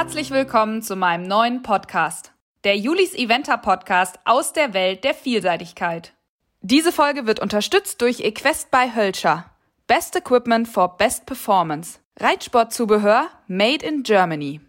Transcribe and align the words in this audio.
Herzlich 0.00 0.30
willkommen 0.30 0.80
zu 0.80 0.96
meinem 0.96 1.24
neuen 1.24 1.60
Podcast, 1.60 2.32
der 2.64 2.74
Julis 2.74 3.14
Eventer 3.14 3.58
Podcast 3.58 4.18
aus 4.24 4.54
der 4.54 4.72
Welt 4.72 5.04
der 5.04 5.12
Vielseitigkeit. 5.12 6.14
Diese 6.62 6.90
Folge 6.90 7.26
wird 7.26 7.38
unterstützt 7.38 8.00
durch 8.00 8.20
Equest 8.20 8.70
by 8.70 8.92
Hölscher. 8.96 9.50
Best 9.86 10.16
Equipment 10.16 10.68
for 10.68 10.96
Best 10.96 11.26
Performance. 11.26 11.98
Reitsportzubehör 12.18 13.28
made 13.46 13.84
in 13.84 14.02
Germany. 14.02 14.62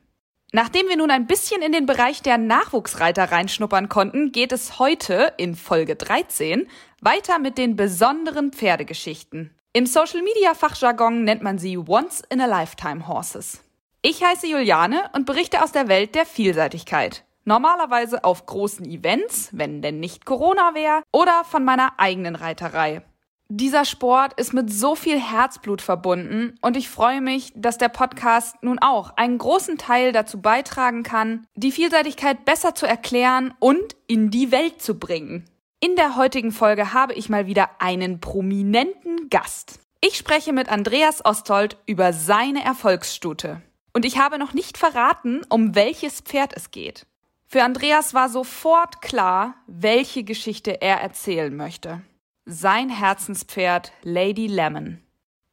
Nachdem 0.51 0.89
wir 0.89 0.97
nun 0.97 1.09
ein 1.09 1.27
bisschen 1.27 1.61
in 1.61 1.71
den 1.71 1.85
Bereich 1.85 2.21
der 2.21 2.37
Nachwuchsreiter 2.37 3.31
reinschnuppern 3.31 3.87
konnten, 3.87 4.33
geht 4.33 4.51
es 4.51 4.79
heute 4.79 5.31
in 5.37 5.55
Folge 5.55 5.95
13 5.95 6.67
weiter 6.99 7.39
mit 7.39 7.57
den 7.57 7.77
besonderen 7.77 8.51
Pferdegeschichten. 8.51 9.55
Im 9.71 9.85
Social 9.85 10.23
Media 10.23 10.53
Fachjargon 10.55 11.23
nennt 11.23 11.41
man 11.41 11.57
sie 11.57 11.77
Once 11.77 12.21
in 12.29 12.41
a 12.41 12.47
Lifetime 12.47 13.07
Horses. 13.07 13.63
Ich 14.03 14.23
heiße 14.23 14.47
Juliane 14.47 15.03
und 15.13 15.27
berichte 15.27 15.61
aus 15.61 15.71
der 15.73 15.87
Welt 15.87 16.15
der 16.15 16.25
Vielseitigkeit. 16.25 17.23
Normalerweise 17.45 18.23
auf 18.23 18.47
großen 18.47 18.83
Events, 18.83 19.49
wenn 19.51 19.83
denn 19.83 19.99
nicht 19.99 20.25
Corona 20.25 20.73
wäre, 20.73 21.03
oder 21.11 21.43
von 21.43 21.63
meiner 21.63 21.99
eigenen 21.99 22.35
Reiterei. 22.35 23.03
Dieser 23.47 23.85
Sport 23.85 24.33
ist 24.39 24.53
mit 24.53 24.73
so 24.73 24.95
viel 24.95 25.19
Herzblut 25.19 25.83
verbunden 25.83 26.55
und 26.63 26.77
ich 26.77 26.89
freue 26.89 27.21
mich, 27.21 27.53
dass 27.55 27.77
der 27.77 27.89
Podcast 27.89 28.55
nun 28.63 28.79
auch 28.79 29.17
einen 29.17 29.37
großen 29.37 29.77
Teil 29.77 30.13
dazu 30.13 30.41
beitragen 30.41 31.03
kann, 31.03 31.45
die 31.53 31.71
Vielseitigkeit 31.71 32.43
besser 32.43 32.73
zu 32.73 32.87
erklären 32.87 33.53
und 33.59 33.95
in 34.07 34.31
die 34.31 34.51
Welt 34.51 34.81
zu 34.81 34.97
bringen. 34.97 35.45
In 35.79 35.95
der 35.95 36.15
heutigen 36.15 36.51
Folge 36.51 36.91
habe 36.93 37.13
ich 37.13 37.29
mal 37.29 37.45
wieder 37.45 37.69
einen 37.77 38.19
prominenten 38.19 39.29
Gast. 39.29 39.79
Ich 39.99 40.17
spreche 40.17 40.53
mit 40.53 40.69
Andreas 40.69 41.23
Ostold 41.23 41.77
über 41.85 42.13
seine 42.13 42.63
Erfolgsstute. 42.63 43.61
Und 43.93 44.05
ich 44.05 44.17
habe 44.17 44.37
noch 44.37 44.53
nicht 44.53 44.77
verraten, 44.77 45.41
um 45.49 45.75
welches 45.75 46.21
Pferd 46.21 46.53
es 46.55 46.71
geht. 46.71 47.05
Für 47.45 47.63
Andreas 47.63 48.13
war 48.13 48.29
sofort 48.29 49.01
klar, 49.01 49.55
welche 49.67 50.23
Geschichte 50.23 50.81
er 50.81 51.01
erzählen 51.01 51.55
möchte. 51.55 52.01
Sein 52.45 52.89
Herzenspferd 52.89 53.91
Lady 54.03 54.47
Lemon. 54.47 55.01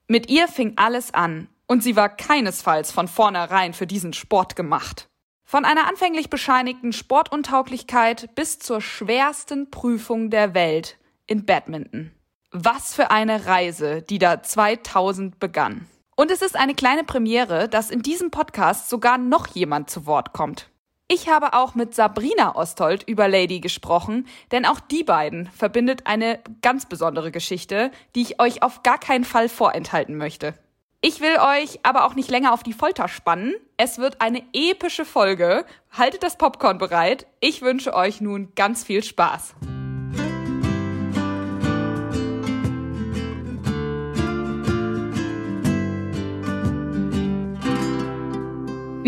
Mit 0.07 0.31
ihr 0.31 0.49
fing 0.49 0.75
alles 0.77 1.13
an, 1.13 1.49
und 1.67 1.83
sie 1.83 1.97
war 1.97 2.09
keinesfalls 2.09 2.93
von 2.93 3.09
vornherein 3.09 3.75
für 3.75 3.87
diesen 3.87 4.13
Sport 4.13 4.57
gemacht. 4.57 5.09
Von 5.45 5.65
einer 5.65 5.87
anfänglich 5.87 6.31
bescheinigten 6.31 6.93
Sportuntauglichkeit 6.93 8.35
bis 8.35 8.59
zur 8.59 8.81
schwersten 8.81 9.71
Prüfung 9.71 10.31
der 10.31 10.55
Welt 10.55 10.99
in 11.27 11.45
Badminton. 11.45 12.13
Was 12.51 12.95
für 12.95 13.11
eine 13.11 13.47
Reise, 13.47 14.03
die 14.03 14.19
da 14.19 14.43
2000 14.43 15.39
begann. 15.39 15.87
Und 16.19 16.33
es 16.33 16.43
ist 16.43 16.57
eine 16.57 16.75
kleine 16.75 17.05
Premiere, 17.05 17.69
dass 17.69 17.91
in 17.91 18.03
diesem 18.03 18.33
Podcast 18.33 18.91
sogar 18.91 19.19
noch 19.19 19.47
jemand 19.55 19.89
zu 19.89 20.05
Wort 20.05 20.33
kommt. 20.33 20.69
Ich 21.07 21.29
habe 21.29 21.53
auch 21.53 21.77
mit 21.77 21.95
Sabrina 21.95 22.57
Ostold 22.57 23.05
über 23.05 23.29
Lady 23.29 23.61
gesprochen, 23.61 24.27
denn 24.51 24.67
auch 24.67 24.81
die 24.81 25.05
beiden 25.05 25.47
verbindet 25.57 26.09
eine 26.09 26.41
ganz 26.61 26.87
besondere 26.87 27.31
Geschichte, 27.31 27.93
die 28.17 28.23
ich 28.23 28.43
euch 28.43 28.65
auf 28.65 28.83
gar 28.83 28.99
keinen 28.99 29.23
Fall 29.23 29.49
vorenthalten 29.49 30.17
möchte. 30.17 30.55
Ich 31.03 31.21
will 31.21 31.37
euch 31.39 31.79
aber 31.85 32.05
auch 32.05 32.17
nicht 32.17 32.33
länger 32.33 32.53
auf 32.53 32.65
die 32.65 32.73
Folter 32.73 33.07
spannen. 33.07 33.55
Es 33.77 33.99
wird 33.99 34.21
eine 34.21 34.43
epische 34.53 35.05
Folge. 35.05 35.65
Haltet 35.97 36.25
das 36.25 36.37
Popcorn 36.37 36.79
bereit. 36.79 37.29
Ich 37.39 37.63
wünsche 37.63 37.95
euch 37.95 38.21
nun 38.21 38.53
ganz 38.57 38.83
viel 38.83 39.05
Spaß. 39.05 39.55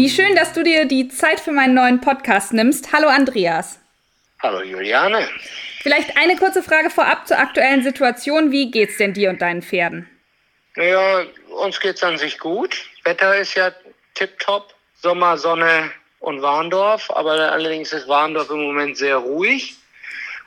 Wie 0.00 0.08
schön, 0.08 0.34
dass 0.34 0.54
du 0.54 0.62
dir 0.62 0.86
die 0.86 1.08
Zeit 1.08 1.40
für 1.40 1.52
meinen 1.52 1.74
neuen 1.74 2.00
Podcast 2.00 2.54
nimmst. 2.54 2.90
Hallo 2.90 3.08
Andreas. 3.08 3.78
Hallo 4.42 4.62
Juliane. 4.62 5.28
Vielleicht 5.82 6.16
eine 6.16 6.36
kurze 6.36 6.62
Frage 6.62 6.88
vorab 6.88 7.28
zur 7.28 7.38
aktuellen 7.38 7.82
Situation. 7.82 8.50
Wie 8.50 8.70
geht's 8.70 8.96
denn 8.96 9.12
dir 9.12 9.28
und 9.28 9.42
deinen 9.42 9.60
Pferden? 9.60 10.08
Naja, 10.74 11.26
uns 11.50 11.78
geht's 11.80 12.02
an 12.02 12.16
sich 12.16 12.38
gut. 12.38 12.88
Wetter 13.04 13.36
ist 13.36 13.56
ja 13.56 13.72
tipptopp. 14.14 14.72
Sommer, 14.94 15.36
Sonne 15.36 15.90
und 16.20 16.40
Warndorf. 16.40 17.10
Aber 17.10 17.32
allerdings 17.32 17.92
ist 17.92 18.08
Warndorf 18.08 18.48
im 18.48 18.62
Moment 18.62 18.96
sehr 18.96 19.16
ruhig. 19.16 19.76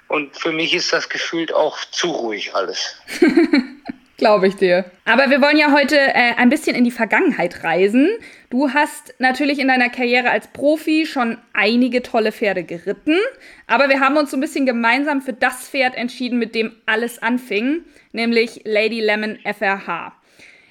Und 0.07 0.35
für 0.35 0.51
mich 0.51 0.73
ist 0.73 0.91
das 0.91 1.09
gefühlt 1.09 1.53
auch 1.53 1.77
zu 1.91 2.09
ruhig 2.09 2.55
alles. 2.55 2.99
Glaube 4.17 4.47
ich 4.47 4.55
dir. 4.55 4.85
Aber 5.05 5.29
wir 5.31 5.41
wollen 5.41 5.57
ja 5.57 5.71
heute 5.71 5.97
äh, 5.97 6.35
ein 6.37 6.49
bisschen 6.49 6.75
in 6.75 6.83
die 6.83 6.91
Vergangenheit 6.91 7.63
reisen. 7.63 8.09
Du 8.51 8.71
hast 8.71 9.15
natürlich 9.17 9.57
in 9.57 9.67
deiner 9.67 9.89
Karriere 9.89 10.29
als 10.29 10.47
Profi 10.47 11.07
schon 11.07 11.39
einige 11.53 12.03
tolle 12.03 12.31
Pferde 12.31 12.63
geritten, 12.63 13.17
aber 13.65 13.89
wir 13.89 13.99
haben 13.99 14.15
uns 14.15 14.29
so 14.29 14.37
ein 14.37 14.41
bisschen 14.41 14.67
gemeinsam 14.67 15.21
für 15.21 15.33
das 15.33 15.67
Pferd 15.67 15.95
entschieden, 15.95 16.37
mit 16.37 16.53
dem 16.53 16.75
alles 16.85 17.21
anfing, 17.21 17.85
nämlich 18.11 18.61
Lady 18.65 18.99
Lemon 18.99 19.39
FRH. 19.43 20.13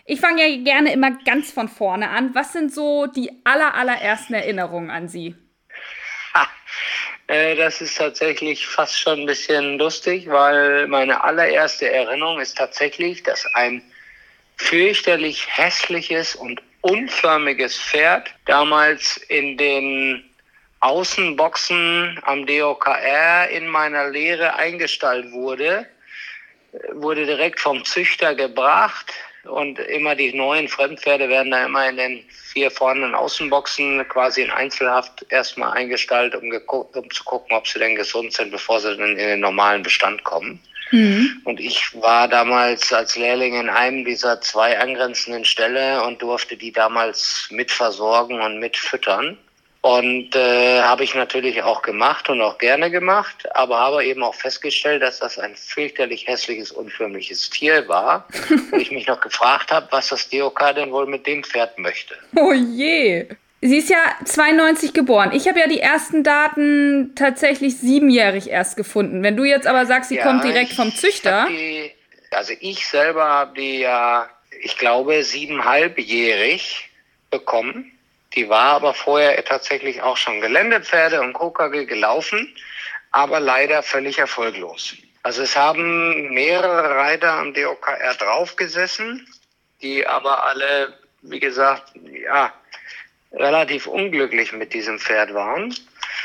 Ich 0.05 0.21
fange 0.21 0.47
ja 0.47 0.63
gerne 0.63 0.93
immer 0.93 1.11
ganz 1.25 1.51
von 1.51 1.69
vorne 1.69 2.11
an. 2.11 2.35
Was 2.35 2.53
sind 2.53 2.73
so 2.73 3.07
die 3.07 3.31
aller, 3.45 3.75
allerersten 3.75 4.35
Erinnerungen 4.35 4.91
an 4.91 5.09
sie? 5.09 5.35
Äh, 7.27 7.57
das 7.57 7.81
ist 7.81 7.97
tatsächlich 7.99 8.67
fast 8.67 8.99
schon 8.99 9.21
ein 9.21 9.27
bisschen 9.27 9.79
lustig, 9.79 10.29
weil 10.29 10.87
meine 10.89 11.23
allererste 11.23 11.91
Erinnerung 11.91 12.41
ist 12.41 12.57
tatsächlich, 12.57 13.23
dass 13.23 13.47
ein 13.55 13.83
fürchterlich 14.57 15.47
hässliches 15.49 16.35
und 16.35 16.63
unförmiges 16.83 17.79
Pferd 17.79 18.35
damals 18.47 19.17
in 19.29 19.57
den 19.57 20.25
Außenboxen 20.81 22.21
am 22.25 22.45
DOKR 22.45 23.49
in 23.51 23.69
meiner 23.69 24.11
Lehre 24.11 24.55
eingestallt 24.57 25.31
wurde, 25.31 25.87
wurde 26.93 27.25
direkt 27.25 27.61
vom 27.61 27.85
Züchter 27.85 28.35
gebracht 28.35 29.13
und 29.45 29.79
immer 29.79 30.15
die 30.15 30.33
neuen 30.33 30.69
Fremdpferde 30.69 31.29
werden 31.29 31.51
da 31.51 31.65
immer 31.65 31.89
in 31.89 31.97
den 31.97 32.25
vier 32.53 32.71
vorhandenen 32.71 33.15
Außenboxen 33.15 34.07
quasi 34.09 34.43
in 34.43 34.51
Einzelhaft 34.51 35.27
erstmal 35.31 35.77
eingestaltet, 35.77 36.41
um, 36.41 36.51
um 36.95 37.11
zu 37.11 37.25
gucken, 37.25 37.57
ob 37.57 37.67
sie 37.67 37.79
denn 37.79 37.97
gesund 37.97 38.33
sind, 38.33 38.53
bevor 38.53 38.81
sie 38.81 38.97
dann 38.97 39.11
in 39.11 39.17
den 39.17 39.41
normalen 39.41 39.83
Bestand 39.83 40.23
kommen. 40.25 40.61
Mhm. 40.93 41.41
Und 41.45 41.59
ich 41.59 42.01
war 42.01 42.29
damals 42.29 42.93
als 42.93 43.17
Lehrling 43.17 43.59
in 43.59 43.71
einem 43.71 44.05
dieser 44.05 44.41
zwei 44.43 44.79
angrenzenden 44.79 45.45
Ställe 45.45 46.05
und 46.05 46.21
durfte 46.23 46.57
die 46.57 46.71
damals 46.71 47.49
mitversorgen 47.51 48.41
und 48.41 48.59
mitfüttern. 48.59 49.39
Und 49.83 50.37
äh, 50.37 50.81
habe 50.81 51.03
ich 51.03 51.17
natürlich 51.17 51.61
auch 51.65 51.83
gemacht 51.83 52.29
und 52.29 52.41
auch 52.41 52.57
gerne 52.59 52.89
gemacht, 52.89 53.49
aber 53.57 53.79
habe 53.79 54.05
eben 54.05 54.23
auch 54.23 54.35
festgestellt, 54.37 55.03
dass 55.03 55.19
das 55.19 55.41
ein 55.41 55.57
fürchterlich 55.57 56.29
hässliches, 56.29 56.71
unförmliches 56.71 57.51
Tier 57.51 57.89
war. 57.89 58.29
und 58.73 58.81
ich 58.81 58.93
mich 58.93 59.09
noch 59.09 59.21
gefragt 59.21 59.73
habe, 59.73 59.89
was 59.91 60.11
das 60.11 60.29
DOK 60.31 60.73
denn 60.77 60.93
wohl 60.93 61.07
mit 61.07 61.27
dem 61.27 61.43
Pferd 61.43 61.81
möchte. 61.81 62.15
Oh 62.37 62.53
je. 62.53 63.27
Sie 63.61 63.79
ist 63.79 63.91
ja 63.91 63.99
92 64.25 64.93
geboren. 64.93 65.33
Ich 65.33 65.49
habe 65.49 65.59
ja 65.59 65.67
die 65.67 65.81
ersten 65.81 66.23
Daten 66.23 67.13
tatsächlich 67.17 67.77
siebenjährig 67.77 68.51
erst 68.51 68.77
gefunden. 68.77 69.25
Wenn 69.25 69.37
du 69.37 69.43
jetzt 69.43 69.67
aber 69.67 69.87
sagst, 69.87 70.11
sie 70.11 70.17
ja, 70.17 70.25
kommt 70.25 70.45
direkt 70.45 70.75
vom 70.75 70.95
Züchter. 70.95 71.47
Die, 71.49 71.91
also 72.31 72.53
ich 72.61 72.87
selber 72.87 73.25
habe 73.25 73.61
die 73.61 73.81
ja, 73.81 74.29
ich 74.63 74.79
glaube, 74.79 75.25
siebenhalbjährig 75.25 76.89
bekommen. 77.31 77.93
Die 78.35 78.49
war 78.49 78.73
aber 78.73 78.95
vorher 78.95 79.45
tatsächlich 79.45 80.03
auch 80.03 80.17
schon 80.17 80.41
Geländepferde 80.41 81.21
und 81.21 81.35
KKG 81.35 81.85
gelaufen, 81.85 82.55
aber 83.11 83.41
leider 83.41 83.83
völlig 83.83 84.19
erfolglos. 84.19 84.95
Also 85.23 85.43
es 85.43 85.55
haben 85.55 86.33
mehrere 86.33 86.97
Reiter 86.97 87.33
am 87.33 87.55
DOKR 87.55 88.15
draufgesessen, 88.15 89.29
die 89.81 90.07
aber 90.07 90.45
alle, 90.45 90.99
wie 91.23 91.39
gesagt, 91.39 91.93
ja, 91.95 92.53
relativ 93.33 93.87
unglücklich 93.87 94.53
mit 94.53 94.73
diesem 94.75 94.99
Pferd 94.99 95.35
waren. 95.35 95.75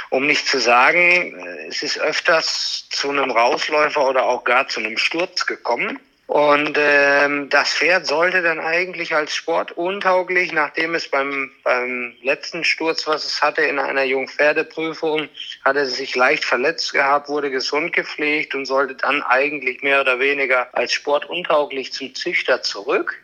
Um 0.10 0.26
nicht 0.26 0.48
zu 0.48 0.60
sagen, 0.60 1.38
es 1.68 1.84
ist 1.84 2.00
öfters 2.00 2.88
zu 2.90 3.10
einem 3.10 3.31
Rausläufer 3.31 4.08
oder 4.08 4.24
auch 4.24 4.44
gar 4.44 4.68
zu 4.68 4.80
einem 4.80 4.98
Sturz 4.98 5.46
gekommen. 5.46 6.00
Und 6.28 6.78
ähm, 6.78 7.50
das 7.50 7.74
Pferd 7.74 8.06
sollte 8.06 8.42
dann 8.42 8.60
eigentlich 8.60 9.16
als 9.16 9.34
Sport 9.34 9.72
untauglich, 9.72 10.52
nachdem 10.52 10.94
es 10.94 11.08
beim, 11.08 11.52
beim 11.64 12.14
letzten 12.22 12.66
Sturz, 12.66 13.08
was 13.08 13.26
es 13.26 13.42
hatte, 13.42 13.62
in 13.62 13.80
einer 13.80 14.04
Jungpferdeprüfung, 14.04 15.30
hatte 15.64 15.80
es 15.80 15.96
sich 15.96 16.18
leicht 16.18 16.44
verletzt 16.44 16.92
gehabt, 16.92 17.30
wurde 17.30 17.50
gesund 17.50 17.94
gepflegt 17.94 18.56
und 18.56 18.66
sollte 18.66 18.96
dann 18.96 19.24
eigentlich 19.24 19.82
mehr 19.84 20.02
oder 20.02 20.20
weniger 20.20 20.68
als 20.76 20.92
Sport 20.92 21.30
untauglich 21.30 21.94
zum 21.94 22.14
Züchter 22.14 22.62
zurück. 22.62 23.24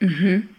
Mhm. 0.00 0.54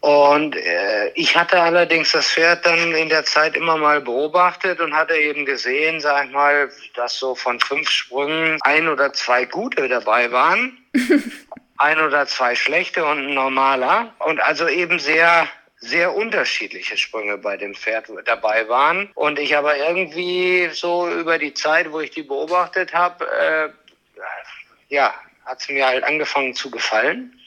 Und 0.00 0.54
äh, 0.54 1.08
ich 1.14 1.36
hatte 1.36 1.60
allerdings 1.60 2.12
das 2.12 2.30
Pferd 2.30 2.64
dann 2.64 2.94
in 2.94 3.08
der 3.08 3.24
Zeit 3.24 3.56
immer 3.56 3.76
mal 3.76 4.00
beobachtet 4.00 4.80
und 4.80 4.94
hatte 4.94 5.16
eben 5.16 5.44
gesehen, 5.46 6.00
sag 6.00 6.26
ich 6.26 6.32
mal, 6.32 6.70
dass 6.94 7.18
so 7.18 7.34
von 7.34 7.58
fünf 7.60 7.88
Sprüngen 7.90 8.58
ein 8.62 8.88
oder 8.88 9.12
zwei 9.12 9.44
gute 9.46 9.88
dabei 9.88 10.30
waren, 10.30 10.78
ein 11.78 12.00
oder 12.00 12.26
zwei 12.26 12.54
schlechte 12.54 13.04
und 13.04 13.26
ein 13.26 13.34
normaler. 13.34 14.14
Und 14.20 14.40
also 14.40 14.68
eben 14.68 14.98
sehr 14.98 15.48
sehr 15.78 16.14
unterschiedliche 16.14 16.96
Sprünge 16.96 17.38
bei 17.38 17.56
dem 17.56 17.74
Pferd 17.74 18.10
dabei 18.24 18.68
waren. 18.68 19.10
Und 19.14 19.38
ich 19.38 19.56
aber 19.56 19.76
irgendwie 19.76 20.68
so 20.72 21.08
über 21.08 21.38
die 21.38 21.54
Zeit, 21.54 21.92
wo 21.92 22.00
ich 22.00 22.10
die 22.10 22.22
beobachtet 22.22 22.94
habe, 22.94 23.26
äh, 23.26 23.68
ja, 24.88 25.14
hat 25.44 25.60
es 25.60 25.68
mir 25.68 25.86
halt 25.86 26.04
angefangen 26.04 26.54
zu 26.54 26.70
gefallen. 26.70 27.38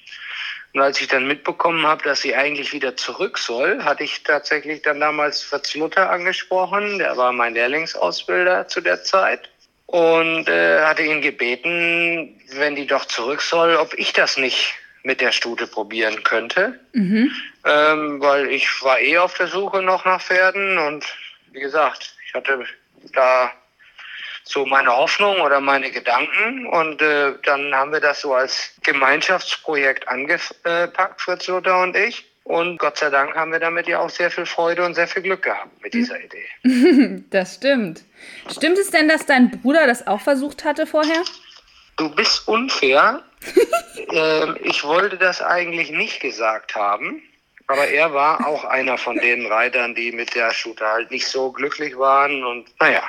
Und 0.74 0.82
als 0.82 1.02
ich 1.02 1.08
dann 1.08 1.28
mitbekommen 1.28 1.86
habe, 1.86 2.04
dass 2.04 2.22
sie 2.22 2.36
eigentlich 2.36 2.74
wieder 2.74 2.96
zurück 2.96 3.38
soll, 3.38 3.84
hatte 3.84 4.04
ich 4.04 4.24
tatsächlich 4.24 4.82
dann 4.84 5.00
damals 5.00 5.42
Fritz 5.42 5.74
Luther 5.74 6.10
angesprochen. 6.12 7.00
Der 7.00 7.18
war 7.18 7.32
mein 7.32 7.56
Lehrlingsausbilder 7.56 8.68
zu 8.68 8.82
der 8.82 9.04
Zeit. 9.04 9.50
Und 9.88 10.48
äh, 10.48 10.82
hatte 10.82 11.02
ihn 11.02 11.22
gebeten, 11.22 12.40
wenn 12.54 12.76
die 12.76 12.86
doch 12.86 13.06
zurück 13.06 13.42
soll, 13.42 13.76
ob 13.76 13.96
ich 13.96 14.14
das 14.14 14.38
nicht 14.38 14.76
mit 15.02 15.22
der 15.22 15.32
Stute 15.32 15.66
probieren 15.66 16.24
könnte. 16.24 16.80
Mhm. 16.94 17.32
Ähm, 17.66 18.22
weil 18.22 18.50
ich 18.52 18.68
war 18.84 19.00
eh 19.00 19.18
auf 19.18 19.34
der 19.36 19.48
Suche 19.48 19.82
noch 19.82 20.06
nach 20.06 20.22
Pferden 20.22 20.78
und 20.78 21.06
wie 21.52 21.60
gesagt, 21.60 22.14
ich 22.28 22.34
hatte 22.36 22.64
da 23.14 23.52
so 24.50 24.66
meine 24.66 24.96
Hoffnung 24.96 25.42
oder 25.42 25.62
meine 25.62 25.92
Gedanken 25.92 26.66
und 26.66 27.04
äh, 27.04 27.34
dann 27.44 27.74
haben 27.76 27.92
wir 27.92 28.00
das 28.00 28.22
so 28.22 28.34
als 28.34 28.72
Gemeinschaftsprojekt 28.82 30.08
angepackt, 30.08 31.22
Fritz 31.22 31.48
Luther 31.48 31.84
und 31.84 31.96
ich. 31.96 32.26
Und 32.46 32.80
Gott 32.80 32.98
sei 32.98 33.12
Dank 33.12 33.36
haben 33.36 33.52
wir 33.52 33.60
damit 33.60 33.88
ja 33.88 34.00
auch 34.00 34.10
sehr 34.10 34.32
viel 34.32 34.48
Freude 34.48 34.84
und 34.84 34.96
sehr 34.96 35.08
viel 35.08 35.22
Glück 35.22 35.44
gehabt 35.44 35.70
mit 35.84 35.94
dieser 35.94 36.18
Idee. 36.20 36.48
Das 37.30 37.56
stimmt. 37.56 38.04
Stimmt 38.52 38.80
es 38.80 38.90
denn, 38.90 39.08
dass 39.08 39.28
dein 39.28 39.52
Bruder 39.52 39.86
das 39.86 40.08
auch 40.08 40.20
versucht 40.22 40.66
hatte 40.66 40.88
vorher? 40.88 41.24
Du 41.98 42.10
bist 42.10 42.48
unfair. 42.48 43.22
ähm, 44.12 44.58
ich 44.64 44.84
wollte 44.84 45.18
das 45.18 45.44
eigentlich 45.44 45.92
nicht 45.92 46.22
gesagt 46.22 46.74
haben. 46.74 47.22
Aber 47.68 47.88
er 47.88 48.16
war 48.16 48.48
auch 48.48 48.64
einer 48.64 48.98
von 48.98 49.18
den 49.18 49.46
Reitern, 49.52 49.94
die 49.94 50.12
mit 50.12 50.34
der 50.34 50.52
Shooter 50.52 50.88
halt 50.88 51.12
nicht 51.12 51.28
so 51.28 51.52
glücklich 51.52 51.96
waren. 52.00 52.44
Und 52.44 52.68
naja, 52.80 53.04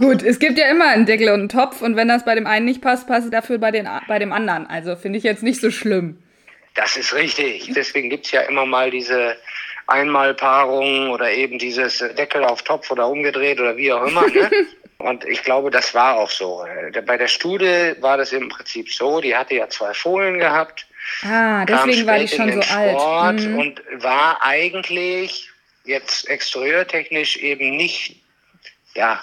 Gut, 0.00 0.22
es 0.22 0.38
gibt 0.38 0.56
ja 0.56 0.70
immer 0.70 0.86
einen 0.86 1.04
Deckel 1.04 1.28
und 1.28 1.40
einen 1.40 1.48
Topf 1.50 1.82
und 1.82 1.94
wenn 1.94 2.08
das 2.08 2.24
bei 2.24 2.34
dem 2.34 2.46
einen 2.46 2.64
nicht 2.64 2.80
passt, 2.80 3.06
passt 3.06 3.26
es 3.26 3.30
dafür 3.30 3.58
bei, 3.58 3.70
den, 3.70 3.86
bei 4.08 4.18
dem 4.18 4.32
anderen. 4.32 4.66
Also 4.66 4.96
finde 4.96 5.18
ich 5.18 5.24
jetzt 5.24 5.42
nicht 5.42 5.60
so 5.60 5.70
schlimm. 5.70 6.22
Das 6.74 6.96
ist 6.96 7.12
richtig. 7.14 7.70
Deswegen 7.76 8.08
gibt 8.08 8.24
es 8.24 8.32
ja 8.32 8.40
immer 8.42 8.64
mal 8.64 8.90
diese 8.90 9.36
Einmalpaarungen 9.88 11.10
oder 11.10 11.30
eben 11.30 11.58
dieses 11.58 11.98
Deckel 12.16 12.44
auf 12.44 12.62
Topf 12.62 12.90
oder 12.90 13.08
umgedreht 13.08 13.60
oder 13.60 13.76
wie 13.76 13.92
auch 13.92 14.06
immer. 14.06 14.26
Ne? 14.28 14.50
und 14.98 15.24
ich 15.26 15.42
glaube, 15.42 15.70
das 15.70 15.94
war 15.94 16.16
auch 16.16 16.30
so. 16.30 16.64
Bei 17.04 17.18
der 17.18 17.28
Studie 17.28 17.92
war 18.00 18.16
das 18.16 18.32
im 18.32 18.48
Prinzip 18.48 18.90
so, 18.90 19.20
die 19.20 19.36
hatte 19.36 19.56
ja 19.56 19.68
zwei 19.68 19.92
Fohlen 19.92 20.38
gehabt. 20.38 20.86
Ah, 21.24 21.66
deswegen 21.66 22.06
war 22.06 22.18
die 22.18 22.28
schon 22.28 22.50
so 22.52 22.60
alt. 22.74 23.40
Mhm. 23.40 23.58
Und 23.58 23.82
war 23.98 24.38
eigentlich 24.40 25.50
jetzt 25.84 26.26
exterieurtechnisch 26.26 27.36
eben 27.36 27.76
nicht 27.76 28.16
ja, 28.94 29.22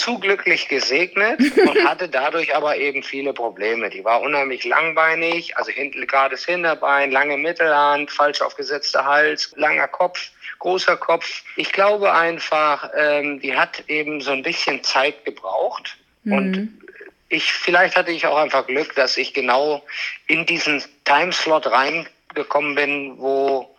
zu 0.00 0.18
glücklich 0.18 0.66
gesegnet 0.68 1.38
und 1.40 1.84
hatte 1.84 2.08
dadurch 2.08 2.56
aber 2.56 2.76
eben 2.78 3.02
viele 3.02 3.34
Probleme. 3.34 3.90
Die 3.90 4.02
war 4.02 4.22
unheimlich 4.22 4.64
langbeinig, 4.64 5.58
also 5.58 5.70
hinten 5.70 6.06
gerades 6.06 6.46
Hinterbein, 6.46 7.10
lange 7.10 7.36
Mittelhand, 7.36 8.10
falsch 8.10 8.40
aufgesetzter 8.40 9.04
Hals, 9.04 9.52
langer 9.56 9.88
Kopf, 9.88 10.30
großer 10.58 10.96
Kopf. 10.96 11.42
Ich 11.56 11.72
glaube 11.72 12.14
einfach, 12.14 12.90
ähm, 12.96 13.40
die 13.40 13.54
hat 13.54 13.84
eben 13.88 14.22
so 14.22 14.30
ein 14.30 14.42
bisschen 14.42 14.82
Zeit 14.82 15.22
gebraucht 15.26 15.98
mhm. 16.24 16.32
und 16.32 16.80
ich, 17.28 17.52
vielleicht 17.52 17.94
hatte 17.94 18.10
ich 18.10 18.26
auch 18.26 18.38
einfach 18.38 18.66
Glück, 18.66 18.94
dass 18.94 19.18
ich 19.18 19.34
genau 19.34 19.84
in 20.26 20.46
diesen 20.46 20.82
Timeslot 21.04 21.66
reingekommen 21.66 22.74
bin, 22.74 23.18
wo 23.18 23.69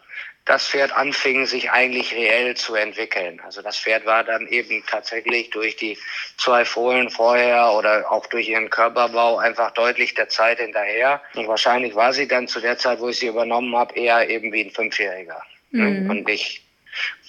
das 0.52 0.68
Pferd 0.68 0.92
anfing, 0.92 1.46
sich 1.46 1.72
eigentlich 1.72 2.14
reell 2.14 2.56
zu 2.58 2.76
entwickeln. 2.76 3.40
Also 3.46 3.62
das 3.62 3.78
Pferd 3.78 4.06
war 4.06 4.26
dann 4.26 4.48
eben 4.48 4.84
tatsächlich 4.86 5.50
durch 5.52 5.78
die 5.78 5.98
zwei 6.38 6.66
Fohlen 6.66 7.10
vorher 7.10 7.72
oder 7.72 8.12
auch 8.12 8.26
durch 8.26 8.50
ihren 8.50 8.70
Körperbau 8.70 9.38
einfach 9.38 9.72
deutlich 9.72 10.14
der 10.14 10.28
Zeit 10.28 10.60
hinterher. 10.60 11.22
Und 11.36 11.48
wahrscheinlich 11.48 11.96
war 11.96 12.12
sie 12.12 12.28
dann 12.28 12.50
zu 12.50 12.60
der 12.60 12.78
Zeit, 12.78 13.00
wo 13.00 13.08
ich 13.08 13.20
sie 13.20 13.28
übernommen 13.28 13.74
habe, 13.78 13.96
eher 13.96 14.30
eben 14.30 14.52
wie 14.52 14.66
ein 14.66 14.72
Fünfjähriger. 14.72 15.42
Mhm. 15.72 16.10
Und 16.10 16.28
nicht 16.28 16.62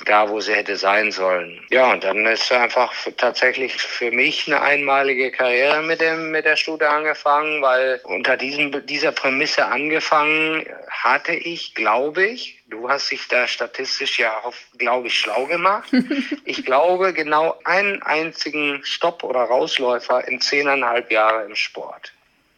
da, 0.06 0.28
wo 0.28 0.40
sie 0.40 0.54
hätte 0.54 0.76
sein 0.76 1.12
sollen. 1.12 1.60
Ja, 1.70 1.92
und 1.92 2.02
dann 2.02 2.26
ist 2.26 2.50
einfach 2.50 2.92
tatsächlich 3.16 3.74
für 3.76 4.10
mich 4.10 4.46
eine 4.46 4.60
einmalige 4.60 5.30
Karriere 5.30 5.82
mit 5.82 6.00
dem 6.00 6.32
mit 6.32 6.44
der 6.44 6.56
Studie 6.56 6.86
angefangen, 6.86 7.62
weil 7.62 8.00
unter 8.04 8.36
diesem 8.36 8.84
dieser 8.86 9.12
Prämisse 9.12 9.66
angefangen 9.66 10.66
hatte 10.90 11.32
ich, 11.32 11.74
glaube 11.74 12.26
ich, 12.26 12.61
du 12.72 12.88
hast 12.88 13.10
dich 13.10 13.28
da 13.28 13.46
statistisch 13.46 14.18
ja, 14.18 14.42
glaube 14.78 15.08
ich, 15.08 15.18
schlau 15.18 15.46
gemacht. 15.46 15.92
ich 16.44 16.64
glaube 16.64 17.12
genau 17.12 17.58
einen 17.64 18.02
einzigen 18.02 18.80
Stopp 18.84 19.22
oder 19.22 19.40
Rausläufer 19.40 20.26
in 20.26 20.40
zehneinhalb 20.40 21.12
Jahre 21.12 21.44
im 21.44 21.54
Sport. 21.54 22.12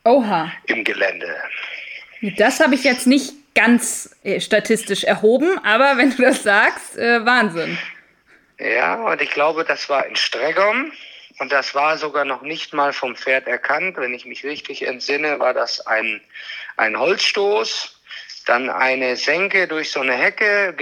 Oha. 0.05 0.53
Im 0.67 0.85
Gelände. 0.85 1.37
Das 2.37 2.61
habe 2.61 2.77
ich 2.77 2.85
jetzt 2.85 3.07
nicht 3.07 3.33
ganz 3.55 4.17
äh, 4.23 4.41
statistisch 4.41 5.05
erhoben, 5.05 5.59
aber 5.65 5.97
wenn 5.97 6.11
du 6.15 6.23
das 6.23 6.43
sagst, 6.43 6.97
äh, 6.97 7.25
Wahnsinn. 7.25 7.77
Ja, 8.59 9.03
und 9.03 9.21
ich 9.21 9.31
glaube, 9.31 9.65
das 9.65 9.89
war 9.89 10.07
in 10.07 10.15
Streggom 10.15 10.93
und 11.41 11.51
das 11.51 11.75
war 11.75 11.99
sogar 11.99 12.25
noch 12.25 12.43
nicht 12.43 12.73
mal 12.73 12.93
vom 12.93 13.17
Pferd 13.17 13.49
erkannt. 13.49 13.97
Wenn 13.97 14.15
ich 14.15 14.27
mich 14.27 14.45
richtig 14.45 14.87
entsinne, 14.87 15.41
war 15.41 15.55
das 15.55 15.85
ein, 15.87 16.21
ein 16.77 16.99
Holzstoß 16.99 17.94
dann 18.45 18.71
eine 18.71 19.17
Senke 19.17 19.67
durch 19.67 19.91
so 19.91 20.01
eine 20.01 20.15
Hecke, 20.15 20.75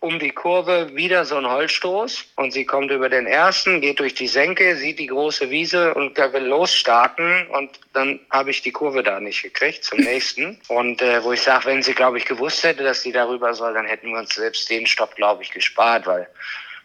um 0.00 0.18
die 0.18 0.30
Kurve 0.30 0.94
wieder 0.96 1.24
so 1.24 1.36
ein 1.36 1.48
Holzstoß 1.48 2.24
und 2.36 2.52
sie 2.52 2.64
kommt 2.64 2.90
über 2.90 3.08
den 3.08 3.26
ersten, 3.26 3.80
geht 3.80 4.00
durch 4.00 4.14
die 4.14 4.26
Senke, 4.26 4.76
sieht 4.76 4.98
die 4.98 5.06
große 5.06 5.48
Wiese 5.50 5.94
und 5.94 6.16
will 6.16 6.44
losstarten 6.44 7.46
und 7.48 7.70
dann 7.92 8.18
habe 8.30 8.50
ich 8.50 8.62
die 8.62 8.72
Kurve 8.72 9.02
da 9.02 9.20
nicht 9.20 9.42
gekriegt 9.42 9.84
zum 9.84 9.98
nächsten 10.00 10.60
und 10.68 11.02
äh, 11.02 11.22
wo 11.22 11.32
ich 11.32 11.42
sage, 11.42 11.66
wenn 11.66 11.82
sie 11.82 11.94
glaube 11.94 12.18
ich 12.18 12.24
gewusst 12.24 12.64
hätte, 12.64 12.82
dass 12.82 13.02
sie 13.02 13.12
darüber 13.12 13.54
soll, 13.54 13.74
dann 13.74 13.86
hätten 13.86 14.10
wir 14.10 14.18
uns 14.18 14.34
selbst 14.34 14.68
den 14.70 14.86
Stopp 14.86 15.14
glaube 15.14 15.42
ich 15.42 15.52
gespart, 15.52 16.06
weil 16.06 16.26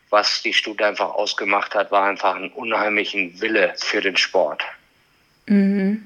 was 0.09 0.41
die 0.41 0.53
Studie 0.53 0.83
einfach 0.83 1.09
ausgemacht 1.09 1.75
hat, 1.75 1.91
war 1.91 2.07
einfach 2.07 2.35
ein 2.35 2.51
unheimlichen 2.51 3.41
Wille 3.41 3.73
für 3.77 3.99
den 3.99 4.15
Sport. 4.15 4.63
Mhm. 5.47 6.05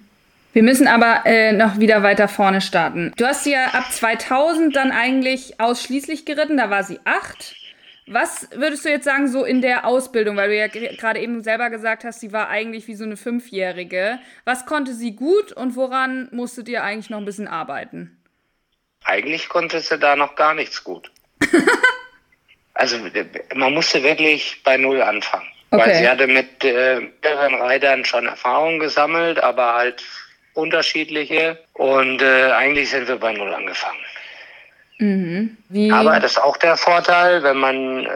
Wir 0.54 0.64
müssen 0.64 0.88
aber 0.88 1.22
äh, 1.26 1.54
noch 1.54 1.80
wieder 1.80 2.04
weiter 2.04 2.28
vorne 2.28 2.60
starten. 2.60 3.14
Du 3.16 3.26
hast 3.26 3.46
sie 3.46 3.54
ja 3.54 3.68
ab 3.68 3.92
2000 3.92 4.76
dann 4.76 4.92
eigentlich 4.92 5.60
ausschließlich 5.62 6.26
geritten, 6.26 6.58
da 6.58 6.70
war 6.70 6.84
sie 6.84 7.00
acht. 7.06 7.56
Was 8.08 8.50
würdest 8.52 8.84
du 8.84 8.90
jetzt 8.90 9.06
sagen, 9.06 9.30
so 9.30 9.46
in 9.46 9.62
der 9.62 9.86
Ausbildung, 9.86 10.36
weil 10.36 10.50
du 10.50 10.58
ja 10.58 10.68
gerade 10.68 11.20
eben 11.22 11.42
selber 11.42 11.70
gesagt 11.70 12.04
hast, 12.04 12.20
sie 12.20 12.34
war 12.34 12.50
eigentlich 12.50 12.88
wie 12.88 12.96
so 12.96 13.06
eine 13.06 13.16
Fünfjährige. 13.16 14.20
Was 14.44 14.66
konnte 14.66 14.94
sie 14.94 15.16
gut 15.16 15.54
und 15.54 15.78
woran 15.78 16.28
musstet 16.32 16.68
ihr 16.68 16.84
eigentlich 16.84 17.10
noch 17.10 17.20
ein 17.20 17.26
bisschen 17.26 17.48
arbeiten? 17.48 18.18
Eigentlich 19.06 19.48
konnte 19.48 19.80
sie 19.80 19.98
da 19.98 20.18
noch 20.18 20.36
gar 20.36 20.54
nichts 20.54 20.84
gut. 20.84 21.10
also 22.74 22.98
man 23.56 23.74
musste 23.74 24.04
wirklich 24.04 24.62
bei 24.64 24.76
Null 24.76 25.02
anfangen. 25.02 25.48
Okay. 25.70 25.86
Weil 25.86 25.96
sie 25.96 26.10
hatte 26.10 26.28
mit 26.28 26.64
äh, 26.66 27.00
mehreren 27.24 27.56
Reitern 27.56 28.04
schon 28.04 28.26
Erfahrung 28.26 28.80
gesammelt, 28.80 29.42
aber 29.42 29.74
halt 29.76 30.04
unterschiedliche. 30.54 31.58
Und 31.74 32.22
äh, 32.22 32.52
eigentlich 32.52 32.90
sind 32.90 33.08
wir 33.08 33.18
bei 33.18 33.34
Null 33.34 33.54
angefangen. 33.54 34.00
Mhm. 35.02 35.58
Aber 35.92 36.20
das 36.20 36.34
ist 36.34 36.38
auch 36.38 36.58
der 36.58 36.78
Vorteil, 36.78 37.42
wenn 37.42 37.58
man 37.58 38.06
äh, 38.06 38.10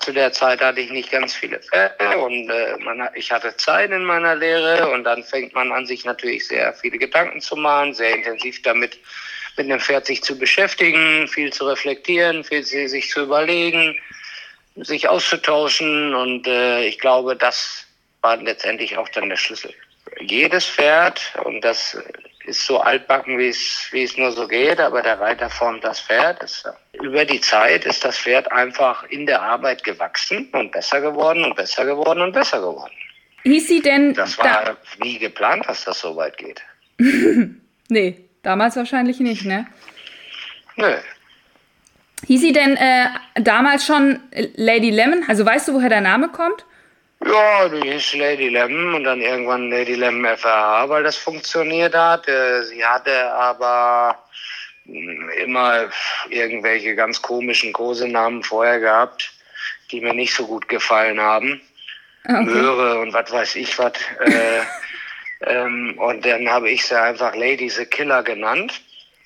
zu 0.00 0.12
der 0.12 0.32
Zeit 0.32 0.60
hatte 0.60 0.80
ich 0.80 0.90
nicht 0.90 1.12
ganz 1.12 1.36
viele 1.36 1.60
Pferde 1.60 2.18
und 2.18 2.50
äh, 2.50 2.76
man, 2.80 3.08
ich 3.14 3.30
hatte 3.30 3.56
Zeit 3.58 3.92
in 3.92 4.04
meiner 4.04 4.34
Lehre 4.34 4.90
und 4.90 5.04
dann 5.04 5.22
fängt 5.22 5.54
man 5.54 5.70
an, 5.70 5.86
sich 5.86 6.04
natürlich 6.04 6.48
sehr 6.48 6.74
viele 6.74 6.98
Gedanken 6.98 7.40
zu 7.40 7.54
machen, 7.54 7.94
sehr 7.94 8.16
intensiv 8.16 8.60
damit 8.62 8.98
mit 9.56 9.66
einem 9.66 9.78
Pferd 9.78 10.06
sich 10.06 10.24
zu 10.24 10.36
beschäftigen, 10.36 11.28
viel 11.28 11.52
zu 11.52 11.68
reflektieren, 11.68 12.42
viel 12.42 12.64
sich 12.64 13.08
zu 13.08 13.22
überlegen, 13.22 13.96
sich 14.74 15.08
auszutauschen 15.08 16.12
und 16.12 16.48
äh, 16.48 16.84
ich 16.86 16.98
glaube, 16.98 17.36
das 17.36 17.86
war 18.20 18.36
letztendlich 18.38 18.98
auch 18.98 19.08
dann 19.10 19.28
der 19.28 19.36
Schlüssel 19.36 19.72
jedes 20.20 20.66
Pferd, 20.66 21.20
und 21.44 21.62
das 21.62 21.96
ist 22.44 22.66
so 22.66 22.80
altbacken, 22.80 23.38
wie 23.38 23.48
es, 23.48 23.88
wie 23.92 24.02
es 24.02 24.16
nur 24.16 24.32
so 24.32 24.48
geht, 24.48 24.80
aber 24.80 25.02
der 25.02 25.20
Reiter 25.20 25.48
formt 25.48 25.84
das 25.84 26.00
Pferd. 26.00 26.42
Das, 26.42 26.64
über 26.92 27.24
die 27.24 27.40
Zeit 27.40 27.84
ist 27.84 28.04
das 28.04 28.18
Pferd 28.18 28.50
einfach 28.50 29.04
in 29.04 29.26
der 29.26 29.42
Arbeit 29.42 29.84
gewachsen 29.84 30.48
und 30.52 30.72
besser 30.72 31.00
geworden 31.00 31.44
und 31.44 31.56
besser 31.56 31.84
geworden 31.84 32.20
und 32.20 32.32
besser 32.32 32.60
geworden. 32.60 32.92
Hieß 33.44 33.68
sie 33.68 33.80
denn. 33.80 34.14
Das 34.14 34.38
war 34.38 34.64
da 34.64 34.76
nie 35.02 35.18
geplant, 35.18 35.66
dass 35.66 35.84
das 35.84 36.00
so 36.00 36.16
weit 36.16 36.36
geht. 36.36 36.62
nee, 37.88 38.20
damals 38.42 38.76
wahrscheinlich 38.76 39.20
nicht, 39.20 39.44
ne? 39.44 39.66
Nö. 40.76 40.94
Hieß 42.26 42.40
sie 42.40 42.52
denn 42.52 42.76
äh, 42.76 43.08
damals 43.40 43.84
schon 43.84 44.20
Lady 44.54 44.90
Lemon? 44.90 45.24
Also 45.26 45.44
weißt 45.44 45.68
du, 45.68 45.74
woher 45.74 45.88
der 45.88 46.00
Name 46.00 46.28
kommt? 46.28 46.64
Ja, 47.24 47.68
die 47.68 47.90
hieß 47.90 48.14
Lady 48.14 48.48
Lemon 48.48 48.94
und 48.94 49.04
dann 49.04 49.20
irgendwann 49.20 49.70
Lady 49.70 49.94
Lemon 49.94 50.36
FRH, 50.36 50.88
weil 50.88 51.02
das 51.02 51.16
funktioniert 51.16 51.94
hat. 51.94 52.28
Äh, 52.28 52.64
sie 52.64 52.84
hatte 52.84 53.32
aber 53.32 54.18
immer 54.84 55.88
irgendwelche 56.28 56.94
ganz 56.96 57.22
komischen 57.22 57.72
Kosenamen 57.72 58.42
vorher 58.42 58.80
gehabt, 58.80 59.32
die 59.90 60.00
mir 60.00 60.14
nicht 60.14 60.34
so 60.34 60.46
gut 60.46 60.68
gefallen 60.68 61.20
haben. 61.20 61.60
Okay. 62.24 62.42
Möhre 62.42 63.00
und 63.00 63.12
was 63.12 63.30
weiß 63.30 63.56
ich 63.56 63.78
was. 63.78 63.92
Äh, 64.20 64.60
ähm, 65.46 65.94
und 65.98 66.24
dann 66.24 66.48
habe 66.48 66.70
ich 66.70 66.84
sie 66.84 67.00
einfach 67.00 67.34
Lady 67.34 67.68
the 67.68 67.84
Killer 67.84 68.22
genannt. 68.22 68.80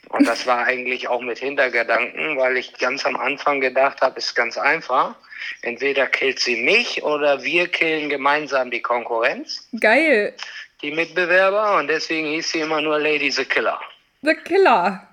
Und 0.08 0.26
das 0.28 0.46
war 0.46 0.64
eigentlich 0.64 1.08
auch 1.08 1.20
mit 1.20 1.38
Hintergedanken, 1.38 2.36
weil 2.36 2.56
ich 2.56 2.78
ganz 2.78 3.04
am 3.04 3.16
Anfang 3.16 3.60
gedacht 3.60 4.00
habe, 4.02 4.18
ist 4.18 4.34
ganz 4.34 4.56
einfach. 4.56 5.16
Entweder 5.62 6.06
killt 6.06 6.40
sie 6.40 6.56
mich 6.56 7.02
oder 7.02 7.42
wir 7.42 7.68
killen 7.68 8.08
gemeinsam 8.08 8.70
die 8.70 8.82
Konkurrenz. 8.82 9.68
Geil. 9.80 10.34
Die 10.82 10.90
Mitbewerber 10.90 11.76
und 11.76 11.88
deswegen 11.88 12.28
hieß 12.28 12.52
sie 12.52 12.60
immer 12.60 12.80
nur 12.80 12.98
Lady 12.98 13.30
the 13.30 13.44
Killer. 13.44 13.80
The 14.22 14.34
Killer. 14.34 15.06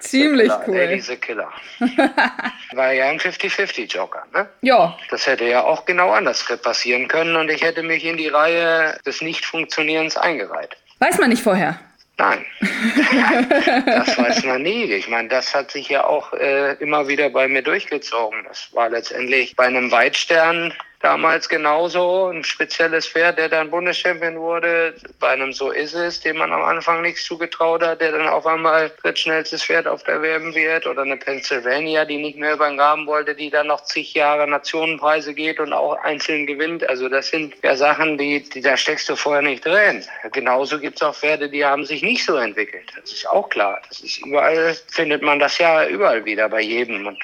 Ziemlich 0.00 0.50
the 0.50 0.58
cool. 0.66 0.76
Lady 0.76 1.00
the 1.00 1.16
Killer. 1.16 1.52
War 2.72 2.92
ja 2.92 3.08
ein 3.08 3.18
50-50-Joker, 3.18 4.24
ne? 4.32 4.48
Ja. 4.62 4.98
Das 5.10 5.26
hätte 5.26 5.44
ja 5.44 5.62
auch 5.62 5.84
genau 5.84 6.12
anders 6.12 6.44
passieren 6.62 7.06
können 7.08 7.36
und 7.36 7.50
ich 7.50 7.62
hätte 7.62 7.82
mich 7.82 8.04
in 8.04 8.16
die 8.16 8.28
Reihe 8.28 8.98
des 9.04 9.20
Nicht-Funktionierens 9.20 10.16
eingereiht. 10.16 10.76
Weiß 10.98 11.18
man 11.18 11.30
nicht 11.30 11.42
vorher. 11.42 11.78
Nein, 12.20 12.44
das 13.86 14.18
weiß 14.18 14.44
man 14.44 14.60
nie. 14.60 14.84
Ich 14.92 15.08
meine, 15.08 15.28
das 15.28 15.54
hat 15.54 15.70
sich 15.70 15.88
ja 15.88 16.04
auch 16.04 16.34
äh, 16.34 16.74
immer 16.74 17.08
wieder 17.08 17.30
bei 17.30 17.48
mir 17.48 17.62
durchgezogen. 17.62 18.44
Das 18.46 18.68
war 18.74 18.90
letztendlich 18.90 19.56
bei 19.56 19.64
einem 19.64 19.90
Weitstern 19.90 20.74
damals 21.00 21.48
genauso 21.48 22.26
ein 22.26 22.44
spezielles 22.44 23.06
Pferd, 23.06 23.38
der 23.38 23.48
dann 23.48 23.70
Bundeschampion 23.70 24.38
wurde. 24.38 24.94
Bei 25.18 25.30
einem 25.30 25.52
So 25.52 25.70
ist 25.70 25.94
es, 25.94 26.20
dem 26.20 26.36
man 26.36 26.52
am 26.52 26.62
Anfang 26.62 27.00
nichts 27.02 27.24
zugetraut 27.24 27.82
hat, 27.82 28.00
der 28.00 28.12
dann 28.12 28.28
auf 28.28 28.46
einmal 28.46 28.90
drittschnellstes 29.02 29.64
Pferd 29.64 29.86
auf 29.86 30.02
der 30.04 30.20
WM 30.20 30.54
wird. 30.54 30.86
Oder 30.86 31.02
eine 31.02 31.16
Pennsylvania, 31.16 32.04
die 32.04 32.18
nicht 32.18 32.38
mehr 32.38 32.54
über 32.54 32.68
den 32.68 32.76
Graben 32.76 33.06
wollte, 33.06 33.34
die 33.34 33.50
dann 33.50 33.68
noch 33.68 33.84
zig 33.84 34.12
Jahre 34.14 34.46
Nationenpreise 34.46 35.32
geht 35.34 35.58
und 35.58 35.72
auch 35.72 35.96
einzeln 36.04 36.46
gewinnt. 36.46 36.86
Also 36.88 37.08
das 37.08 37.28
sind 37.28 37.54
ja 37.62 37.74
Sachen, 37.76 38.18
die, 38.18 38.42
die 38.42 38.60
da 38.60 38.76
steckst 38.76 39.08
du 39.08 39.16
vorher 39.16 39.42
nicht 39.42 39.64
drin. 39.64 40.04
Genauso 40.32 40.78
gibt 40.78 40.96
es 40.96 41.02
auch 41.02 41.14
Pferde, 41.14 41.48
die 41.48 41.64
haben 41.64 41.86
sich 41.86 42.02
nicht 42.02 42.24
so 42.24 42.36
entwickelt. 42.36 42.92
Das 43.00 43.10
ist 43.10 43.28
auch 43.28 43.48
klar. 43.48 43.80
Das 43.88 44.00
ist 44.00 44.18
überall, 44.18 44.76
findet 44.88 45.22
man 45.22 45.38
das 45.38 45.56
ja 45.56 45.86
überall 45.86 46.24
wieder 46.26 46.48
bei 46.50 46.60
jedem. 46.60 47.06
Und 47.06 47.18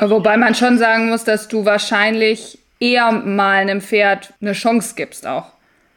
Wobei 0.00 0.36
man 0.36 0.54
schon 0.54 0.78
sagen 0.78 1.08
muss, 1.08 1.24
dass 1.24 1.48
du 1.48 1.64
wahrscheinlich 1.64 2.58
eher 2.80 3.12
mal 3.12 3.56
einem 3.56 3.80
Pferd 3.80 4.32
eine 4.40 4.52
Chance 4.52 4.94
gibst 4.96 5.26
auch. 5.26 5.52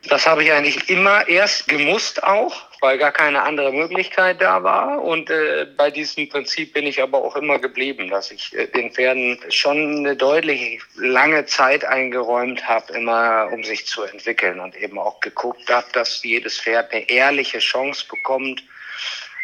Das 0.10 0.26
habe 0.26 0.44
ich 0.44 0.52
eigentlich 0.52 0.90
immer 0.90 1.28
erst 1.28 1.68
gemusst 1.68 2.24
auch, 2.24 2.64
weil 2.80 2.98
gar 2.98 3.12
keine 3.12 3.44
andere 3.44 3.72
Möglichkeit 3.72 4.42
da 4.42 4.64
war. 4.64 5.04
Und 5.04 5.30
äh, 5.30 5.68
bei 5.78 5.92
diesem 5.92 6.28
Prinzip 6.28 6.74
bin 6.74 6.88
ich 6.88 7.02
aber 7.02 7.20
auch 7.20 7.36
immer 7.36 7.60
geblieben, 7.60 8.10
dass 8.10 8.32
ich 8.32 8.56
äh, 8.58 8.66
den 8.66 8.92
Pferden 8.92 9.40
schon 9.50 9.98
eine 9.98 10.16
deutlich 10.16 10.82
lange 10.96 11.46
Zeit 11.46 11.86
eingeräumt 11.86 12.68
habe, 12.68 12.94
immer 12.94 13.50
um 13.54 13.64
sich 13.64 13.86
zu 13.86 14.02
entwickeln 14.02 14.60
und 14.60 14.76
eben 14.76 14.98
auch 14.98 15.20
geguckt 15.20 15.70
habe, 15.70 15.88
dass 15.94 16.24
jedes 16.24 16.60
Pferd 16.60 16.92
eine 16.92 17.08
ehrliche 17.08 17.60
Chance 17.60 18.06
bekommt 18.10 18.64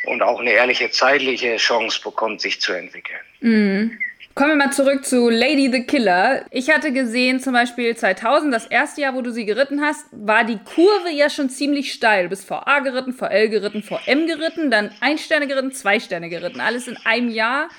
und 0.05 0.23
auch 0.23 0.39
eine 0.39 0.53
ehrliche 0.53 0.89
zeitliche 0.89 1.57
Chance 1.57 2.01
bekommt, 2.03 2.41
sich 2.41 2.59
zu 2.61 2.73
entwickeln. 2.73 3.21
Mhm. 3.41 3.99
Kommen 4.37 4.51
wir 4.51 4.65
mal 4.67 4.71
zurück 4.71 5.03
zu 5.03 5.31
Lady 5.31 5.71
the 5.71 5.83
Killer. 5.83 6.45
Ich 6.51 6.69
hatte 6.69 6.91
gesehen, 6.91 7.39
zum 7.39 7.53
Beispiel 7.53 7.97
2000, 7.97 8.53
das 8.53 8.67
erste 8.67 9.01
Jahr, 9.01 9.15
wo 9.15 9.23
du 9.23 9.31
sie 9.31 9.47
geritten 9.47 9.81
hast, 9.81 10.05
war 10.11 10.43
die 10.43 10.59
Kurve 10.59 11.09
ja 11.09 11.27
schon 11.31 11.49
ziemlich 11.49 11.91
steil. 11.91 12.25
Du 12.25 12.29
bist 12.29 12.47
VA 12.47 12.81
geritten, 12.81 13.13
VL 13.13 13.49
geritten, 13.49 13.81
VM 13.81 14.27
geritten, 14.27 14.69
dann 14.69 14.91
ein 15.01 15.17
Sterne 15.17 15.47
geritten, 15.47 15.71
zwei 15.71 15.99
Sterne 15.99 16.29
geritten. 16.29 16.61
Alles 16.61 16.87
in 16.87 16.97
einem 17.03 17.29
Jahr. 17.29 17.69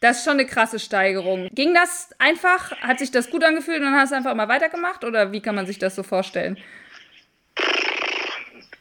Das 0.00 0.18
ist 0.18 0.24
schon 0.24 0.32
eine 0.32 0.46
krasse 0.46 0.80
Steigerung. 0.80 1.50
Ging 1.52 1.72
das 1.72 2.10
einfach? 2.18 2.72
Hat 2.80 2.98
sich 2.98 3.12
das 3.12 3.30
gut 3.30 3.44
angefühlt 3.44 3.78
und 3.78 3.84
dann 3.84 3.94
hast 3.94 4.10
du 4.10 4.16
einfach 4.16 4.34
mal 4.34 4.48
weitergemacht? 4.48 5.04
Oder 5.04 5.30
wie 5.30 5.40
kann 5.40 5.54
man 5.54 5.66
sich 5.66 5.78
das 5.78 5.94
so 5.94 6.02
vorstellen? 6.02 6.58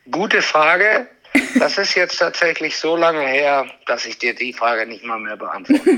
Gute 0.10 0.41
Frage. 0.41 1.08
Das 1.60 1.78
ist 1.78 1.96
jetzt 1.96 2.18
tatsächlich 2.18 2.78
so 2.78 2.96
lange 2.96 3.26
her, 3.26 3.66
dass 3.86 4.06
ich 4.06 4.18
dir 4.18 4.34
die 4.34 4.54
Frage 4.54 4.86
nicht 4.86 5.04
mal 5.04 5.20
mehr 5.20 5.38
beantworte. 5.38 5.84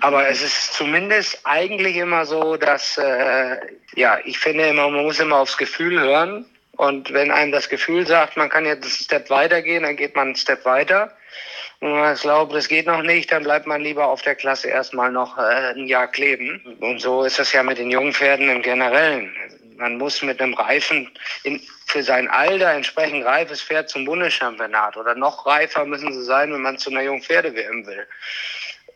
Aber 0.00 0.28
es 0.28 0.42
ist 0.42 0.74
zumindest 0.74 1.40
eigentlich 1.44 1.96
immer 1.96 2.26
so, 2.26 2.56
dass, 2.56 2.98
äh, 2.98 3.56
ja, 3.94 4.18
ich 4.24 4.38
finde 4.38 4.66
immer, 4.66 4.88
man 4.88 5.04
muss 5.04 5.20
immer 5.20 5.36
aufs 5.38 5.56
Gefühl 5.56 6.00
hören. 6.00 6.44
Und 6.76 7.12
wenn 7.12 7.32
einem 7.32 7.50
das 7.50 7.68
Gefühl 7.68 8.06
sagt, 8.06 8.36
man 8.36 8.48
kann 8.48 8.64
jetzt 8.64 8.84
einen 8.84 8.92
Step 8.92 9.30
weitergehen, 9.30 9.82
dann 9.82 9.96
geht 9.96 10.14
man 10.14 10.28
einen 10.28 10.36
Step 10.36 10.64
weiter. 10.64 11.12
Wenn 11.80 11.92
man 11.92 12.16
glaubt, 12.16 12.52
das 12.54 12.66
geht 12.66 12.86
noch 12.86 13.02
nicht, 13.02 13.30
dann 13.30 13.44
bleibt 13.44 13.66
man 13.66 13.80
lieber 13.80 14.08
auf 14.08 14.22
der 14.22 14.34
Klasse 14.34 14.68
erstmal 14.68 15.12
noch 15.12 15.38
äh, 15.38 15.74
ein 15.74 15.86
Jahr 15.86 16.08
kleben. 16.08 16.60
Und 16.80 17.00
so 17.00 17.22
ist 17.22 17.38
das 17.38 17.52
ja 17.52 17.62
mit 17.62 17.78
den 17.78 17.90
jungen 17.90 18.12
Pferden 18.12 18.48
im 18.48 18.62
Generellen. 18.62 19.32
Man 19.76 19.96
muss 19.96 20.20
mit 20.22 20.40
einem 20.40 20.54
reifen, 20.54 21.08
in, 21.44 21.60
für 21.86 22.02
sein 22.02 22.28
Alter 22.28 22.72
entsprechend 22.72 23.24
reifes 23.24 23.62
Pferd 23.62 23.88
zum 23.88 24.04
Bundeschampionat 24.04 24.96
oder 24.96 25.14
noch 25.14 25.46
reifer 25.46 25.84
müssen 25.84 26.12
sie 26.12 26.24
sein, 26.24 26.52
wenn 26.52 26.62
man 26.62 26.78
zu 26.78 26.90
einer 26.90 27.02
jungen 27.02 27.22
Pferde-WM 27.22 27.86
will. 27.86 28.06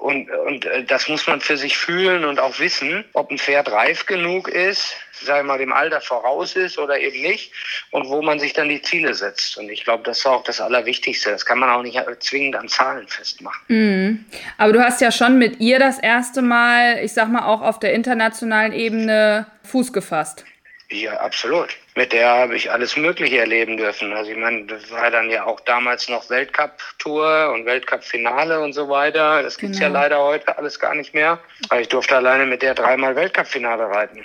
Und, 0.02 0.28
und 0.30 0.64
äh, 0.64 0.82
das 0.82 1.08
muss 1.08 1.28
man 1.28 1.40
für 1.40 1.56
sich 1.56 1.76
fühlen 1.76 2.24
und 2.24 2.40
auch 2.40 2.58
wissen, 2.58 3.04
ob 3.12 3.30
ein 3.30 3.38
Pferd 3.38 3.70
reif 3.70 4.04
genug 4.06 4.48
ist, 4.48 4.96
wir 5.24 5.42
mal, 5.44 5.58
dem 5.58 5.72
Alter 5.72 6.00
voraus 6.00 6.56
ist 6.56 6.76
oder 6.76 6.98
eben 6.98 7.22
nicht 7.22 7.52
und 7.92 8.08
wo 8.08 8.20
man 8.20 8.40
sich 8.40 8.52
dann 8.52 8.68
die 8.68 8.82
Ziele 8.82 9.14
setzt. 9.14 9.56
Und 9.56 9.70
ich 9.70 9.84
glaube, 9.84 10.02
das 10.02 10.18
ist 10.18 10.26
auch 10.26 10.42
das 10.42 10.60
Allerwichtigste. 10.60 11.30
Das 11.30 11.46
kann 11.46 11.60
man 11.60 11.70
auch 11.70 11.82
nicht 11.82 12.00
zwingend 12.18 12.56
an 12.56 12.68
Zahlen 12.68 13.06
festmachen. 13.06 13.62
Mhm. 13.68 14.24
Aber 14.58 14.72
du 14.72 14.82
hast 14.82 15.00
ja 15.00 15.12
schon 15.12 15.38
mit 15.38 15.60
ihr 15.60 15.78
das 15.78 16.00
erste 16.00 16.42
Mal, 16.42 16.98
ich 17.04 17.12
sag 17.12 17.28
mal, 17.28 17.46
auch 17.46 17.62
auf 17.62 17.78
der 17.78 17.92
internationalen 17.92 18.72
Ebene 18.72 19.46
Fuß 19.62 19.92
gefasst. 19.92 20.44
Ja, 20.90 21.12
absolut. 21.20 21.68
Mit 21.94 22.12
der 22.12 22.28
habe 22.30 22.56
ich 22.56 22.70
alles 22.70 22.96
Mögliche 22.96 23.38
erleben 23.38 23.76
dürfen. 23.76 24.14
Also 24.14 24.30
ich 24.30 24.36
meine, 24.36 24.64
das 24.64 24.90
war 24.90 25.10
dann 25.10 25.28
ja 25.28 25.44
auch 25.44 25.60
damals 25.60 26.08
noch 26.08 26.30
Weltcup-Tour 26.30 27.52
und 27.52 27.66
Weltcup-Finale 27.66 28.60
und 28.60 28.72
so 28.72 28.88
weiter. 28.88 29.42
Das 29.42 29.58
gibt's 29.58 29.78
genau. 29.78 29.94
ja 29.94 30.00
leider 30.00 30.18
heute 30.22 30.56
alles 30.56 30.80
gar 30.80 30.94
nicht 30.94 31.12
mehr. 31.12 31.38
Aber 31.68 31.80
ich 31.80 31.88
durfte 31.88 32.16
alleine 32.16 32.46
mit 32.46 32.62
der 32.62 32.74
dreimal 32.74 33.14
Weltcup-Finale 33.14 33.90
reiten. 33.90 34.24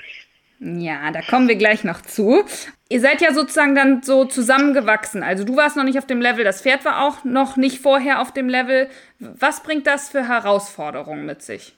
Ja, 0.60 1.12
da 1.12 1.22
kommen 1.22 1.48
wir 1.48 1.56
gleich 1.56 1.84
noch 1.84 2.02
zu. 2.02 2.44
Ihr 2.90 3.00
seid 3.00 3.22
ja 3.22 3.32
sozusagen 3.34 3.76
dann 3.76 4.02
so 4.02 4.26
zusammengewachsen. 4.26 5.22
Also 5.22 5.44
du 5.44 5.56
warst 5.56 5.76
noch 5.76 5.84
nicht 5.84 6.00
auf 6.00 6.08
dem 6.08 6.22
Level, 6.22 6.44
das 6.44 6.62
Pferd 6.62 6.84
war 6.84 7.06
auch 7.06 7.24
noch 7.24 7.58
nicht 7.58 7.80
vorher 7.80 8.22
auf 8.22 8.32
dem 8.32 8.50
Level. 8.50 8.90
Was 9.20 9.62
bringt 9.62 9.86
das 9.86 10.10
für 10.10 10.28
Herausforderungen 10.28 11.26
mit 11.26 11.44
sich? 11.44 11.77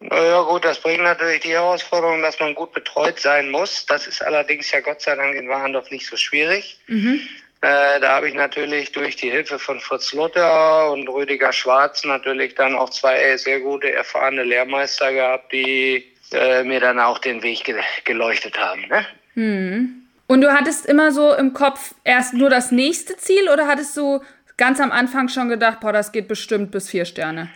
Naja 0.00 0.42
gut, 0.42 0.64
das 0.64 0.80
bringt 0.80 1.02
natürlich 1.02 1.40
die 1.40 1.52
Herausforderung, 1.52 2.22
dass 2.22 2.40
man 2.40 2.54
gut 2.54 2.72
betreut 2.72 3.20
sein 3.20 3.50
muss. 3.50 3.84
Das 3.84 4.06
ist 4.06 4.22
allerdings 4.22 4.70
ja 4.72 4.80
Gott 4.80 5.02
sei 5.02 5.14
Dank 5.14 5.34
in 5.34 5.48
Warendorf 5.48 5.90
nicht 5.90 6.06
so 6.06 6.16
schwierig. 6.16 6.80
Mhm. 6.86 7.20
Äh, 7.60 8.00
da 8.00 8.16
habe 8.16 8.28
ich 8.28 8.34
natürlich 8.34 8.92
durch 8.92 9.16
die 9.16 9.30
Hilfe 9.30 9.58
von 9.58 9.78
Fritz 9.80 10.14
Luther 10.14 10.90
und 10.90 11.06
Rüdiger 11.08 11.52
Schwarz 11.52 12.04
natürlich 12.04 12.54
dann 12.54 12.74
auch 12.74 12.88
zwei 12.88 13.36
sehr 13.36 13.60
gute, 13.60 13.92
erfahrene 13.92 14.44
Lehrmeister 14.44 15.12
gehabt, 15.12 15.52
die 15.52 16.10
äh, 16.32 16.62
mir 16.64 16.80
dann 16.80 16.98
auch 16.98 17.18
den 17.18 17.42
Weg 17.42 17.64
ge 17.64 17.76
geleuchtet 18.04 18.58
haben. 18.58 18.86
Ne? 18.88 19.06
Mhm. 19.34 20.06
Und 20.26 20.40
du 20.40 20.54
hattest 20.54 20.86
immer 20.86 21.12
so 21.12 21.34
im 21.34 21.52
Kopf 21.52 21.94
erst 22.04 22.32
nur 22.32 22.48
das 22.48 22.70
nächste 22.70 23.18
Ziel 23.18 23.50
oder 23.50 23.66
hattest 23.66 23.94
du 23.96 24.22
ganz 24.56 24.80
am 24.80 24.92
Anfang 24.92 25.28
schon 25.28 25.50
gedacht, 25.50 25.80
boah, 25.80 25.92
das 25.92 26.12
geht 26.12 26.28
bestimmt 26.28 26.70
bis 26.70 26.88
vier 26.88 27.04
Sterne? 27.04 27.50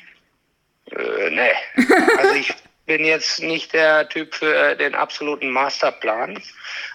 Äh, 0.91 1.31
nee. 1.31 1.85
Also 2.19 2.35
ich 2.35 2.55
bin 2.87 3.05
jetzt 3.05 3.41
nicht 3.41 3.73
der 3.73 4.09
Typ 4.09 4.35
für 4.35 4.75
den 4.77 4.95
absoluten 4.95 5.51
Masterplan. 5.51 6.43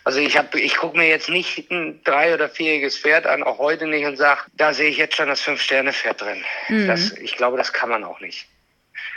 Also 0.03 0.19
ich 0.19 0.37
habe, 0.37 0.59
ich 0.59 0.77
gucke 0.77 0.97
mir 0.97 1.07
jetzt 1.07 1.29
nicht 1.29 1.69
ein 1.71 2.03
drei- 2.03 2.33
oder 2.33 2.47
vierjähriges 2.49 2.97
Pferd 2.97 3.25
an, 3.25 3.43
auch 3.43 3.57
heute 3.57 3.87
nicht 3.87 4.05
und 4.05 4.17
sage, 4.17 4.41
da 4.53 4.73
sehe 4.73 4.89
ich 4.89 4.97
jetzt 4.97 5.15
schon 5.15 5.27
das 5.27 5.41
Fünf-Sterne-Pferd 5.41 6.21
drin. 6.21 6.43
Mhm. 6.67 6.87
Das, 6.87 7.11
ich 7.13 7.35
glaube, 7.35 7.57
das 7.57 7.73
kann 7.73 7.89
man 7.89 8.03
auch 8.03 8.19
nicht. 8.19 8.47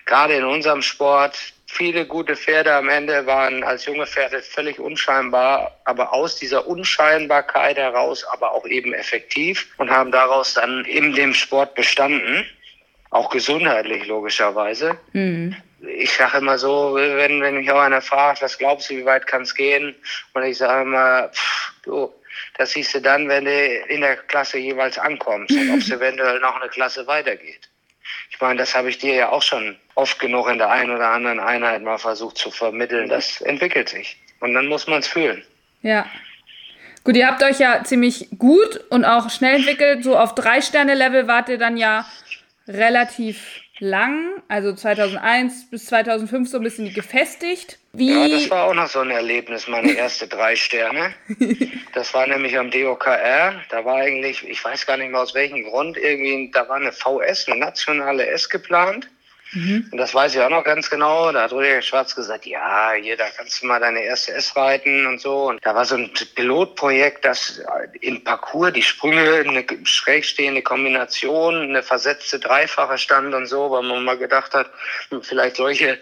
Gerade 0.07 0.35
in 0.35 0.45
unserem 0.45 0.83
Sport, 0.83 1.37
viele 1.67 2.07
gute 2.07 2.37
Pferde 2.37 2.75
am 2.75 2.89
Ende 2.89 3.27
waren 3.27 3.63
als 3.63 3.87
junge 3.87 4.07
Pferde 4.07 4.43
völlig 4.43 4.79
unscheinbar, 4.79 5.79
aber 5.85 6.13
aus 6.13 6.37
dieser 6.37 6.67
Unscheinbarkeit 6.67 7.77
heraus 7.77 8.25
aber 8.25 8.53
auch 8.53 8.67
eben 8.67 8.93
effektiv 8.95 9.69
und 9.79 9.91
haben 9.91 10.11
daraus 10.11 10.55
dann 10.55 10.85
in 10.87 11.13
dem 11.13 11.35
Sport 11.35 11.75
bestanden 11.75 12.47
auch 13.13 13.29
gesundheitlich 13.29 14.07
logischerweise. 14.07 14.97
Mhm. 15.13 15.55
Ich 15.99 16.13
sage 16.13 16.39
immer 16.39 16.59
so, 16.59 16.95
wenn, 16.95 17.43
wenn 17.43 17.57
mich 17.57 17.71
auch 17.71 17.81
einer 17.81 18.01
fragt, 18.01 18.41
was 18.41 18.57
glaubst 18.57 18.89
du, 18.89 18.97
wie 18.97 19.05
weit 19.05 19.27
kann 19.27 19.43
es 19.43 19.55
gehen? 19.55 19.95
Und 20.33 20.43
ich 20.45 20.57
sage 20.59 20.83
immer, 20.83 21.29
pff, 21.29 21.73
du, 21.83 22.13
das 22.57 22.71
siehst 22.73 22.95
du 22.95 23.01
dann, 23.01 23.29
wenn 23.29 23.45
du 23.45 23.77
in 23.89 24.01
der 24.01 24.17
Klasse 24.17 24.59
jeweils 24.59 24.99
ankommst 24.99 25.55
und 25.55 25.71
ob 25.71 25.79
es 25.79 25.91
eventuell 25.91 26.41
noch 26.41 26.59
eine 26.59 26.71
Klasse 26.71 27.07
weitergeht. 27.07 27.69
Ich 28.31 28.41
meine, 28.41 28.59
das 28.59 28.75
habe 28.75 28.89
ich 28.89 28.99
dir 28.99 29.15
ja 29.15 29.29
auch 29.29 29.43
schon 29.43 29.77
oft 29.95 30.19
genug 30.19 30.49
in 30.49 30.59
der 30.59 30.71
einen 30.71 30.91
oder 30.91 31.09
anderen 31.09 31.39
Einheit 31.39 31.83
mal 31.83 31.99
versucht 31.99 32.39
zu 32.39 32.51
vermitteln. 32.51 33.09
Das 33.11 33.43
entwickelt 33.43 33.91
sich. 33.91 34.17
Und 34.41 34.55
dann 34.55 34.67
muss 34.67 34.87
man 34.87 35.01
es 35.01 35.07
fühlen. 35.07 35.45
Ja. 35.83 36.07
Gut, 37.05 37.17
ihr 37.17 37.27
habt 37.27 37.43
euch 37.43 37.59
ja 37.59 37.85
ziemlich 37.85 38.29
gut 38.39 38.81
und 38.89 39.05
auch 39.05 39.29
schnell 39.29 39.57
entwickelt. 39.57 40.03
So 40.03 40.17
auf 40.17 40.35
Drei-Sterne-Level 40.35 41.27
wart 41.27 41.49
ihr 41.49 41.59
dann 41.59 41.77
ja 41.77 42.07
relativ 42.75 43.61
lang, 43.79 44.43
also 44.49 44.73
2001 44.73 45.71
bis 45.71 45.87
2005 45.87 46.49
so 46.49 46.59
ein 46.59 46.63
bisschen 46.63 46.93
gefestigt. 46.95 47.79
Wie? 47.93 48.13
Ja, 48.13 48.29
das 48.29 48.49
war 48.49 48.65
auch 48.65 48.75
noch 48.75 48.87
so 48.87 49.01
ein 49.01 49.11
Erlebnis, 49.11 49.67
meine 49.67 49.93
erste 49.93 50.29
drei 50.29 50.57
Sterne. 50.57 51.15
Das 51.95 52.15
war 52.15 52.27
nämlich 52.27 52.59
am 52.59 52.71
DOKR. 52.71 53.55
Da 53.69 53.85
war 53.85 53.97
eigentlich, 53.97 54.49
ich 54.49 54.65
weiß 54.65 54.87
gar 54.87 54.97
nicht 54.97 55.11
mehr 55.11 55.21
aus 55.21 55.35
welchem 55.35 55.63
Grund, 55.63 55.99
irgendwie, 55.99 56.51
da 56.51 56.67
war 56.69 56.77
eine 56.77 56.91
VS, 56.91 57.49
eine 57.49 57.61
nationale 57.61 58.27
S 58.29 58.49
geplant. 58.49 59.09
Mhm. 59.53 59.89
Und 59.91 59.99
das 59.99 60.15
weiß 60.15 60.35
ich 60.35 60.41
auch 60.41 60.51
noch 60.51 60.65
ganz 60.65 60.89
genau. 60.89 61.31
Da 61.33 61.43
hat 61.43 61.53
Rüdiger 61.53 61.83
Schwarz 61.83 62.15
gesagt, 62.15 62.47
ja, 62.47 62.93
hier, 62.93 63.17
da 63.17 63.29
kannst 63.37 63.63
du 63.63 63.67
mal 63.67 63.81
deine 63.81 64.03
erste 64.03 64.33
S 64.33 64.57
reiten 64.57 65.07
und 65.07 65.21
so. 65.21 65.49
Und 65.49 65.65
da 65.65 65.75
war 65.75 65.85
so 65.85 65.97
ein 65.97 66.11
Pilotprojekt, 66.35 67.25
das 67.25 67.63
im 68.01 68.25
Parcours 68.25 68.73
die 68.73 68.83
Sprünge, 68.83 69.45
eine 69.47 69.65
schrägstehende 69.85 70.63
Kombination, 70.63 71.63
eine 71.63 71.83
versetzte 71.83 72.39
Dreifache 72.39 72.99
stand 72.99 73.35
und 73.35 73.47
so, 73.47 73.71
weil 73.71 73.83
man 73.83 74.05
mal 74.05 74.19
gedacht 74.19 74.55
hat, 74.55 74.71
vielleicht 75.21 75.57
solche, 75.57 75.99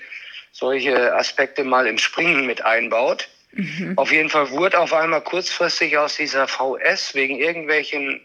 solche 0.52 1.14
Aspekte 1.14 1.64
mal 1.64 1.86
im 1.86 1.98
Springen 1.98 2.46
mit 2.46 2.62
einbaut. 2.62 3.28
Mhm. 3.52 3.94
Auf 3.96 4.12
jeden 4.12 4.28
Fall 4.28 4.50
wurde 4.50 4.78
auf 4.78 4.92
einmal 4.92 5.22
kurzfristig 5.22 5.98
aus 5.98 6.16
dieser 6.16 6.46
VS 6.46 7.14
wegen 7.14 7.36
irgendwelchen, 7.36 8.20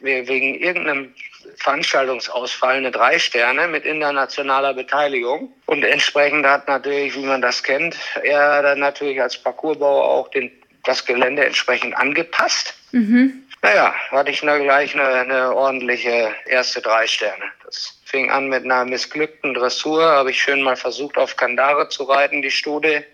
wegen 0.00 0.54
irgendeinem 0.54 1.14
Veranstaltungsausfall 1.56 2.76
eine 2.76 2.90
drei 2.90 3.18
Sterne 3.18 3.68
mit 3.68 3.84
internationaler 3.84 4.74
Beteiligung. 4.74 5.52
Und 5.66 5.84
entsprechend 5.84 6.46
hat 6.46 6.68
natürlich, 6.68 7.14
wie 7.14 7.26
man 7.26 7.42
das 7.42 7.62
kennt, 7.62 7.96
er 8.22 8.62
dann 8.62 8.78
natürlich 8.78 9.20
als 9.20 9.36
Parcoursbauer 9.36 10.04
auch 10.04 10.28
den, 10.30 10.50
das 10.84 11.04
Gelände 11.04 11.44
entsprechend 11.44 11.96
angepasst. 11.96 12.74
Mhm. 12.92 13.44
Naja, 13.62 13.94
hatte 14.10 14.30
ich 14.30 14.40
gleich 14.40 14.94
eine, 14.94 15.06
eine 15.06 15.54
ordentliche 15.54 16.34
erste 16.46 16.80
drei 16.80 17.06
Sterne. 17.06 17.44
Das 17.64 18.00
fing 18.06 18.30
an 18.30 18.48
mit 18.48 18.64
einer 18.64 18.86
missglückten 18.86 19.52
Dressur, 19.52 20.02
habe 20.02 20.30
ich 20.30 20.40
schön 20.40 20.62
mal 20.62 20.76
versucht, 20.76 21.18
auf 21.18 21.36
Kandare 21.36 21.88
zu 21.90 22.04
reiten, 22.04 22.40
die 22.42 22.50
Stude. 22.50 23.04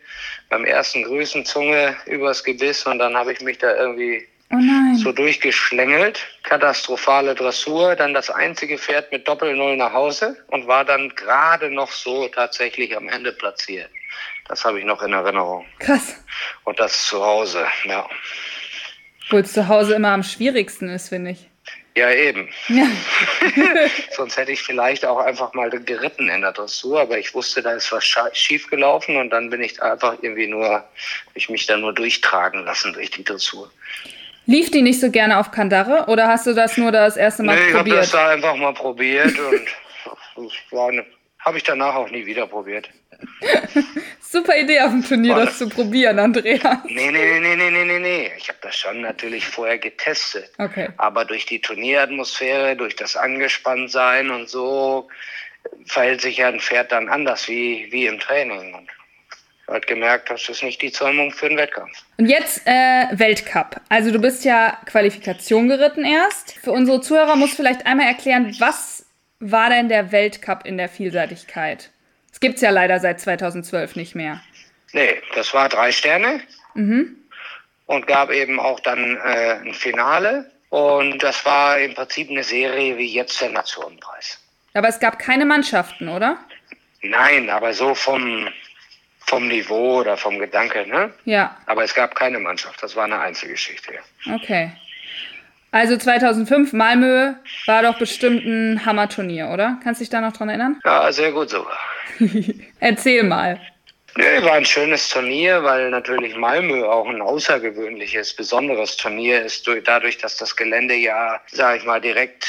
Beim 0.49 0.65
ersten 0.65 1.03
Grüßenzunge 1.03 1.97
übers 2.07 2.45
Gebiss 2.45 2.87
und 2.87 3.01
dann 3.01 3.17
habe 3.17 3.33
ich 3.33 3.41
mich 3.41 3.59
da 3.59 3.75
irgendwie 3.75 4.27
Oh 4.53 4.97
so 4.97 5.13
durchgeschlängelt. 5.13 6.21
Katastrophale 6.45 7.35
Dressur. 7.35 7.97
Dann 7.97 8.15
das 8.15 8.31
einzige 8.31 8.79
Pferd 8.79 9.11
mit 9.11 9.27
Doppel-Null 9.27 9.77
nach 9.77 9.93
Hause 9.93 10.37
und 10.49 10.67
war 10.67 10.85
dann 10.85 11.09
gerade 11.17 11.71
noch 11.71 11.91
so 11.91 12.29
tatsächlich 12.29 12.97
am 12.97 13.09
Ende 13.09 13.33
platziert. 13.33 13.91
Das 14.49 14.65
habe 14.65 14.79
ich 14.79 14.85
noch 14.85 15.03
in 15.03 15.13
Erinnerung. 15.13 15.67
Krass. 15.81 16.23
Und 16.65 16.79
das 16.79 17.07
zu 17.07 17.25
Hause, 17.25 17.67
ja. 17.85 18.09
Obwohl 19.27 19.41
es 19.41 19.53
zu 19.53 19.67
Hause 19.67 19.95
immer 19.95 20.11
am 20.11 20.23
schwierigsten 20.23 20.89
ist, 20.89 21.09
finde 21.09 21.33
ich. 21.33 21.49
Ja, 21.97 22.11
eben. 22.11 22.51
Ja. 22.69 22.87
Sonst 24.11 24.37
hätte 24.37 24.53
ich 24.53 24.63
vielleicht 24.63 25.07
auch 25.07 25.19
einfach 25.19 25.55
mal 25.55 25.71
geritten 25.71 26.29
in 26.29 26.43
der 26.43 26.53
Dressur, 26.53 27.01
aber 27.01 27.19
ich 27.19 27.35
wusste, 27.35 27.63
da 27.63 27.73
ist 27.73 27.91
was 27.91 28.05
schief 28.35 28.69
gelaufen 28.69 29.17
und 29.17 29.31
dann 29.31 29.49
bin 29.49 29.63
ich 29.63 29.83
einfach 29.83 30.15
irgendwie 30.21 30.47
nur, 30.47 30.85
ich 31.35 31.49
mich 31.49 31.67
da 31.67 31.79
nur 31.79 31.95
durchtragen 31.95 32.67
lassen 32.67 32.93
durch 32.93 33.11
die 33.11 33.25
Dressur. 33.25 33.71
Lief 34.47 34.71
die 34.71 34.83
nicht 34.83 35.01
so 35.01 35.11
gerne 35.11 35.39
auf 35.39 35.51
Kandare 35.51 36.07
oder 36.09 36.29
hast 36.29 36.47
du 36.47 36.55
das 36.55 36.77
nur 36.77 36.93
das 36.93 37.17
erste 37.17 37.43
Mal 37.43 37.57
nee, 37.57 37.73
probiert? 37.73 37.87
Ich 37.87 37.93
habe 37.93 38.01
das 38.01 38.11
da 38.13 38.29
einfach 38.29 38.57
mal 38.57 38.73
probiert 38.73 39.37
und 39.39 41.05
habe 41.41 41.57
ich 41.57 41.65
danach 41.65 41.95
auch 41.95 42.11
nie 42.11 42.25
wieder 42.27 42.47
probiert. 42.47 42.89
Super 44.21 44.57
Idee 44.57 44.81
auf 44.81 44.91
dem 44.91 45.05
Turnier, 45.05 45.35
War 45.35 45.47
das 45.47 45.59
zu 45.59 45.69
probieren, 45.69 46.19
Andrea. 46.19 46.83
Nee, 46.87 47.11
nee, 47.11 47.41
nee, 47.41 47.57
nee, 47.57 47.71
nee, 47.71 47.85
nee, 47.85 47.99
nee. 47.99 48.33
Ich 48.37 48.49
habe 48.49 48.59
das 48.63 48.77
schon 48.77 49.01
natürlich 49.01 49.47
vorher 49.47 49.79
getestet. 49.79 50.51
Okay. 50.59 50.89
Aber 50.97 51.25
durch 51.25 51.47
die 51.47 51.61
Turnieratmosphäre, 51.61 52.77
durch 52.77 52.97
das 52.97 53.17
Angespanntsein 53.17 54.31
und 54.31 54.49
so 54.49 55.09
verhält 55.87 56.21
sich 56.21 56.39
ja 56.39 56.49
ein 56.49 56.61
Pferd 56.61 56.93
dann 56.93 57.09
anders 57.09 57.49
wie, 57.49 57.89
wie 57.91 58.07
im 58.07 58.19
Training. 58.21 58.75
Und 58.75 58.89
halt 59.69 59.87
gemerkt, 59.87 60.31
das 60.31 60.49
ist 60.49 60.63
nicht 60.63 60.81
die 60.83 60.93
Zäumung 60.93 61.33
für 61.33 61.49
den 61.49 61.59
Wettkampf. 61.59 61.93
Und 62.19 62.27
jetzt 62.27 62.67
äh, 62.67 63.07
Weltcup. 63.13 63.81
Also 63.89 64.11
du 64.11 64.21
bist 64.21 64.45
ja 64.45 64.79
Qualifikation 64.87 65.69
geritten 65.69 66.05
erst. 66.05 66.53
Für 66.63 66.73
unsere 66.73 67.01
Zuhörer 67.01 67.37
muss 67.37 67.55
vielleicht 67.55 67.87
einmal 67.87 68.07
erklären, 68.07 68.55
was 68.59 69.07
war 69.41 69.71
denn 69.71 69.89
der 69.89 70.13
Weltcup 70.13 70.65
in 70.65 70.79
der 70.79 70.89
Vielseitigkeit? 70.89 71.91
Es 72.33 72.41
gibt 72.41 72.57
es 72.57 72.61
ja 72.61 72.71
leider 72.71 73.01
seit 73.01 73.21
2012 73.21 73.97
nicht 73.97 74.15
mehr. 74.15 74.41
Nee, 74.93 75.21
das 75.35 75.53
war 75.55 75.69
drei 75.69 75.91
Sterne. 75.93 76.41
Mhm. 76.75 77.17
Und 77.87 78.07
gab 78.07 78.31
eben 78.31 78.61
auch 78.61 78.81
dann 78.81 79.17
äh, 79.17 79.59
ein 79.65 79.75
Finale. 79.75 80.51
Und 80.71 81.23
das 81.23 81.45
war 81.45 81.79
im 81.79 81.95
Prinzip 81.95 82.31
eine 82.31 82.43
Serie 82.43 82.99
wie 82.99 83.07
jetzt 83.07 83.41
der 83.41 83.51
Nationenpreis. 83.51 84.39
Aber 84.75 84.89
es 84.89 85.01
gab 85.01 85.19
keine 85.19 85.47
Mannschaften, 85.47 86.09
oder? 86.09 86.39
Nein, 87.03 87.49
aber 87.49 87.73
so 87.73 87.95
vom, 87.95 88.49
vom 89.27 89.49
Niveau 89.49 90.01
oder 90.01 90.17
vom 90.17 90.39
Gedanke, 90.39 90.87
ne? 90.87 91.13
Ja. 91.25 91.57
Aber 91.67 91.85
es 91.85 91.95
gab 91.95 92.15
keine 92.15 92.39
Mannschaft, 92.39 92.83
das 92.83 92.95
war 92.97 93.05
eine 93.05 93.19
Einzelgeschichte. 93.19 93.93
Okay. 94.33 94.71
Also 95.73 95.97
2005 95.97 96.73
Malmö 96.73 97.35
war 97.67 97.83
doch 97.83 97.99
bestimmt 97.99 98.45
ein 98.47 98.87
Hammerturnier, 98.87 99.49
oder? 99.49 99.79
Kannst 99.83 100.01
du 100.01 100.05
dich 100.05 100.11
da 100.11 100.21
noch 100.21 100.33
dran 100.33 100.49
erinnern? 100.49 100.81
Ja, 100.85 101.11
sehr 101.13 101.33
gut 101.33 101.51
sogar. 101.51 101.79
Erzähl 102.81 103.25
mal. 103.25 103.61
Nee, 104.17 104.43
war 104.43 104.55
ein 104.55 104.65
schönes 104.65 105.11
Turnier, 105.11 105.63
weil 105.63 105.91
natürlich 105.91 106.37
Malmö 106.37 106.87
auch 106.87 107.07
ein 107.07 107.21
außergewöhnliches, 107.21 108.35
besonderes 108.35 108.97
Turnier 108.97 109.43
ist, 109.43 109.69
dadurch, 109.85 110.17
dass 110.17 110.39
das 110.39 110.57
Gelände 110.57 110.95
ja, 110.95 111.39
sag 111.49 111.79
ich 111.79 111.85
mal, 111.85 112.01
direkt 112.01 112.47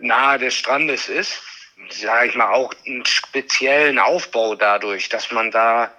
nahe 0.00 0.38
des 0.38 0.54
Strandes 0.54 1.10
ist. 1.10 1.42
Sag 1.90 2.28
ich 2.28 2.34
mal, 2.34 2.50
auch 2.50 2.72
einen 2.86 3.04
speziellen 3.04 3.98
Aufbau 3.98 4.54
dadurch, 4.54 5.10
dass 5.10 5.30
man 5.32 5.50
da 5.50 5.90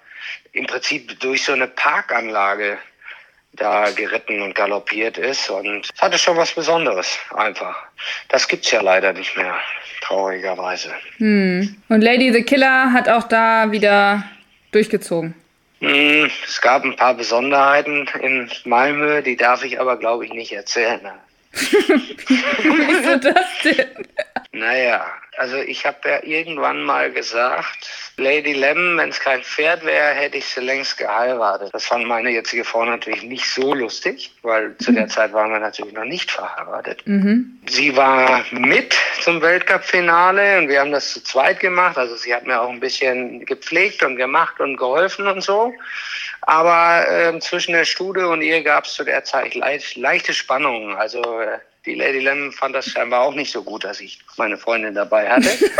im 0.54 0.66
Prinzip 0.66 1.18
durch 1.20 1.44
so 1.44 1.52
eine 1.52 1.66
Parkanlage 1.66 2.78
da 3.52 3.90
geritten 3.90 4.42
und 4.42 4.54
galoppiert 4.54 5.18
ist. 5.18 5.50
Und 5.50 5.90
es 5.92 6.02
hatte 6.02 6.18
schon 6.18 6.36
was 6.36 6.52
Besonderes, 6.52 7.18
einfach. 7.34 7.76
Das 8.28 8.48
gibt's 8.48 8.70
ja 8.70 8.80
leider 8.80 9.12
nicht 9.12 9.36
mehr, 9.36 9.56
traurigerweise. 10.00 10.92
Hm. 11.18 11.76
Und 11.88 12.00
Lady 12.00 12.32
the 12.32 12.42
Killer 12.42 12.92
hat 12.92 13.08
auch 13.08 13.24
da 13.24 13.70
wieder 13.70 14.24
durchgezogen. 14.72 15.34
Hm, 15.80 16.30
es 16.46 16.60
gab 16.60 16.84
ein 16.84 16.96
paar 16.96 17.14
Besonderheiten 17.14 18.08
in 18.20 18.50
Malmö, 18.64 19.22
die 19.22 19.36
darf 19.36 19.64
ich 19.64 19.78
aber, 19.80 19.98
glaube 19.98 20.24
ich, 20.24 20.32
nicht 20.32 20.52
erzählen. 20.52 21.00
Wieso 21.52 23.16
das 23.18 23.46
denn? 23.62 24.06
Naja, 24.52 25.06
also 25.36 25.56
ich 25.56 25.84
habe 25.86 26.08
ja 26.08 26.22
irgendwann 26.22 26.82
mal 26.82 27.10
gesagt, 27.10 27.90
Lady 28.16 28.52
Lem, 28.52 28.96
wenn 28.96 29.08
es 29.08 29.18
kein 29.18 29.42
Pferd 29.42 29.84
wäre, 29.84 30.14
hätte 30.14 30.38
ich 30.38 30.46
sie 30.46 30.60
längst 30.60 30.98
geheiratet. 30.98 31.70
Das 31.72 31.86
fand 31.86 32.06
meine 32.06 32.30
jetzige 32.30 32.64
Frau 32.64 32.84
natürlich 32.84 33.22
nicht 33.24 33.46
so 33.46 33.74
lustig, 33.74 34.32
weil 34.42 34.76
zu 34.78 34.92
der 34.92 35.08
Zeit 35.08 35.32
waren 35.32 35.50
wir 35.50 35.58
natürlich 35.58 35.92
noch 35.94 36.04
nicht 36.04 36.30
verheiratet. 36.30 37.02
Mhm. 37.06 37.58
Sie 37.66 37.96
war 37.96 38.44
mit 38.52 38.94
zum 39.20 39.42
Weltcup-Finale 39.42 40.58
und 40.58 40.68
wir 40.68 40.80
haben 40.80 40.92
das 40.92 41.12
zu 41.12 41.24
zweit 41.24 41.60
gemacht. 41.60 41.98
Also 41.98 42.14
sie 42.16 42.34
hat 42.34 42.46
mir 42.46 42.60
auch 42.60 42.70
ein 42.70 42.80
bisschen 42.80 43.44
gepflegt 43.44 44.02
und 44.02 44.16
gemacht 44.16 44.60
und 44.60 44.76
geholfen 44.76 45.26
und 45.26 45.42
so. 45.42 45.74
Aber 46.42 47.08
äh, 47.08 47.38
zwischen 47.40 47.72
der 47.72 47.84
Stude 47.84 48.28
und 48.28 48.42
ihr 48.42 48.62
gab 48.62 48.84
es 48.84 48.94
zu 48.94 49.04
der 49.04 49.24
Zeit 49.24 49.54
leicht, 49.54 49.96
leichte 49.96 50.34
Spannungen. 50.34 50.94
Also 50.94 51.20
äh, 51.40 51.58
die 51.86 51.94
Lady 51.94 52.20
Lem 52.20 52.52
fand 52.52 52.74
das 52.74 52.86
scheinbar 52.86 53.22
auch 53.22 53.34
nicht 53.34 53.52
so 53.52 53.62
gut, 53.62 53.84
dass 53.84 54.00
ich 54.00 54.18
meine 54.36 54.56
Freundin 54.56 54.94
dabei 54.94 55.28
hatte. 55.28 55.48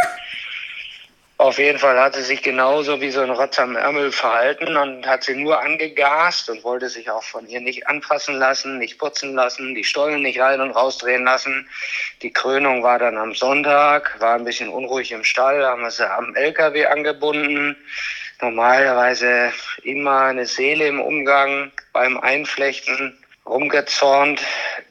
Auf 1.37 1.59
jeden 1.59 1.81
Fall 1.81 1.99
hat 1.99 2.15
sie 2.15 2.23
sich 2.23 2.43
genauso 2.43 3.01
wie 3.01 3.11
so 3.11 3.21
ein 3.21 3.31
Rotz 3.31 3.59
am 3.59 3.75
Ärmel 3.75 4.13
verhalten 4.13 4.77
und 4.77 5.05
hat 5.05 5.25
sie 5.25 5.35
nur 5.35 5.61
angegast 5.61 6.49
und 6.49 6.63
wollte 6.63 6.89
sich 6.89 7.11
auch 7.11 7.25
von 7.25 7.49
ihr 7.49 7.61
nicht 7.61 7.89
anfassen 7.89 8.37
lassen, 8.37 8.79
nicht 8.79 8.99
putzen 8.99 9.35
lassen, 9.35 9.75
die 9.75 9.83
Stollen 9.83 10.23
nicht 10.23 10.39
rein 10.39 10.61
und 10.61 10.71
rausdrehen 10.71 11.25
lassen. 11.25 11.69
Die 12.23 12.33
Krönung 12.33 12.85
war 12.85 13.01
dann 13.01 13.19
am 13.19 13.35
Sonntag, 13.35 14.15
war 14.21 14.37
ein 14.37 14.45
bisschen 14.45 14.69
unruhig 14.69 15.11
im 15.11 15.25
Stall, 15.25 15.65
haben 15.65 15.83
wir 15.83 15.91
sie 15.91 16.09
am 16.09 16.37
LKW 16.37 16.87
angebunden. 16.87 17.77
Normalerweise 18.41 19.53
immer 19.83 20.27
eine 20.27 20.47
Seele 20.47 20.87
im 20.87 21.01
Umgang 21.01 21.73
beim 21.93 22.17
Einflechten 22.17 23.19
rumgezornt, 23.47 24.41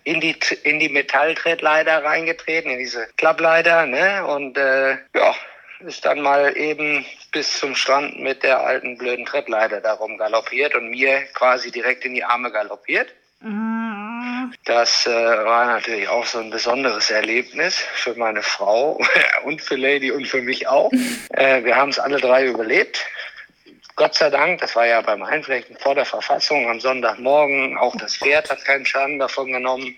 in 0.03 0.19
die, 0.19 0.35
in 0.63 0.79
die 0.79 0.89
Metalltretleiter 0.89 2.03
reingetreten, 2.03 2.71
in 2.71 2.79
diese 2.79 3.07
Klappleiter, 3.17 3.85
ne? 3.85 4.25
Und 4.25 4.57
äh, 4.57 4.97
ja, 5.15 5.35
ist 5.79 6.05
dann 6.05 6.21
mal 6.21 6.55
eben 6.57 7.05
bis 7.31 7.59
zum 7.59 7.75
Strand 7.75 8.19
mit 8.19 8.43
der 8.43 8.61
alten 8.61 8.97
blöden 8.97 9.25
Treppleiter 9.25 9.81
darum 9.81 10.17
galoppiert 10.17 10.75
und 10.75 10.89
mir 10.89 11.23
quasi 11.33 11.71
direkt 11.71 12.05
in 12.05 12.13
die 12.13 12.23
Arme 12.23 12.51
galoppiert. 12.51 13.13
Das 14.65 15.05
äh, 15.05 15.11
war 15.11 15.65
natürlich 15.65 16.07
auch 16.07 16.25
so 16.25 16.39
ein 16.39 16.49
besonderes 16.49 17.11
Erlebnis 17.11 17.75
für 17.75 18.15
meine 18.15 18.41
Frau 18.41 19.01
und 19.43 19.61
für 19.61 19.75
Lady 19.75 20.11
und 20.11 20.27
für 20.27 20.41
mich 20.41 20.67
auch. 20.67 20.91
Äh, 21.35 21.63
wir 21.63 21.75
haben 21.75 21.89
es 21.89 21.97
alle 21.97 22.19
drei 22.19 22.45
überlebt 22.45 23.03
Gott 23.95 24.15
sei 24.15 24.29
Dank, 24.29 24.59
das 24.61 24.75
war 24.75 24.85
ja 24.87 25.01
beim 25.01 25.23
Einflechten 25.23 25.77
vor 25.77 25.95
der 25.95 26.05
Verfassung 26.05 26.69
am 26.69 26.79
Sonntagmorgen, 26.79 27.77
auch 27.77 27.95
das 27.97 28.17
Pferd 28.17 28.49
hat 28.49 28.65
keinen 28.65 28.85
Schaden 28.85 29.19
davon 29.19 29.51
genommen. 29.51 29.95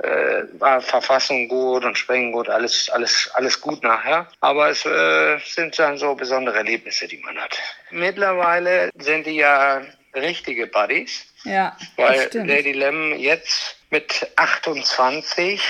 Äh, 0.00 0.44
war 0.60 0.80
Verfassung 0.80 1.48
gut 1.48 1.84
und 1.84 1.98
Springen 1.98 2.30
gut, 2.30 2.48
alles, 2.48 2.88
alles, 2.90 3.28
alles 3.34 3.60
gut 3.60 3.82
nachher. 3.82 4.28
Aber 4.40 4.68
es 4.68 4.84
äh, 4.86 5.38
sind 5.44 5.76
dann 5.76 5.98
so 5.98 6.14
besondere 6.14 6.58
Erlebnisse, 6.58 7.08
die 7.08 7.18
man 7.18 7.36
hat. 7.36 7.58
Mittlerweile 7.90 8.90
sind 8.96 9.26
die 9.26 9.36
ja 9.36 9.82
richtige 10.14 10.68
Buddies. 10.68 11.26
Ja, 11.42 11.76
weil 11.96 12.30
Lady 12.32 12.72
Lem 12.72 13.14
jetzt 13.16 13.76
mit 13.90 14.30
28 14.36 15.60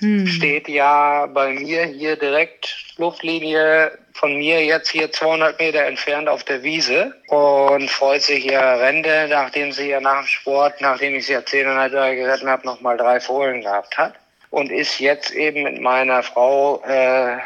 hm. 0.00 0.26
steht 0.26 0.68
ja 0.68 1.26
bei 1.26 1.52
mir 1.52 1.84
hier 1.84 2.16
direkt 2.16 2.76
Luftlinie 2.98 3.92
von 4.14 4.36
mir 4.36 4.64
jetzt 4.64 4.88
hier 4.88 5.12
200 5.12 5.58
Meter 5.58 5.84
entfernt 5.84 6.28
auf 6.28 6.44
der 6.44 6.62
Wiese 6.62 7.14
und 7.28 7.90
freut 7.90 8.22
sich 8.22 8.46
ihrer 8.46 8.80
Rente, 8.80 9.26
nachdem 9.28 9.72
sie 9.72 9.90
ja 9.90 10.00
nach 10.00 10.20
dem 10.20 10.26
Sport, 10.26 10.80
nachdem 10.80 11.14
ich 11.14 11.26
sie 11.26 11.34
ja 11.34 11.44
zehneinhalb 11.44 11.92
Jahre 11.92 12.16
geritten 12.16 12.48
habe, 12.48 12.66
nochmal 12.66 12.96
drei 12.96 13.20
Fohlen 13.20 13.60
gehabt 13.62 13.96
hat 13.98 14.14
und 14.50 14.70
ist 14.70 14.98
jetzt 15.00 15.32
eben 15.32 15.64
mit 15.64 15.80
meiner 15.80 16.22
Frau, 16.22 16.82
äh, 16.86 17.38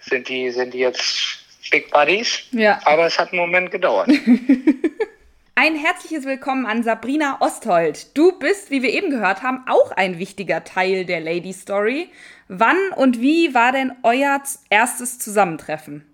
sind 0.00 0.28
die, 0.28 0.50
sind 0.50 0.74
die 0.74 0.80
jetzt 0.80 1.38
Big 1.70 1.90
Buddies. 1.90 2.42
Ja. 2.52 2.80
Aber 2.84 3.06
es 3.06 3.18
hat 3.18 3.32
einen 3.32 3.40
Moment 3.40 3.70
gedauert. 3.70 4.10
Ein 5.58 5.74
herzliches 5.74 6.26
Willkommen 6.26 6.66
an 6.66 6.82
Sabrina 6.82 7.38
Osthold. 7.40 8.14
Du 8.14 8.38
bist, 8.38 8.70
wie 8.70 8.82
wir 8.82 8.90
eben 8.90 9.08
gehört 9.08 9.42
haben, 9.42 9.64
auch 9.66 9.90
ein 9.90 10.18
wichtiger 10.18 10.64
Teil 10.64 11.06
der 11.06 11.20
Lady 11.20 11.54
Story. 11.54 12.12
Wann 12.46 12.76
und 12.94 13.22
wie 13.22 13.54
war 13.54 13.72
denn 13.72 13.96
euer 14.02 14.42
erstes 14.68 15.18
Zusammentreffen? 15.18 16.04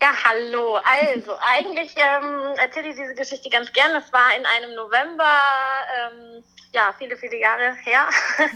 Ja, 0.00 0.08
hallo. 0.24 0.76
Also, 0.76 1.32
eigentlich 1.58 1.94
ähm, 1.94 2.54
erzähle 2.56 2.88
ich 2.88 2.96
diese 2.96 3.14
Geschichte 3.14 3.50
ganz 3.50 3.70
gern. 3.74 3.94
Es 3.96 4.10
war 4.14 4.34
in 4.34 4.46
einem 4.46 4.74
November, 4.74 5.30
ähm, 6.00 6.42
ja, 6.72 6.94
viele, 6.96 7.18
viele 7.18 7.38
Jahre 7.38 7.74
her, 7.84 8.08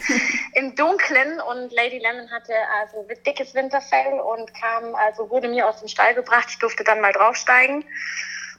im 0.55 0.75
Dunkeln 0.75 1.39
und 1.43 1.71
Lady 1.71 1.99
Lemon 1.99 2.31
hatte 2.31 2.55
also 2.81 3.07
dickes 3.27 3.55
Winterfell 3.55 4.19
und 4.21 4.55
kam, 4.55 4.95
also 4.95 5.29
wurde 5.29 5.49
mir 5.49 5.69
aus 5.69 5.81
dem 5.81 5.89
Stall 5.89 6.15
gebracht. 6.15 6.47
Ich 6.49 6.59
durfte 6.59 6.83
dann 6.83 7.03
mal 7.03 7.13
draufsteigen. 7.13 7.85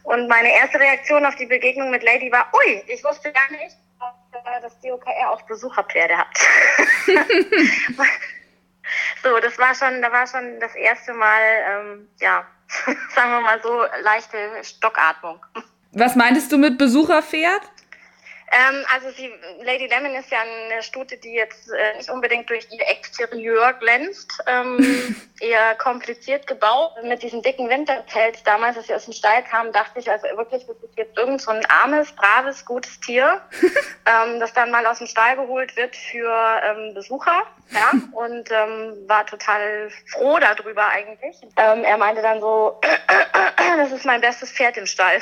Und 0.04 0.28
meine 0.28 0.52
erste 0.52 0.80
Reaktion 0.80 1.26
auf 1.26 1.36
die 1.36 1.46
Begegnung 1.46 1.92
mit 1.92 2.04
Lady 2.04 2.32
war, 2.32 2.52
ui, 2.54 2.84
ich 2.88 3.04
wusste 3.04 3.32
gar 3.32 3.52
nicht, 3.52 3.76
dass 4.62 4.80
die 4.80 4.92
OKR 4.92 5.32
auch 5.32 5.42
Besucherpferde 5.44 6.18
hat. 6.18 6.28
so, 9.24 9.40
das 9.40 9.58
war 9.58 9.76
schon, 9.76 10.02
da 10.02 10.12
war 10.12 10.28
schon 10.28 10.60
das 10.60 10.76
erste 10.76 11.14
Mal, 11.14 11.42
ähm, 11.70 12.10
ja, 12.20 12.46
sagen 13.16 13.32
wir 13.32 13.42
mal 13.42 13.62
so, 13.62 13.84
leichte 14.02 14.38
Stockatmung. 14.64 15.40
Was 15.92 16.16
meintest 16.16 16.52
du 16.52 16.58
mit 16.58 16.78
Besucherpferd? 16.78 17.62
Ähm, 18.52 18.86
also 18.94 19.10
sie, 19.12 19.32
Lady 19.64 19.88
Lemon 19.88 20.14
ist 20.16 20.30
ja 20.30 20.40
eine 20.42 20.84
Stute, 20.84 21.18
die 21.18 21.34
jetzt 21.34 21.72
äh, 21.72 21.98
nicht 21.98 22.10
unbedingt 22.10 22.50
durch 22.50 22.68
ihr 22.70 22.86
Exterieur 22.88 23.74
glänzt, 23.74 24.44
ähm, 24.46 25.16
eher 25.40 25.76
kompliziert 25.76 26.48
gebaut. 26.48 26.92
Mit 27.04 27.24
diesem 27.24 27.42
dicken 27.42 27.70
Winterpelz 27.70 28.44
damals, 28.44 28.76
als 28.76 28.88
sie 28.88 28.94
aus 28.94 29.06
dem 29.06 29.14
Stall 29.14 29.44
kam, 29.44 29.72
dachte 29.72 30.00
ich 30.00 30.12
also 30.12 30.28
wirklich, 30.36 30.66
das 30.68 30.76
ist 30.76 30.98
jetzt 30.98 31.18
irgend 31.18 31.42
so 31.42 31.52
ein 31.52 31.66
armes, 31.68 32.12
braves, 32.12 32.66
gutes 32.66 33.00
Tier, 33.00 33.42
ähm, 34.06 34.42
das 34.42 34.52
dann 34.54 34.70
mal 34.70 34.86
aus 34.86 34.98
dem 34.98 35.08
Stall 35.08 35.38
geholt 35.38 35.78
wird 35.78 35.96
für 35.96 36.62
ähm, 36.64 36.94
Besucher. 36.94 37.44
Ja, 37.70 37.92
und 38.12 38.52
ähm, 38.52 38.98
war 39.08 39.26
total 39.26 39.90
froh 40.08 40.40
darüber 40.40 40.88
eigentlich. 40.90 41.38
Ähm, 41.56 41.86
er 41.86 41.98
meinte 41.98 42.22
dann 42.22 42.42
so, 42.42 42.82
das 43.78 43.92
ist 43.94 44.06
mein 44.06 44.20
bestes 44.20 44.52
Pferd 44.52 44.76
im 44.76 44.86
Stall. 44.86 45.22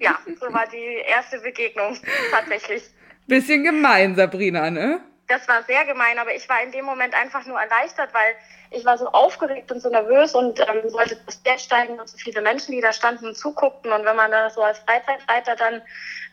Ja, 0.00 0.18
so 0.38 0.52
war 0.52 0.66
die 0.68 1.02
erste 1.06 1.38
Begegnung 1.40 1.96
tatsächlich. 2.30 2.82
Bisschen 3.26 3.64
gemein, 3.64 4.14
Sabrina, 4.14 4.70
ne? 4.70 5.00
Das 5.30 5.46
war 5.46 5.62
sehr 5.62 5.84
gemein, 5.84 6.18
aber 6.18 6.34
ich 6.34 6.48
war 6.48 6.60
in 6.60 6.72
dem 6.72 6.84
Moment 6.84 7.14
einfach 7.14 7.46
nur 7.46 7.56
erleichtert, 7.56 8.12
weil 8.12 8.34
ich 8.70 8.84
war 8.84 8.98
so 8.98 9.06
aufgeregt 9.06 9.70
und 9.70 9.80
so 9.80 9.88
nervös 9.88 10.34
und 10.34 10.58
ähm, 10.58 10.92
wollte 10.92 11.16
das 11.24 11.36
Bett 11.36 11.60
steigen 11.60 12.00
und 12.00 12.08
so 12.08 12.18
viele 12.18 12.40
Menschen, 12.40 12.72
die 12.72 12.80
da 12.80 12.92
standen 12.92 13.28
und 13.28 13.38
zuguckten. 13.38 13.92
Und 13.92 14.04
wenn 14.04 14.16
man 14.16 14.32
da 14.32 14.50
so 14.50 14.60
als 14.60 14.80
Freizeitreiter 14.80 15.54
dann, 15.54 15.82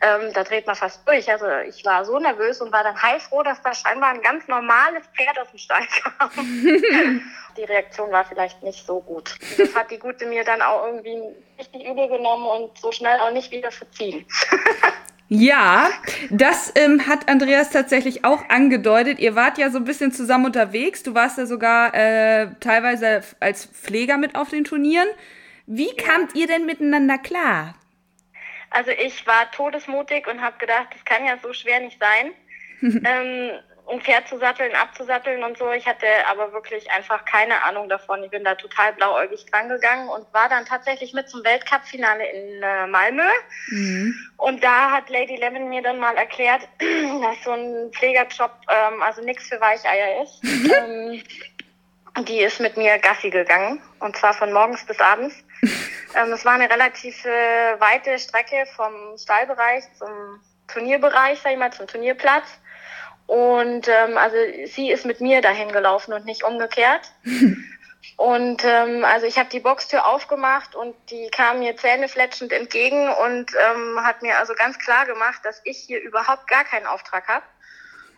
ähm, 0.01 0.33
da 0.33 0.43
dreht 0.43 0.65
man 0.65 0.75
fast 0.75 1.07
durch. 1.07 1.29
Also 1.29 1.45
ich 1.67 1.85
war 1.85 2.05
so 2.05 2.17
nervös 2.17 2.59
und 2.59 2.71
war 2.71 2.83
dann 2.83 2.99
heilfroh, 2.99 3.43
dass 3.43 3.61
da 3.61 3.75
scheinbar 3.75 4.09
ein 4.09 4.23
ganz 4.23 4.47
normales 4.47 5.03
Pferd 5.15 5.37
aus 5.39 5.51
dem 5.51 5.59
Stall 5.59 5.85
kam. 5.85 6.31
die 7.55 7.63
Reaktion 7.65 8.11
war 8.11 8.25
vielleicht 8.25 8.63
nicht 8.63 8.83
so 8.83 8.99
gut. 9.01 9.35
Das 9.59 9.75
hat 9.75 9.91
die 9.91 9.99
Gute 9.99 10.25
mir 10.25 10.43
dann 10.43 10.63
auch 10.63 10.87
irgendwie 10.87 11.21
richtig 11.59 11.85
übel 11.85 12.07
genommen 12.07 12.47
und 12.47 12.79
so 12.79 12.91
schnell 12.91 13.19
auch 13.19 13.31
nicht 13.31 13.51
wieder 13.51 13.71
verziehen. 13.71 14.25
Ja, 15.29 15.89
das 16.29 16.71
ähm, 16.75 17.05
hat 17.07 17.27
Andreas 17.27 17.69
tatsächlich 17.69 18.23
auch 18.23 18.47
angedeutet. 18.47 19.19
Ihr 19.19 19.35
wart 19.35 19.57
ja 19.57 19.69
so 19.69 19.77
ein 19.77 19.83
bisschen 19.83 20.13
zusammen 20.13 20.45
unterwegs. 20.45 21.03
Du 21.03 21.15
warst 21.15 21.37
ja 21.37 21.45
sogar 21.45 21.93
äh, 21.93 22.47
teilweise 22.61 23.21
als 23.41 23.65
Pfleger 23.65 24.17
mit 24.17 24.35
auf 24.35 24.49
den 24.49 24.63
Turnieren. 24.63 25.07
Wie 25.65 25.93
kamt 25.97 26.33
ihr 26.35 26.47
denn 26.47 26.65
miteinander 26.65 27.17
klar? 27.17 27.75
Also 28.69 28.91
ich 28.91 29.27
war 29.27 29.51
todesmutig 29.51 30.27
und 30.27 30.41
habe 30.41 30.57
gedacht, 30.59 30.87
das 30.91 31.03
kann 31.03 31.25
ja 31.25 31.37
so 31.41 31.51
schwer 31.51 31.81
nicht 31.81 31.99
sein. 31.99 32.31
ähm, 32.81 33.51
ein 33.89 34.01
Pferd 34.01 34.27
zu 34.27 34.37
satteln, 34.37 34.75
abzusatteln 34.75 35.43
und 35.43 35.57
so. 35.57 35.71
Ich 35.71 35.87
hatte 35.87 36.07
aber 36.29 36.51
wirklich 36.51 36.89
einfach 36.91 37.23
keine 37.25 37.63
Ahnung 37.63 37.87
davon. 37.87 38.23
Ich 38.23 38.31
bin 38.31 38.43
da 38.43 38.55
total 38.55 38.93
blauäugig 38.93 39.45
dran 39.45 39.69
gegangen 39.69 40.09
und 40.09 40.31
war 40.33 40.49
dann 40.49 40.65
tatsächlich 40.65 41.13
mit 41.13 41.29
zum 41.29 41.43
Weltcup-Finale 41.43 42.29
in 42.31 42.63
äh, 42.63 42.87
Malmö. 42.87 43.23
Mhm. 43.69 44.15
Und 44.37 44.63
da 44.63 44.91
hat 44.91 45.09
Lady 45.09 45.37
Lemon 45.37 45.69
mir 45.69 45.81
dann 45.81 45.99
mal 45.99 46.15
erklärt, 46.17 46.67
dass 46.79 47.43
so 47.43 47.51
ein 47.51 47.91
Pflegerjob 47.93 48.51
ähm, 48.69 49.01
also 49.01 49.21
nichts 49.21 49.47
für 49.47 49.59
Weicheier 49.61 50.23
ist. 50.23 50.41
ähm, 50.43 51.23
die 52.25 52.39
ist 52.39 52.59
mit 52.59 52.75
mir 52.77 52.97
Gassi 52.97 53.29
gegangen 53.29 53.81
und 53.99 54.17
zwar 54.17 54.33
von 54.33 54.51
morgens 54.51 54.85
bis 54.85 54.99
abends. 54.99 55.35
ähm, 56.15 56.31
es 56.33 56.43
war 56.45 56.53
eine 56.53 56.69
relativ 56.69 57.23
äh, 57.25 57.79
weite 57.79 58.17
Strecke 58.19 58.65
vom 58.75 59.17
Stallbereich 59.17 59.83
zum 59.97 60.41
Turnierbereich, 60.67 61.39
sag 61.39 61.53
ich 61.53 61.57
mal, 61.57 61.71
zum 61.71 61.87
Turnierplatz. 61.87 62.59
Und 63.27 63.89
ähm, 63.89 64.17
also 64.17 64.35
sie 64.65 64.89
ist 64.89 65.05
mit 65.05 65.21
mir 65.21 65.41
dahin 65.41 65.71
gelaufen 65.71 66.13
und 66.13 66.25
nicht 66.25 66.43
umgekehrt. 66.43 67.11
und 68.17 68.63
ähm, 68.63 69.05
also 69.05 69.25
ich 69.25 69.37
habe 69.37 69.49
die 69.49 69.59
Boxtür 69.59 70.05
aufgemacht 70.07 70.75
und 70.75 70.95
die 71.11 71.29
kam 71.29 71.59
mir 71.59 71.75
zähnefletschend 71.75 72.53
entgegen 72.53 73.09
und 73.09 73.51
ähm, 73.53 73.99
hat 74.01 74.21
mir 74.21 74.39
also 74.39 74.53
ganz 74.55 74.79
klar 74.79 75.05
gemacht, 75.05 75.41
dass 75.43 75.61
ich 75.65 75.77
hier 75.77 76.01
überhaupt 76.01 76.47
gar 76.47 76.63
keinen 76.63 76.85
Auftrag 76.85 77.27
habe. 77.27 77.45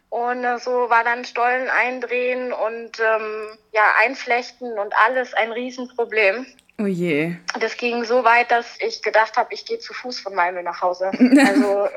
Und 0.09 0.43
äh, 0.43 0.59
so 0.59 0.89
war 0.89 1.03
dann 1.03 1.25
Stollen 1.25 1.69
eindrehen 1.69 2.53
und 2.53 2.99
ähm, 2.99 3.57
ja 3.71 3.83
einflechten 3.99 4.77
und 4.77 4.93
alles 4.95 5.33
ein 5.33 5.51
Riesenproblem. 5.51 6.45
Oh 6.79 6.85
je. 6.85 7.35
Das 7.59 7.77
ging 7.77 8.03
so 8.05 8.23
weit, 8.23 8.51
dass 8.51 8.77
ich 8.79 9.01
gedacht 9.01 9.37
habe, 9.37 9.53
ich 9.53 9.65
gehe 9.65 9.79
zu 9.79 9.93
Fuß 9.93 10.19
von 10.19 10.33
Malmö 10.33 10.61
nach 10.61 10.81
Hause. 10.81 11.11
Also 11.47 11.89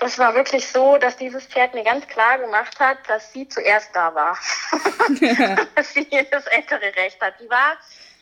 das 0.00 0.18
war 0.18 0.34
wirklich 0.34 0.66
so, 0.66 0.96
dass 0.96 1.16
dieses 1.16 1.46
Pferd 1.46 1.74
mir 1.74 1.84
ganz 1.84 2.06
klar 2.08 2.38
gemacht 2.38 2.80
hat, 2.80 2.98
dass 3.08 3.32
sie 3.32 3.48
zuerst 3.48 3.94
da 3.94 4.14
war. 4.14 4.38
dass 5.74 5.94
sie 5.94 6.08
das 6.30 6.46
ältere 6.46 6.94
Recht 6.96 7.20
hat. 7.20 7.34
Die 7.40 7.48
war 7.50 7.76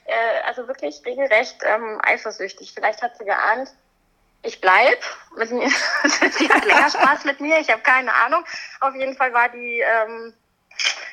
äh, 0.05 0.41
also 0.47 0.67
wirklich 0.67 1.01
regelrecht 1.07 1.57
ähm, 1.63 2.01
eifersüchtig. 2.03 2.73
Vielleicht 2.75 3.01
hat 3.03 3.17
sie 3.17 3.25
geahnt, 3.25 3.71
ich 4.43 4.61
bleib 4.61 4.99
mit 5.37 5.51
mir. 5.51 5.69
sie 6.39 6.49
hat 6.49 6.65
länger 6.65 6.91
Spaß 6.91 7.25
mit 7.25 7.41
mir. 7.41 7.59
Ich 7.59 7.71
habe 7.71 7.83
keine 7.83 8.13
Ahnung. 8.13 8.45
Auf 8.81 8.95
jeden 8.95 9.17
Fall 9.17 9.33
war 9.33 9.49
die. 9.49 9.81
Ähm, 9.81 10.35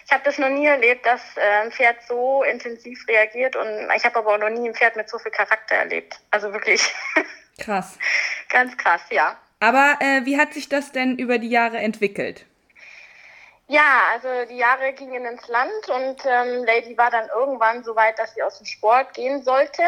ich 0.06 0.12
habe 0.12 0.24
das 0.24 0.38
noch 0.38 0.50
nie 0.50 0.68
erlebt, 0.68 1.06
dass 1.06 1.22
äh, 1.36 1.64
ein 1.64 1.72
Pferd 1.72 1.98
so 2.08 2.44
intensiv 2.44 3.08
reagiert 3.08 3.56
und 3.56 3.90
ich 3.96 4.06
habe 4.06 4.20
aber 4.20 4.36
auch 4.36 4.38
noch 4.38 4.50
nie 4.50 4.70
ein 4.70 4.76
Pferd 4.76 4.96
mit 4.96 5.10
so 5.10 5.18
viel 5.18 5.32
Charakter 5.32 5.76
erlebt. 5.76 6.20
Also 6.30 6.54
wirklich. 6.54 6.94
Krass. 7.60 7.98
Ganz 8.50 8.78
krass, 8.78 9.02
ja. 9.10 9.36
Aber 9.60 9.98
äh, 10.00 10.26
wie 10.26 10.38
hat 10.38 10.54
sich 10.54 10.70
das 10.70 10.92
denn 10.92 11.18
über 11.18 11.38
die 11.38 11.50
Jahre 11.50 11.78
entwickelt? 11.78 12.46
Ja, 13.68 14.12
also 14.14 14.28
die 14.50 14.58
Jahre 14.58 14.94
gingen 14.94 15.26
ins 15.26 15.48
Land 15.48 15.90
und 15.90 16.24
ähm, 16.26 16.64
Lady 16.66 16.96
war 16.98 17.10
dann 17.10 17.28
irgendwann 17.36 17.84
so 17.84 17.96
weit, 17.96 18.20
dass 18.20 18.36
sie 18.36 18.44
aus 18.44 18.60
dem 18.60 18.68
Sport 18.68 19.14
gehen 19.14 19.44
sollte. 19.44 19.82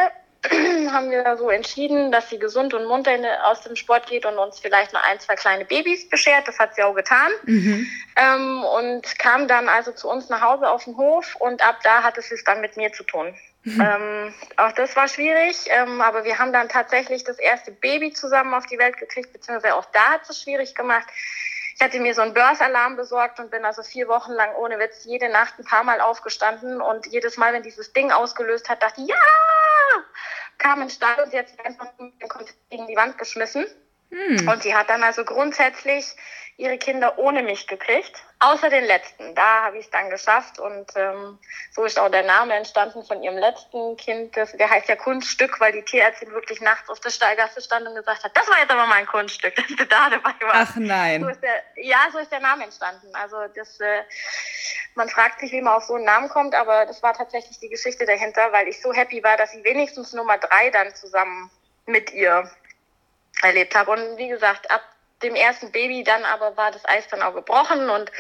haben 0.91 1.11
wir 1.11 1.35
so 1.37 1.49
entschieden, 1.49 2.11
dass 2.11 2.29
sie 2.29 2.39
gesund 2.39 2.73
und 2.73 2.85
munter 2.85 3.17
aus 3.43 3.61
dem 3.61 3.75
Sport 3.75 4.07
geht 4.07 4.25
und 4.25 4.37
uns 4.37 4.59
vielleicht 4.59 4.93
noch 4.93 5.03
ein, 5.03 5.19
zwei 5.19 5.35
kleine 5.35 5.65
Babys 5.65 6.09
beschert. 6.09 6.47
Das 6.47 6.59
hat 6.59 6.75
sie 6.75 6.83
auch 6.83 6.93
getan. 6.93 7.31
Mhm. 7.43 7.87
Ähm, 8.15 8.63
und 8.63 9.19
kam 9.19 9.47
dann 9.47 9.67
also 9.67 9.91
zu 9.91 10.09
uns 10.09 10.29
nach 10.29 10.41
Hause 10.41 10.69
auf 10.69 10.85
den 10.85 10.97
Hof 10.97 11.35
und 11.39 11.63
ab 11.65 11.77
da 11.83 12.03
hatte 12.03 12.21
sie 12.21 12.35
es 12.35 12.43
dann 12.43 12.61
mit 12.61 12.77
mir 12.77 12.91
zu 12.93 13.03
tun. 13.03 13.35
Ähm, 13.65 14.33
auch 14.55 14.71
das 14.71 14.95
war 14.95 15.07
schwierig, 15.07 15.65
ähm, 15.67 15.99
aber 16.01 16.23
wir 16.23 16.39
haben 16.39 16.53
dann 16.53 16.69
tatsächlich 16.69 17.23
das 17.23 17.37
erste 17.37 17.71
Baby 17.71 18.13
zusammen 18.13 18.53
auf 18.53 18.65
die 18.65 18.77
Welt 18.77 18.97
gekriegt, 18.97 19.33
beziehungsweise 19.33 19.75
auch 19.75 19.85
da 19.91 20.11
hat 20.11 20.29
es 20.29 20.41
schwierig 20.41 20.73
gemacht. 20.73 21.07
Ich 21.75 21.81
hatte 21.81 21.99
mir 21.99 22.15
so 22.15 22.21
einen 22.21 22.33
Börsalarm 22.33 22.95
besorgt 22.95 23.39
und 23.39 23.51
bin 23.51 23.65
also 23.65 23.83
vier 23.83 24.07
Wochen 24.07 24.31
lang 24.31 24.55
ohne 24.55 24.79
Witz 24.79 25.03
jede 25.03 25.29
Nacht 25.29 25.59
ein 25.59 25.65
paar 25.65 25.83
Mal 25.83 26.01
aufgestanden 26.01 26.81
und 26.81 27.05
jedes 27.07 27.37
Mal, 27.37 27.53
wenn 27.53 27.61
dieses 27.61 27.93
Ding 27.93 28.11
ausgelöst 28.11 28.67
hat, 28.67 28.81
dachte 28.81 29.01
ich, 29.01 29.09
ja, 29.09 29.15
kam 30.57 30.81
in 30.81 30.89
Stall 30.89 31.23
und 31.23 31.31
sie 31.31 31.37
hat 31.37 31.49
sich 31.49 31.59
einfach 31.63 31.87
gegen 32.69 32.87
die 32.87 32.95
Wand 32.95 33.17
geschmissen. 33.17 33.67
Hm. 34.09 34.47
Und 34.47 34.63
sie 34.63 34.75
hat 34.75 34.89
dann 34.89 35.03
also 35.03 35.23
grundsätzlich 35.25 36.15
ihre 36.57 36.79
Kinder 36.79 37.19
ohne 37.19 37.43
mich 37.43 37.67
gekriegt, 37.67 38.23
außer 38.39 38.69
den 38.71 38.83
letzten. 38.85 39.35
Da 39.35 39.65
habe 39.65 39.77
ich 39.77 39.85
es 39.85 39.91
dann 39.91 40.09
geschafft 40.09 40.57
und 40.57 40.91
ähm, 40.95 41.37
so 41.71 41.85
ist 41.85 41.99
auch 41.99 42.09
der 42.09 42.23
Name 42.23 42.55
entstanden 42.55 43.03
von 43.03 43.21
ihrem 43.21 43.37
letzten 43.37 43.95
Kind. 43.95 44.35
Das, 44.35 44.53
der 44.53 44.67
heißt 44.67 44.89
ja 44.89 44.95
Kunststück, 44.95 45.59
weil 45.59 45.71
die 45.71 45.83
Tierärztin 45.83 46.31
wirklich 46.31 46.59
nachts 46.59 46.89
auf 46.89 46.99
der 46.99 47.11
Stallgasse 47.11 47.61
stand 47.61 47.87
und 47.87 47.93
gesagt 47.93 48.23
hat, 48.23 48.35
das 48.35 48.49
war 48.49 48.57
jetzt 48.59 48.71
aber 48.71 48.87
mein 48.87 49.05
Kunststück, 49.05 49.55
dass 49.55 49.67
du 49.67 49.85
da 49.85 50.09
dabei 50.09 50.33
warst. 50.41 50.71
Ach 50.73 50.75
nein. 50.77 51.23
So 51.23 51.29
der, 51.41 51.63
ja, 51.75 52.07
so 52.11 52.17
ist 52.17 52.31
der 52.31 52.39
Name 52.39 52.63
entstanden. 52.63 53.07
Also 53.13 53.37
das, 53.55 53.79
äh, 53.79 54.01
man 54.95 55.09
fragt 55.09 55.39
sich, 55.39 55.51
wie 55.51 55.61
man 55.61 55.75
auf 55.75 55.83
so 55.83 55.93
einen 55.93 56.05
Namen 56.05 56.27
kommt, 56.29 56.55
aber 56.55 56.87
das 56.87 57.03
war 57.03 57.13
tatsächlich 57.13 57.59
die 57.59 57.69
Geschichte 57.69 58.07
dahinter, 58.07 58.51
weil 58.51 58.67
ich 58.67 58.81
so 58.81 58.91
happy 58.93 59.23
war, 59.23 59.37
dass 59.37 59.51
sie 59.51 59.63
wenigstens 59.63 60.13
Nummer 60.13 60.39
drei 60.39 60.71
dann 60.71 60.95
zusammen 60.95 61.51
mit 61.85 62.11
ihr 62.13 62.49
erlebt 63.41 63.75
habe. 63.75 63.91
Und 63.91 64.17
wie 64.17 64.27
gesagt, 64.27 64.69
ab 64.71 64.81
dem 65.23 65.35
ersten 65.35 65.71
Baby 65.71 66.03
dann 66.03 66.23
aber 66.25 66.55
war 66.57 66.71
das 66.71 66.85
Eis 66.85 67.07
dann 67.07 67.21
auch 67.21 67.33
gebrochen 67.33 67.89
und 67.89 68.11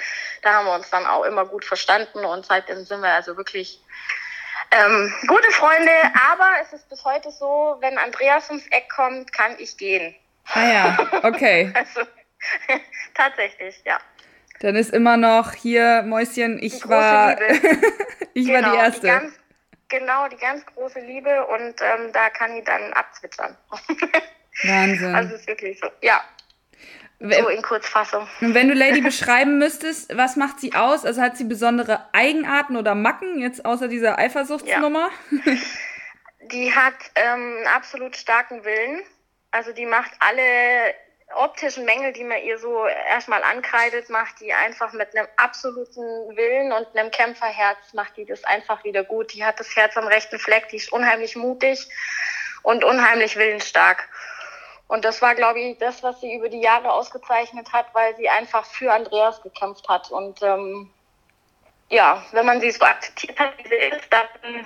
da 0.41 0.53
haben 0.53 0.65
wir 0.65 0.73
uns 0.73 0.89
dann 0.89 1.05
auch 1.05 1.23
immer 1.23 1.45
gut 1.45 1.63
verstanden 1.63 2.25
und 2.25 2.45
seitdem 2.45 2.83
sind 2.85 3.01
wir 3.01 3.11
also 3.11 3.37
wirklich 3.37 3.79
ähm, 4.71 5.13
gute 5.27 5.51
Freunde. 5.51 5.91
Aber 6.29 6.49
es 6.61 6.73
ist 6.73 6.89
bis 6.89 7.03
heute 7.05 7.31
so, 7.31 7.77
wenn 7.79 7.97
Andreas 7.97 8.49
ums 8.49 8.67
Eck 8.67 8.89
kommt, 8.95 9.31
kann 9.31 9.55
ich 9.59 9.77
gehen. 9.77 10.15
Ah 10.53 10.67
ja, 10.67 10.97
okay. 11.23 11.71
also, 11.75 12.01
tatsächlich, 13.13 13.81
ja. 13.85 13.99
Dann 14.59 14.75
ist 14.75 14.91
immer 14.91 15.17
noch 15.17 15.53
hier, 15.53 16.01
Mäuschen, 16.03 16.57
ich 16.61 16.87
war, 16.89 17.39
ich 18.33 18.47
genau, 18.47 18.69
war 18.69 18.71
die 18.71 18.77
Erste. 18.77 19.01
Die 19.01 19.07
ganz, 19.07 19.33
genau, 19.87 20.27
die 20.29 20.37
ganz 20.37 20.65
große 20.65 20.99
Liebe 20.99 21.45
und 21.45 21.75
ähm, 21.81 22.11
da 22.11 22.29
kann 22.31 22.55
ich 22.57 22.65
dann 22.65 22.91
abzwitschern. 22.93 23.55
Wahnsinn. 24.63 25.15
Also 25.15 25.35
es 25.35 25.41
ist 25.41 25.47
wirklich 25.47 25.79
so, 25.79 25.87
ja. 26.01 26.21
So 27.19 27.47
in 27.47 27.61
Kurzfassung. 27.63 28.27
Und 28.41 28.53
wenn 28.53 28.67
du 28.67 28.75
Lady 28.75 29.01
beschreiben 29.01 29.57
müsstest, 29.59 30.15
was 30.15 30.35
macht 30.35 30.59
sie 30.59 30.75
aus? 30.75 31.03
Also 31.03 31.21
hat 31.21 31.35
sie 31.35 31.45
besondere 31.45 32.05
Eigenarten 32.13 32.77
oder 32.77 32.93
Macken, 32.93 33.39
jetzt 33.39 33.65
außer 33.65 33.87
dieser 33.87 34.19
Eifersuchtsnummer? 34.19 35.09
Ja. 35.31 35.53
Die 36.51 36.73
hat 36.73 36.93
ähm, 37.15 37.57
einen 37.57 37.67
absolut 37.67 38.15
starken 38.15 38.63
Willen. 38.63 39.01
Also 39.51 39.73
die 39.73 39.85
macht 39.85 40.11
alle 40.19 40.93
optischen 41.35 41.85
Mängel, 41.85 42.13
die 42.13 42.23
man 42.23 42.41
ihr 42.41 42.57
so 42.57 42.85
erstmal 42.85 43.43
ankreidet, 43.43 44.09
macht 44.09 44.39
die 44.39 44.53
einfach 44.53 44.93
mit 44.93 45.15
einem 45.15 45.27
absoluten 45.35 46.01
Willen 46.37 46.71
und 46.71 46.87
einem 46.95 47.11
Kämpferherz, 47.11 47.93
macht 47.93 48.15
die 48.17 48.25
das 48.25 48.43
einfach 48.45 48.83
wieder 48.83 49.03
gut. 49.03 49.33
Die 49.33 49.43
hat 49.43 49.59
das 49.59 49.75
Herz 49.75 49.97
am 49.97 50.07
rechten 50.07 50.39
Fleck, 50.39 50.69
die 50.69 50.77
ist 50.77 50.91
unheimlich 50.91 51.35
mutig 51.35 51.89
und 52.63 52.83
unheimlich 52.83 53.35
willensstark. 53.35 54.07
Und 54.87 55.03
das 55.03 55.21
war, 55.21 55.35
glaube 55.35 55.59
ich, 55.59 55.77
das, 55.77 56.01
was 56.01 56.21
sie 56.21 56.33
über 56.33 56.49
die 56.49 56.61
Jahre 56.61 56.91
ausgezeichnet 56.91 57.73
hat, 57.73 57.87
weil 57.93 58.15
sie 58.15 58.29
einfach 58.29 58.65
für 58.65 58.93
Andreas 58.93 59.41
gekämpft 59.41 59.87
hat. 59.89 60.11
Und 60.11 60.41
ähm, 60.41 60.91
ja, 61.89 62.23
wenn 62.31 62.45
man 62.45 62.61
sie 62.61 62.71
so 62.71 62.85
akzeptiert 62.85 63.37
hat, 63.39 63.57
wie 63.57 63.67
sie 63.67 63.75
ist, 63.75 64.07
dann 64.11 64.65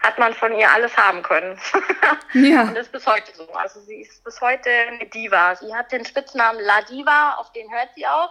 hat 0.00 0.18
man 0.18 0.34
von 0.34 0.52
ihr 0.58 0.70
alles 0.70 0.96
haben 0.96 1.22
können. 1.22 1.58
ja. 2.34 2.62
Und 2.62 2.74
das 2.74 2.86
ist 2.86 2.92
bis 2.92 3.06
heute 3.06 3.32
so. 3.34 3.50
Also 3.52 3.80
sie 3.80 4.02
ist 4.02 4.22
bis 4.24 4.40
heute 4.40 4.68
eine 4.68 5.06
Diva. 5.06 5.54
Sie 5.56 5.74
hat 5.74 5.92
den 5.92 6.04
Spitznamen 6.04 6.60
La 6.60 6.82
Diva, 6.82 7.34
auf 7.34 7.52
den 7.52 7.70
hört 7.72 7.90
sie 7.94 8.06
auch. 8.06 8.30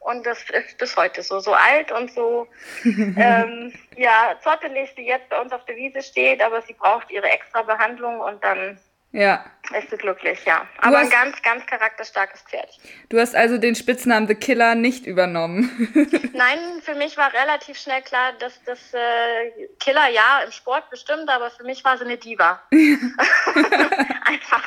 Und 0.00 0.26
das 0.26 0.38
ist 0.50 0.78
bis 0.78 0.96
heute 0.96 1.22
so. 1.22 1.38
So 1.38 1.54
alt 1.54 1.92
und 1.92 2.12
so 2.12 2.48
ähm, 2.84 3.72
ja, 3.96 4.36
zottelig, 4.42 4.94
die 4.96 5.06
jetzt 5.06 5.28
bei 5.28 5.40
uns 5.40 5.52
auf 5.52 5.64
der 5.66 5.76
Wiese 5.76 6.02
steht, 6.02 6.42
aber 6.42 6.60
sie 6.62 6.74
braucht 6.74 7.10
ihre 7.10 7.30
extra 7.30 7.62
Behandlung 7.62 8.20
und 8.20 8.42
dann 8.42 8.80
ja. 9.14 9.44
Ist 9.78 9.90
sie 9.90 9.96
glücklich, 9.96 10.44
ja. 10.44 10.66
Aber 10.78 10.98
hast, 10.98 11.04
ein 11.04 11.10
ganz, 11.10 11.40
ganz 11.40 11.64
charakterstarkes 11.66 12.42
Pferd. 12.42 12.68
Du 13.10 13.20
hast 13.20 13.36
also 13.36 13.58
den 13.58 13.76
Spitznamen 13.76 14.26
The 14.26 14.34
Killer 14.34 14.74
nicht 14.74 15.06
übernommen. 15.06 15.70
Nein, 16.34 16.58
für 16.82 16.96
mich 16.96 17.16
war 17.16 17.32
relativ 17.32 17.78
schnell 17.78 18.02
klar, 18.02 18.32
dass 18.40 18.60
das 18.64 18.92
äh, 18.92 19.68
Killer 19.78 20.08
ja 20.08 20.40
im 20.44 20.50
Sport 20.50 20.90
bestimmt, 20.90 21.28
aber 21.28 21.50
für 21.52 21.62
mich 21.62 21.84
war 21.84 21.96
sie 21.96 22.04
eine 22.04 22.16
Diva. 22.16 22.60
Einfach. 22.72 24.64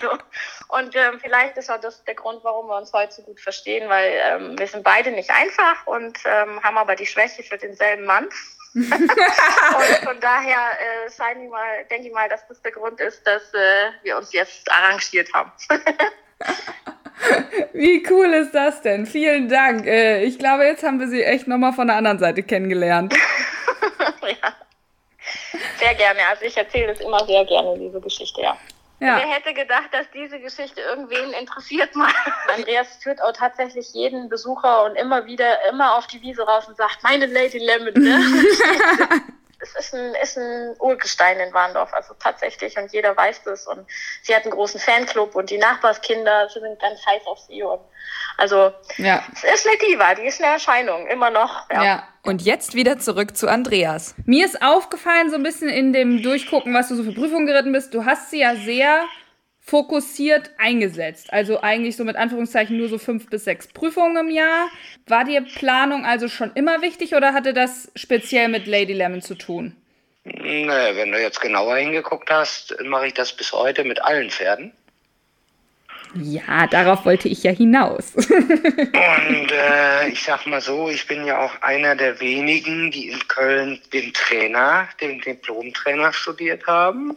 So. 0.00 0.10
Und 0.68 0.96
ähm, 0.96 1.20
vielleicht 1.20 1.58
ist 1.58 1.70
auch 1.70 1.80
das 1.80 2.04
der 2.04 2.14
Grund, 2.14 2.42
warum 2.42 2.68
wir 2.68 2.78
uns 2.78 2.92
heute 2.94 3.12
so 3.12 3.22
gut 3.22 3.40
verstehen, 3.40 3.90
weil 3.90 4.12
ähm, 4.24 4.58
wir 4.58 4.66
sind 4.66 4.82
beide 4.82 5.10
nicht 5.10 5.30
einfach 5.30 5.86
und 5.86 6.18
ähm, 6.24 6.62
haben 6.62 6.78
aber 6.78 6.96
die 6.96 7.06
Schwäche 7.06 7.42
für 7.42 7.58
denselben 7.58 8.06
Mann. 8.06 8.28
und 8.74 8.90
von 10.02 10.20
daher 10.20 10.58
äh, 10.80 11.06
ich 11.06 11.50
mal, 11.50 11.84
denke 11.90 12.08
ich 12.08 12.12
mal, 12.12 12.28
dass 12.28 12.46
das 12.48 12.60
der 12.60 12.72
Grund 12.72 13.00
ist, 13.00 13.24
dass 13.24 13.54
äh, 13.54 13.90
wir 14.02 14.16
uns 14.16 14.32
jetzt 14.32 14.70
arrangiert 14.70 15.32
haben. 15.32 15.52
Wie 17.72 18.04
cool 18.10 18.32
ist 18.34 18.52
das 18.52 18.82
denn? 18.82 19.06
Vielen 19.06 19.48
Dank. 19.48 19.86
Äh, 19.86 20.24
ich 20.24 20.38
glaube, 20.40 20.64
jetzt 20.64 20.82
haben 20.82 20.98
wir 20.98 21.06
sie 21.06 21.22
echt 21.22 21.46
nochmal 21.46 21.72
von 21.72 21.86
der 21.86 21.96
anderen 21.96 22.18
Seite 22.18 22.42
kennengelernt. 22.42 23.14
ja. 24.22 24.54
Sehr 25.78 25.94
gerne. 25.94 26.20
Also 26.28 26.44
ich 26.44 26.56
erzähle 26.56 26.88
das 26.88 27.00
immer 27.00 27.24
sehr 27.26 27.44
gerne, 27.44 27.78
diese 27.78 28.00
Geschichte, 28.00 28.42
ja. 28.42 28.58
Ja. 29.00 29.18
Wer 29.18 29.26
hätte 29.26 29.52
gedacht, 29.54 29.88
dass 29.92 30.06
diese 30.12 30.38
Geschichte 30.38 30.80
irgendwen 30.80 31.32
interessiert 31.32 31.94
mal? 31.96 32.12
Andreas 32.56 32.96
führt 33.02 33.22
auch 33.22 33.32
tatsächlich 33.32 33.92
jeden 33.92 34.28
Besucher 34.28 34.84
und 34.84 34.96
immer 34.96 35.26
wieder, 35.26 35.68
immer 35.68 35.96
auf 35.96 36.06
die 36.06 36.22
Wiese 36.22 36.42
raus 36.42 36.68
und 36.68 36.76
sagt, 36.76 37.02
meine 37.02 37.26
Lady 37.26 37.58
Lemon, 37.58 37.92
ne? 37.94 38.20
es 39.64 39.74
ist 39.74 39.94
ein, 39.94 40.14
ist 40.22 40.36
ein 40.36 40.76
Urgestein 40.78 41.40
in 41.40 41.52
Warndorf, 41.54 41.92
also 41.94 42.14
tatsächlich, 42.18 42.76
und 42.76 42.92
jeder 42.92 43.16
weiß 43.16 43.42
das. 43.44 43.66
Und 43.66 43.86
sie 44.22 44.34
hat 44.34 44.42
einen 44.42 44.52
großen 44.52 44.78
Fanclub 44.78 45.34
und 45.34 45.50
die 45.50 45.58
Nachbarskinder 45.58 46.48
sind 46.50 46.78
ganz 46.80 47.04
heiß 47.06 47.26
auf 47.26 47.38
sie. 47.40 47.62
Und 47.62 47.80
also, 48.36 48.72
ja. 48.98 49.22
es 49.32 49.44
ist 49.44 49.66
eine 49.66 49.78
Diva, 49.78 50.14
die 50.14 50.26
ist 50.26 50.42
eine 50.42 50.52
Erscheinung, 50.52 51.06
immer 51.06 51.30
noch. 51.30 51.68
Ja. 51.70 51.84
ja. 51.84 52.08
Und 52.22 52.42
jetzt 52.42 52.74
wieder 52.74 52.98
zurück 52.98 53.36
zu 53.36 53.48
Andreas. 53.48 54.14
Mir 54.26 54.44
ist 54.44 54.62
aufgefallen, 54.62 55.30
so 55.30 55.36
ein 55.36 55.42
bisschen 55.42 55.68
in 55.68 55.92
dem 55.92 56.22
Durchgucken, 56.22 56.74
was 56.74 56.88
du 56.88 56.96
so 56.96 57.04
für 57.04 57.12
Prüfungen 57.12 57.46
geritten 57.46 57.72
bist, 57.72 57.94
du 57.94 58.04
hast 58.04 58.30
sie 58.30 58.40
ja 58.40 58.54
sehr 58.56 59.04
fokussiert 59.64 60.50
eingesetzt. 60.58 61.32
Also 61.32 61.62
eigentlich 61.62 61.96
so 61.96 62.04
mit 62.04 62.16
Anführungszeichen 62.16 62.76
nur 62.76 62.88
so 62.88 62.98
fünf 62.98 63.30
bis 63.30 63.44
sechs 63.44 63.66
Prüfungen 63.66 64.28
im 64.28 64.30
Jahr. 64.30 64.68
War 65.06 65.24
dir 65.24 65.40
Planung 65.40 66.04
also 66.04 66.28
schon 66.28 66.52
immer 66.54 66.82
wichtig 66.82 67.14
oder 67.14 67.32
hatte 67.32 67.54
das 67.54 67.90
speziell 67.96 68.48
mit 68.48 68.66
Lady 68.66 68.92
Lemon 68.92 69.22
zu 69.22 69.34
tun? 69.34 69.74
Nee, 70.24 70.66
wenn 70.68 71.12
du 71.12 71.20
jetzt 71.20 71.40
genauer 71.40 71.76
hingeguckt 71.76 72.30
hast, 72.30 72.76
mache 72.84 73.08
ich 73.08 73.14
das 73.14 73.34
bis 73.34 73.52
heute 73.52 73.84
mit 73.84 74.02
allen 74.04 74.30
Pferden. 74.30 74.72
Ja, 76.14 76.66
darauf 76.66 77.04
wollte 77.04 77.28
ich 77.28 77.42
ja 77.42 77.50
hinaus. 77.50 78.14
Und 78.16 79.52
äh, 79.52 80.08
ich 80.08 80.22
sag 80.22 80.46
mal 80.46 80.60
so, 80.60 80.88
ich 80.88 81.06
bin 81.06 81.24
ja 81.26 81.40
auch 81.40 81.60
einer 81.62 81.96
der 81.96 82.20
wenigen, 82.20 82.90
die 82.90 83.08
in 83.08 83.28
Köln 83.28 83.80
den 83.92 84.12
Trainer, 84.12 84.88
den 85.00 85.20
Diplom-Trainer 85.20 86.12
studiert 86.12 86.66
haben. 86.66 87.16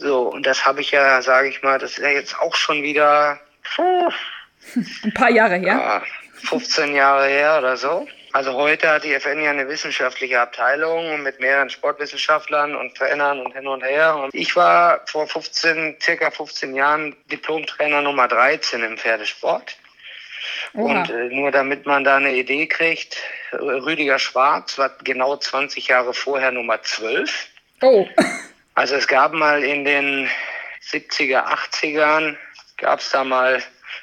So, 0.00 0.28
und 0.28 0.46
das 0.46 0.64
habe 0.64 0.80
ich 0.80 0.92
ja, 0.92 1.20
sage 1.20 1.48
ich 1.48 1.62
mal, 1.62 1.78
das 1.78 1.92
ist 1.92 1.98
ja 1.98 2.08
jetzt 2.08 2.38
auch 2.38 2.54
schon 2.54 2.82
wieder 2.82 3.38
puh, 3.76 4.10
ein 5.04 5.14
paar 5.14 5.30
Jahre 5.30 5.56
her. 5.56 5.66
Ja, 5.66 6.02
15 6.48 6.94
Jahre 6.94 7.28
her 7.28 7.58
oder 7.58 7.76
so. 7.76 8.08
Also 8.32 8.54
heute 8.54 8.88
hat 8.88 9.04
die 9.04 9.12
FN 9.12 9.42
ja 9.42 9.50
eine 9.50 9.68
wissenschaftliche 9.68 10.40
Abteilung 10.40 11.22
mit 11.22 11.38
mehreren 11.38 11.68
Sportwissenschaftlern 11.68 12.74
und 12.76 12.96
Trainern 12.96 13.40
und 13.40 13.52
hin 13.52 13.66
und 13.66 13.82
her. 13.82 14.16
Und 14.16 14.34
ich 14.34 14.56
war 14.56 15.02
vor 15.06 15.26
15, 15.26 15.96
circa 16.00 16.30
15 16.30 16.74
Jahren 16.74 17.14
Diplomtrainer 17.30 18.00
Nummer 18.00 18.26
13 18.26 18.82
im 18.82 18.96
Pferdesport. 18.96 19.76
Oha. 20.72 21.00
Und 21.00 21.10
äh, 21.10 21.28
nur 21.28 21.50
damit 21.50 21.84
man 21.84 22.04
da 22.04 22.16
eine 22.16 22.32
Idee 22.32 22.66
kriegt, 22.68 23.18
Rüdiger 23.52 24.18
Schwarz 24.18 24.78
war 24.78 24.90
genau 25.04 25.36
20 25.36 25.88
Jahre 25.88 26.14
vorher 26.14 26.52
Nummer 26.52 26.80
12. 26.80 27.48
Oh. 27.82 28.08
Also 28.74 28.94
es 28.94 29.06
gab 29.06 29.32
mal 29.32 29.62
in 29.62 29.84
den 29.84 30.30
70er, 30.82 31.44
80ern, 31.46 32.36
gab 32.76 33.00
es 33.00 33.10
da 33.10 33.24
mal 33.24 33.62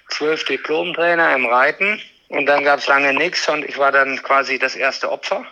zwölf 0.09 0.45
Diplomtrainer 0.45 1.33
im 1.35 1.45
Reiten 1.45 2.01
und 2.29 2.45
dann 2.45 2.63
gab 2.63 2.79
es 2.79 2.87
lange 2.87 3.13
nichts 3.13 3.47
und 3.49 3.65
ich 3.65 3.77
war 3.77 3.91
dann 3.91 4.21
quasi 4.21 4.59
das 4.59 4.75
erste 4.75 5.11
Opfer 5.11 5.45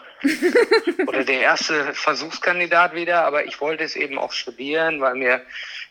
oder 1.07 1.23
der 1.23 1.41
erste 1.41 1.93
Versuchskandidat 1.93 2.95
wieder, 2.95 3.25
aber 3.25 3.45
ich 3.45 3.61
wollte 3.61 3.83
es 3.83 3.95
eben 3.95 4.17
auch 4.17 4.31
studieren, 4.31 5.01
weil 5.01 5.15
mir 5.15 5.41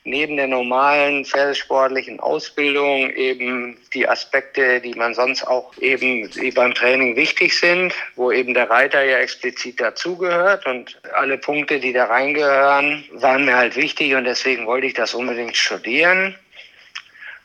neben 0.05 0.37
der 0.37 0.49
normalen 0.49 1.25
pferdesportlichen 1.25 2.21
Ausbildung 2.21 3.11
eben 3.11 3.77
die 3.95 4.07
Aspekte, 4.07 4.81
die 4.81 4.95
man 4.95 5.15
sonst 5.15 5.47
auch 5.47 5.77
eben 5.79 6.29
beim 6.55 6.75
Training 6.75 7.17
wichtig 7.17 7.59
sind, 7.59 7.95
wo 8.15 8.31
eben 8.31 8.53
der 8.53 8.69
Reiter 8.69 9.03
ja 9.03 9.19
explizit 9.19 9.81
dazugehört 9.81 10.67
und 10.67 11.01
alle 11.15 11.39
Punkte, 11.39 11.81
die 11.81 11.93
da 11.93 12.05
reingehören, 12.05 13.05
waren 13.13 13.47
mir 13.47 13.57
halt 13.57 13.77
wichtig 13.77 14.15
und 14.15 14.25
deswegen 14.25 14.67
wollte 14.67 14.87
ich 14.87 14.95
das 14.95 15.15
unbedingt 15.15 15.57
studieren. 15.57 16.37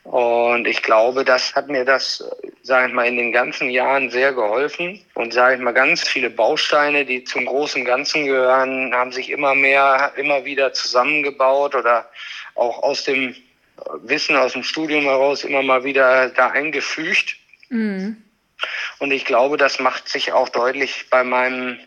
Und 0.10 0.66
ich 0.66 0.82
glaube, 0.82 1.24
das 1.24 1.54
hat 1.54 1.68
mir 1.68 1.86
das, 1.86 2.28
sage 2.64 2.88
ich 2.88 2.94
mal, 2.96 3.06
in 3.06 3.18
den 3.18 3.32
ganzen 3.32 3.70
Jahren 3.70 4.10
sehr 4.10 4.34
geholfen. 4.34 5.00
Und 5.14 5.34
sage 5.36 5.54
ich 5.54 5.62
mal, 5.62 5.72
ganz 5.72 6.02
viele 6.02 6.32
Bausteine, 6.32 7.06
die 7.06 7.24
zum 7.26 7.46
großen 7.46 7.86
Ganzen 7.86 8.26
gehören, 8.26 8.92
haben 8.92 9.12
sich 9.12 9.30
immer 9.30 9.54
mehr, 9.54 10.14
immer 10.16 10.46
wieder 10.46 10.74
zusammengebaut 10.74 11.76
oder 11.76 12.10
auch 12.56 12.82
aus 12.82 13.04
dem 13.04 13.36
Wissen 14.02 14.36
aus 14.36 14.54
dem 14.54 14.64
Studium 14.64 15.04
heraus 15.04 15.44
immer 15.44 15.62
mal 15.62 15.84
wieder 15.84 16.30
da 16.30 16.48
eingefügt. 16.48 17.36
Mhm. 17.70 18.18
Und 18.98 19.12
ich 19.12 19.26
glaube, 19.26 19.58
das 19.58 19.80
macht 19.80 20.10
sich 20.10 20.34
auch 20.34 20.50
deutlich 20.50 21.06
bei 21.12 21.24
meinem 21.24 21.78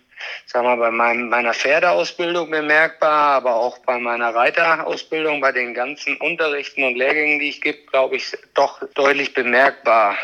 sag 0.46 0.64
mal, 0.64 0.76
bei 0.76 0.90
meinem, 0.90 1.28
meiner 1.28 1.54
Pferdeausbildung 1.54 2.50
bemerkbar, 2.50 3.36
aber 3.36 3.54
auch 3.54 3.78
bei 3.78 3.98
meiner 3.98 4.34
Reiterausbildung, 4.34 5.40
bei 5.40 5.52
den 5.52 5.74
ganzen 5.74 6.16
Unterrichten 6.16 6.84
und 6.84 6.96
Lehrgängen, 6.96 7.38
die 7.38 7.48
ich 7.48 7.60
gebe, 7.60 7.78
glaube 7.90 8.16
ich, 8.16 8.36
doch 8.54 8.82
deutlich 8.94 9.34
bemerkbar, 9.34 10.16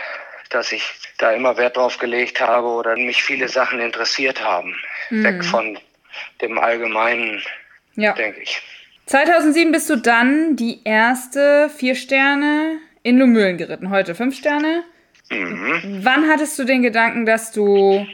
dass 0.51 0.73
ich 0.73 0.83
da 1.19 1.33
immer 1.33 1.57
Wert 1.57 1.77
drauf 1.77 1.99
gelegt 1.99 2.41
habe 2.41 2.67
oder 2.69 2.97
mich 2.97 3.23
viele 3.23 3.49
Sachen 3.49 3.81
interessiert 3.81 4.43
haben. 4.43 4.77
Mhm. 5.11 5.25
Weg 5.25 5.45
von 5.45 5.79
dem 6.41 6.59
Allgemeinen, 6.59 7.43
ja. 7.95 8.13
denke 8.13 8.41
ich. 8.41 8.63
2007 9.07 9.73
bist 9.73 9.89
du 9.89 9.97
dann 9.97 10.57
die 10.57 10.85
erste 10.85 11.71
vier 11.71 11.95
Sterne 11.95 12.79
in 13.03 13.19
Lumülen 13.19 13.57
geritten. 13.57 13.91
Heute 13.91 14.15
fünf 14.15 14.37
Sterne. 14.37 14.85
Mhm. 15.31 16.01
Wann 16.03 16.29
hattest 16.29 16.59
du 16.59 16.65
den 16.65 16.83
Gedanken, 16.83 17.27
dass 17.27 17.53
du 17.53 18.07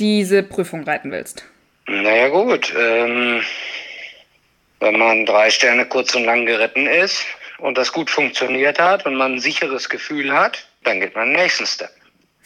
diese 0.00 0.42
Prüfung 0.42 0.82
reiten 0.82 1.12
willst? 1.12 1.44
Naja 1.86 2.28
gut, 2.28 2.72
ähm, 2.76 3.42
wenn 4.80 4.98
man 4.98 5.26
drei 5.26 5.50
Sterne 5.50 5.86
kurz 5.86 6.14
und 6.14 6.24
lang 6.24 6.46
geritten 6.46 6.86
ist 6.86 7.24
und 7.58 7.76
das 7.78 7.92
gut 7.92 8.10
funktioniert 8.10 8.78
hat 8.78 9.06
und 9.06 9.14
man 9.14 9.34
ein 9.34 9.40
sicheres 9.40 9.88
Gefühl 9.88 10.32
hat, 10.32 10.66
dann 10.84 11.00
geht 11.00 11.14
man 11.14 11.28
den 11.28 11.42
nächsten 11.42 11.66
Step. 11.66 11.90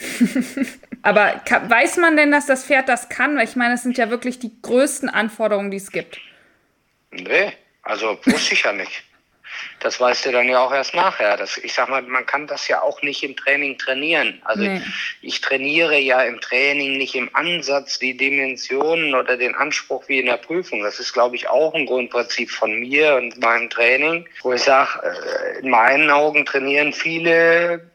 Aber 1.03 1.41
weiß 1.69 1.99
man 1.99 2.17
denn, 2.17 2.33
dass 2.33 2.47
das 2.47 2.65
Pferd 2.65 2.89
das 2.89 3.09
kann? 3.09 3.37
Weil 3.37 3.45
ich 3.45 3.57
meine, 3.57 3.75
es 3.75 3.83
sind 3.83 3.97
ja 3.97 4.11
wirklich 4.11 4.39
die 4.39 4.51
größten 4.63 5.09
Anforderungen, 5.09 5.71
die 5.71 5.77
es 5.77 5.93
gibt. 5.93 6.19
Nee, 7.11 7.53
also 7.83 8.19
wusste 8.25 8.55
ich 8.55 8.63
ja 8.65 8.73
nicht. 8.73 9.05
Das 9.81 10.01
weißt 10.01 10.27
du 10.27 10.33
dann 10.33 10.49
ja 10.49 10.61
auch 10.61 10.73
erst 10.73 10.95
nachher. 10.95 11.37
Das, 11.37 11.59
ich 11.59 11.75
sag 11.75 11.89
mal, 11.89 12.03
man 12.03 12.27
kann 12.27 12.47
das 12.47 12.69
ja 12.69 12.83
auch 12.83 13.03
nicht 13.03 13.23
im 13.23 13.37
Training 13.37 13.79
trainieren. 13.79 14.41
Also 14.45 14.63
nee. 14.63 14.81
ich 15.23 15.41
trainiere 15.41 15.99
ja 15.99 16.23
im 16.23 16.41
Training 16.41 16.97
nicht 16.97 17.15
im 17.15 17.29
Ansatz 17.35 17.99
die 17.99 18.17
Dimensionen 18.17 19.15
oder 19.15 19.37
den 19.37 19.55
Anspruch 19.55 20.09
wie 20.09 20.21
in 20.21 20.27
der 20.27 20.37
Prüfung. 20.37 20.83
Das 20.83 21.01
ist, 21.01 21.13
glaube 21.13 21.37
ich, 21.37 21.49
auch 21.49 21.75
ein 21.75 21.87
Grundprinzip 21.87 22.51
von 22.51 22.79
mir 22.81 23.17
und 23.17 23.41
meinem 23.41 23.71
Training, 23.71 24.27
wo 24.43 24.53
ich 24.53 24.63
sage, 24.63 25.01
äh, 25.03 25.61
in 25.61 25.71
meinen 25.71 26.11
Augen 26.11 26.47
trainieren 26.47 26.93
viele 26.93 27.91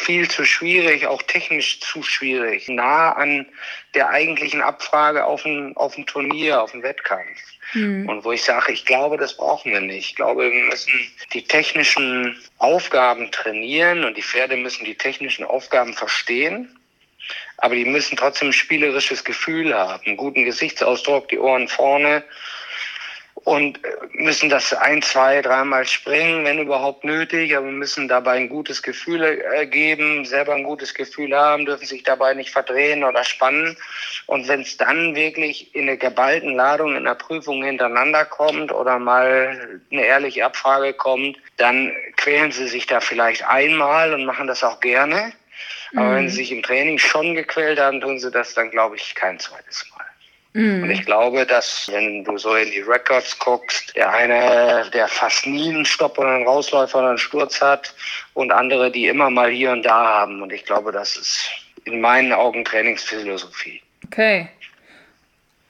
viel 0.00 0.28
zu 0.28 0.44
schwierig, 0.44 1.06
auch 1.06 1.22
technisch 1.22 1.80
zu 1.80 2.02
schwierig, 2.02 2.68
nah 2.68 3.12
an 3.12 3.46
der 3.94 4.08
eigentlichen 4.08 4.62
Abfrage 4.62 5.24
auf 5.24 5.44
ein, 5.44 5.76
auf 5.76 5.96
ein 5.96 6.06
Turnier, 6.06 6.62
auf 6.62 6.72
ein 6.72 6.82
Wettkampf. 6.82 7.38
Mhm. 7.74 8.08
Und 8.08 8.24
wo 8.24 8.32
ich 8.32 8.42
sage, 8.42 8.72
ich 8.72 8.84
glaube, 8.84 9.16
das 9.16 9.36
brauchen 9.36 9.72
wir 9.72 9.80
nicht. 9.80 10.10
Ich 10.10 10.16
glaube, 10.16 10.50
wir 10.50 10.64
müssen 10.64 10.92
die 11.32 11.44
technischen 11.44 12.38
Aufgaben 12.58 13.30
trainieren 13.30 14.04
und 14.04 14.16
die 14.16 14.22
Pferde 14.22 14.56
müssen 14.56 14.84
die 14.84 14.96
technischen 14.96 15.44
Aufgaben 15.44 15.94
verstehen. 15.94 16.76
Aber 17.58 17.74
die 17.74 17.84
müssen 17.84 18.16
trotzdem 18.16 18.48
ein 18.48 18.52
spielerisches 18.54 19.24
Gefühl 19.24 19.74
haben, 19.74 20.04
einen 20.06 20.16
guten 20.16 20.44
Gesichtsausdruck, 20.44 21.28
die 21.28 21.38
Ohren 21.38 21.68
vorne 21.68 22.24
und 23.44 23.80
müssen 24.12 24.50
das 24.50 24.72
ein, 24.74 25.02
zwei, 25.02 25.40
dreimal 25.40 25.86
springen, 25.86 26.44
wenn 26.44 26.58
überhaupt 26.58 27.04
nötig, 27.04 27.56
aber 27.56 27.66
müssen 27.66 28.08
dabei 28.08 28.32
ein 28.32 28.48
gutes 28.48 28.82
Gefühl 28.82 29.22
äh, 29.22 29.66
geben, 29.66 30.24
selber 30.24 30.54
ein 30.54 30.64
gutes 30.64 30.94
Gefühl 30.94 31.34
haben, 31.34 31.64
dürfen 31.64 31.86
sich 31.86 32.02
dabei 32.02 32.34
nicht 32.34 32.50
verdrehen 32.50 33.02
oder 33.02 33.24
spannen. 33.24 33.76
Und 34.26 34.46
wenn 34.48 34.60
es 34.60 34.76
dann 34.76 35.14
wirklich 35.14 35.74
in 35.74 35.82
eine 35.82 35.96
geballten 35.96 36.54
Ladung 36.54 36.96
in 36.96 37.04
der 37.04 37.14
Prüfung 37.14 37.64
hintereinander 37.64 38.24
kommt 38.24 38.72
oder 38.72 38.98
mal 38.98 39.80
eine 39.90 40.04
ehrliche 40.04 40.44
Abfrage 40.44 40.92
kommt, 40.92 41.36
dann 41.56 41.92
quälen 42.16 42.52
sie 42.52 42.68
sich 42.68 42.86
da 42.86 43.00
vielleicht 43.00 43.46
einmal 43.46 44.12
und 44.12 44.24
machen 44.24 44.46
das 44.46 44.62
auch 44.62 44.80
gerne. 44.80 45.32
Aber 45.94 46.06
mhm. 46.06 46.14
wenn 46.14 46.28
sie 46.28 46.36
sich 46.36 46.52
im 46.52 46.62
Training 46.62 46.98
schon 46.98 47.34
gequält 47.34 47.80
haben, 47.80 48.00
tun 48.00 48.18
sie 48.18 48.30
das 48.30 48.54
dann, 48.54 48.70
glaube 48.70 48.96
ich, 48.96 49.14
kein 49.14 49.38
zweites 49.38 49.86
Mal. 49.96 50.09
Mhm. 50.52 50.82
Und 50.82 50.90
ich 50.90 51.04
glaube, 51.04 51.46
dass 51.46 51.88
wenn 51.92 52.24
du 52.24 52.36
so 52.36 52.54
in 52.56 52.70
die 52.70 52.80
Records 52.80 53.38
guckst, 53.38 53.94
der 53.96 54.12
eine, 54.12 54.90
der 54.92 55.06
fast 55.06 55.46
nie 55.46 55.68
einen 55.68 55.84
Stopp 55.84 56.18
oder 56.18 56.30
einen 56.30 56.46
Rausläufer 56.46 56.98
oder 56.98 57.10
einen 57.10 57.18
Sturz 57.18 57.60
hat 57.60 57.94
und 58.34 58.50
andere, 58.50 58.90
die 58.90 59.06
immer 59.06 59.30
mal 59.30 59.50
hier 59.50 59.70
und 59.70 59.84
da 59.84 60.04
haben. 60.04 60.42
Und 60.42 60.52
ich 60.52 60.64
glaube, 60.64 60.90
das 60.90 61.16
ist 61.16 61.50
in 61.84 62.00
meinen 62.00 62.32
Augen 62.32 62.64
Trainingsphilosophie. 62.64 63.80
Okay. 64.06 64.48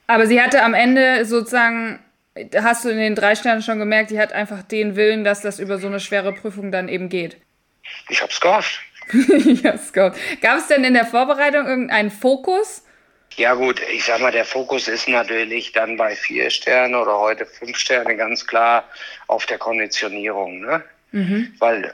Aber 0.07 0.25
sie 0.25 0.41
hatte 0.41 0.63
am 0.63 0.73
Ende 0.73 1.25
sozusagen, 1.25 1.99
hast 2.55 2.83
du 2.83 2.89
in 2.89 2.97
den 2.97 3.15
drei 3.15 3.35
Sternen 3.35 3.61
schon 3.61 3.79
gemerkt, 3.79 4.09
die 4.09 4.19
hat 4.19 4.33
einfach 4.33 4.63
den 4.63 4.95
Willen, 4.95 5.23
dass 5.23 5.41
das 5.41 5.59
über 5.59 5.77
so 5.77 5.87
eine 5.87 5.99
schwere 5.99 6.33
Prüfung 6.33 6.71
dann 6.71 6.89
eben 6.89 7.07
geht. 7.07 7.37
Ich 8.09 8.21
hab's 8.21 8.41
gehofft. 8.41 8.81
ich 9.13 9.63
hab's 9.65 9.93
gehofft. 9.93 10.19
Gab 10.41 10.57
es 10.57 10.67
denn 10.67 10.83
in 10.83 10.95
der 10.95 11.05
Vorbereitung 11.05 11.67
irgendeinen 11.67 12.11
Fokus? 12.11 12.83
Ja 13.37 13.53
gut, 13.53 13.81
ich 13.91 14.05
sag 14.05 14.19
mal, 14.19 14.31
der 14.31 14.45
Fokus 14.45 14.87
ist 14.87 15.07
natürlich 15.07 15.71
dann 15.71 15.97
bei 15.97 16.15
vier 16.15 16.49
Sternen 16.49 16.95
oder 16.95 17.17
heute 17.17 17.45
fünf 17.45 17.77
Sterne 17.77 18.15
ganz 18.15 18.45
klar 18.45 18.83
auf 19.27 19.45
der 19.45 19.57
Konditionierung, 19.57 20.59
ne? 20.59 20.83
Mhm. 21.11 21.53
Weil 21.59 21.85
äh, 21.85 21.91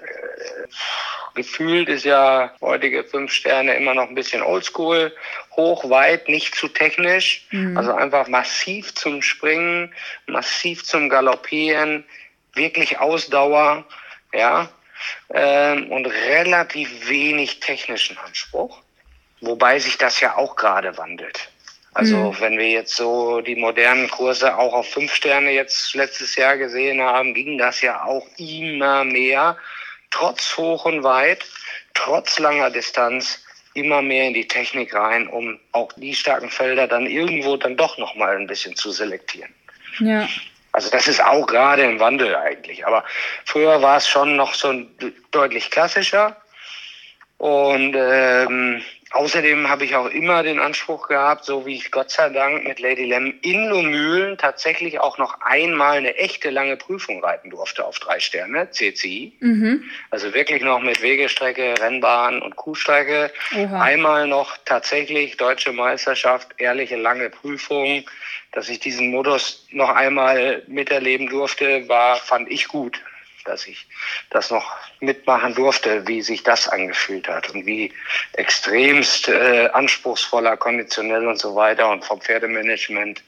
gefühlt 1.36 1.90
ist 1.90 2.06
ja 2.06 2.52
heutige 2.62 3.04
fünf 3.04 3.32
Sterne 3.32 3.76
immer 3.76 3.94
noch 3.94 4.10
ein 4.10 4.16
bisschen 4.16 4.42
oldschool, 4.42 5.16
hoch, 5.56 5.90
weit, 5.90 6.30
nicht 6.30 6.56
zu 6.56 6.68
technisch. 6.68 7.48
Mhm. 7.52 7.78
Also 7.78 7.94
einfach 7.94 8.28
massiv 8.28 8.94
zum 8.96 9.22
Springen, 9.22 9.94
massiv 10.26 10.84
zum 10.84 11.10
Galoppieren, 11.10 12.04
wirklich 12.54 13.00
Ausdauer, 13.00 13.86
ja, 14.34 14.70
ähm, 15.34 15.92
und 15.92 16.06
relativ 16.06 17.08
wenig 17.08 17.60
technischen 17.60 18.18
Anspruch. 18.18 18.82
Wobei 19.42 19.80
sich 19.80 19.98
das 19.98 20.20
ja 20.20 20.36
auch 20.36 20.56
gerade 20.56 20.98
wandelt. 20.98 21.50
Also 21.94 22.16
mhm. 22.16 22.40
wenn 22.40 22.58
wir 22.58 22.70
jetzt 22.70 22.96
so 22.96 23.42
die 23.42 23.56
modernen 23.56 24.10
Kurse 24.10 24.58
auch 24.58 24.74
auf 24.74 24.90
fünf 24.90 25.14
Sterne 25.14 25.52
jetzt 25.52 25.96
letztes 25.96 26.36
Jahr 26.36 26.58
gesehen 26.58 27.02
haben, 27.02 27.34
ging 27.34 27.58
das 27.58 27.82
ja 27.82 28.04
auch 28.04 28.28
immer 28.38 29.04
mehr, 29.04 29.58
trotz 30.12 30.58
hoch 30.58 30.86
und 30.86 31.04
weit, 31.04 31.44
trotz 31.94 32.38
langer 32.40 32.70
Distanz, 32.70 33.44
immer 33.74 34.02
mehr 34.02 34.26
in 34.26 34.34
die 34.34 34.48
Technik 34.48 34.94
rein, 34.94 35.28
um 35.28 35.60
auch 35.72 35.92
die 35.94 36.16
starken 36.16 36.50
Felder 36.50 36.88
dann 36.88 37.06
irgendwo 37.06 37.58
dann 37.58 37.78
doch 37.78 37.98
nochmal 37.98 38.38
ein 38.38 38.48
bisschen 38.48 38.76
zu 38.76 38.92
selektieren. 38.92 39.54
Ja. 40.00 40.28
Also 40.72 40.92
das 40.92 41.08
ist 41.08 41.24
auch 41.24 41.48
gerade 41.48 41.84
im 41.84 42.00
Wandel 42.00 42.36
eigentlich. 42.36 42.86
Aber 42.86 43.04
früher 43.46 43.82
war 43.82 43.98
es 43.98 44.08
schon 44.08 44.36
noch 44.36 44.54
so 44.54 44.72
deutlich 45.32 45.72
klassischer. 45.72 46.36
Und 47.38 47.96
ähm, 47.96 48.84
Außerdem 49.12 49.70
habe 49.70 49.86
ich 49.86 49.96
auch 49.96 50.10
immer 50.10 50.44
den 50.44 50.60
Anspruch 50.60 51.08
gehabt, 51.08 51.46
so 51.46 51.66
wie 51.66 51.76
ich 51.76 51.92
Gott 51.92 52.12
sei 52.12 52.30
Dank 52.30 52.66
mit 52.66 52.80
Lady 52.80 53.06
Lem 53.06 53.36
in 53.42 53.70
Lumülen 53.70 54.38
tatsächlich 54.38 55.00
auch 55.00 55.18
noch 55.18 55.40
einmal 55.42 55.98
eine 55.98 56.16
echte 56.16 56.50
lange 56.50 56.76
Prüfung 56.76 57.24
reiten 57.24 57.50
durfte 57.50 57.86
auf 57.86 58.00
drei 58.00 58.20
Sterne, 58.20 58.70
CCI. 58.70 59.38
Mhm. 59.40 59.84
Also 60.12 60.34
wirklich 60.34 60.62
noch 60.62 60.82
mit 60.82 61.02
Wegestrecke, 61.02 61.76
Rennbahn 61.80 62.42
und 62.42 62.58
Kuhstrecke. 62.58 63.32
Oha. 63.56 63.82
Einmal 63.82 64.28
noch 64.28 64.58
tatsächlich 64.66 65.38
deutsche 65.38 65.72
Meisterschaft, 65.72 66.50
ehrliche 66.58 66.98
lange 66.98 67.30
Prüfung. 67.30 68.04
Dass 68.52 68.70
ich 68.70 68.80
diesen 68.80 69.12
Modus 69.12 69.68
noch 69.72 69.90
einmal 69.90 70.64
miterleben 70.68 71.28
durfte, 71.28 71.88
war, 71.88 72.18
fand 72.18 72.50
ich 72.50 72.68
gut 72.68 73.02
dass 73.48 73.68
ich 73.68 73.88
das 74.30 74.52
noch 74.52 74.76
mitmachen 75.00 75.56
durfte, 75.56 76.08
wie 76.08 76.22
sich 76.22 76.44
das 76.44 76.68
angefühlt 76.68 77.28
hat 77.28 77.50
und 77.50 77.66
wie 77.66 77.94
extremst 78.34 79.30
äh, 79.30 79.70
anspruchsvoller, 79.74 80.58
konditionell 80.58 81.28
und 81.28 81.40
so 81.40 81.56
weiter 81.56 81.90
und 81.90 82.06
vom 82.06 82.22
Pferdemanagement 82.22 83.24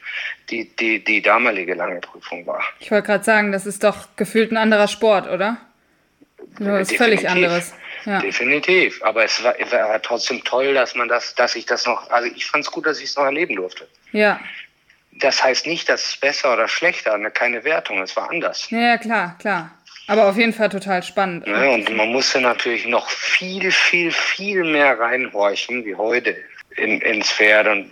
die, 0.49 0.65
die, 0.75 1.03
die 1.03 1.21
damalige 1.21 1.73
lange 1.73 1.99
Prüfung 1.99 2.45
war. 2.45 2.63
Ich 2.79 2.91
wollte 2.91 3.08
gerade 3.08 3.23
sagen, 3.23 3.51
das 3.51 3.65
ist 3.65 3.84
doch 3.84 4.08
gefühlt 4.15 4.51
ein 4.51 4.58
anderer 4.58 4.88
Sport, 4.88 5.28
oder? 5.28 5.57
Das 6.59 6.91
ist 6.91 6.97
völlig 6.97 7.28
anderes. 7.28 7.74
Ja. 8.05 8.20
Definitiv. 8.20 9.03
Aber 9.03 9.24
es 9.24 9.43
war, 9.43 9.55
war, 9.72 10.01
trotzdem 10.01 10.43
toll, 10.43 10.74
dass 10.74 10.95
man 10.95 11.07
das, 11.07 11.36
dass 11.36 11.55
ich 11.55 11.65
das 11.65 11.86
noch, 11.86 12.09
also 12.09 12.30
ich 12.34 12.45
fand 12.45 12.63
es 12.63 12.72
gut, 12.72 12.86
dass 12.86 12.99
ich 12.99 13.05
es 13.05 13.15
noch 13.15 13.26
erleben 13.26 13.55
durfte. 13.55 13.88
Ja. 14.11 14.39
Das 15.20 15.43
heißt 15.43 15.67
nicht, 15.67 15.89
dass 15.89 16.05
es 16.05 16.17
besser 16.17 16.53
oder 16.53 16.67
schlechter, 16.67 17.17
keine 17.32 17.63
Wertung, 17.63 18.01
es 18.01 18.15
war 18.15 18.30
anders. 18.30 18.70
Ja, 18.70 18.97
klar, 18.97 19.36
klar. 19.39 19.72
Aber 20.10 20.28
auf 20.28 20.38
jeden 20.38 20.53
Fall 20.53 20.70
total 20.70 21.03
spannend. 21.03 21.45
Ja, 21.47 21.70
und 21.70 21.95
man 21.95 22.10
musste 22.12 22.41
natürlich 22.41 22.88
noch 22.88 23.10
viel, 23.10 23.72
viel, 23.72 24.12
viel 24.12 24.64
mehr 24.64 24.99
reinhorchen 24.99 25.86
wie 25.86 25.93
heute 25.95 26.36
in, 26.78 26.99
ins 27.01 27.32
Pferd 27.32 27.68
und 27.68 27.91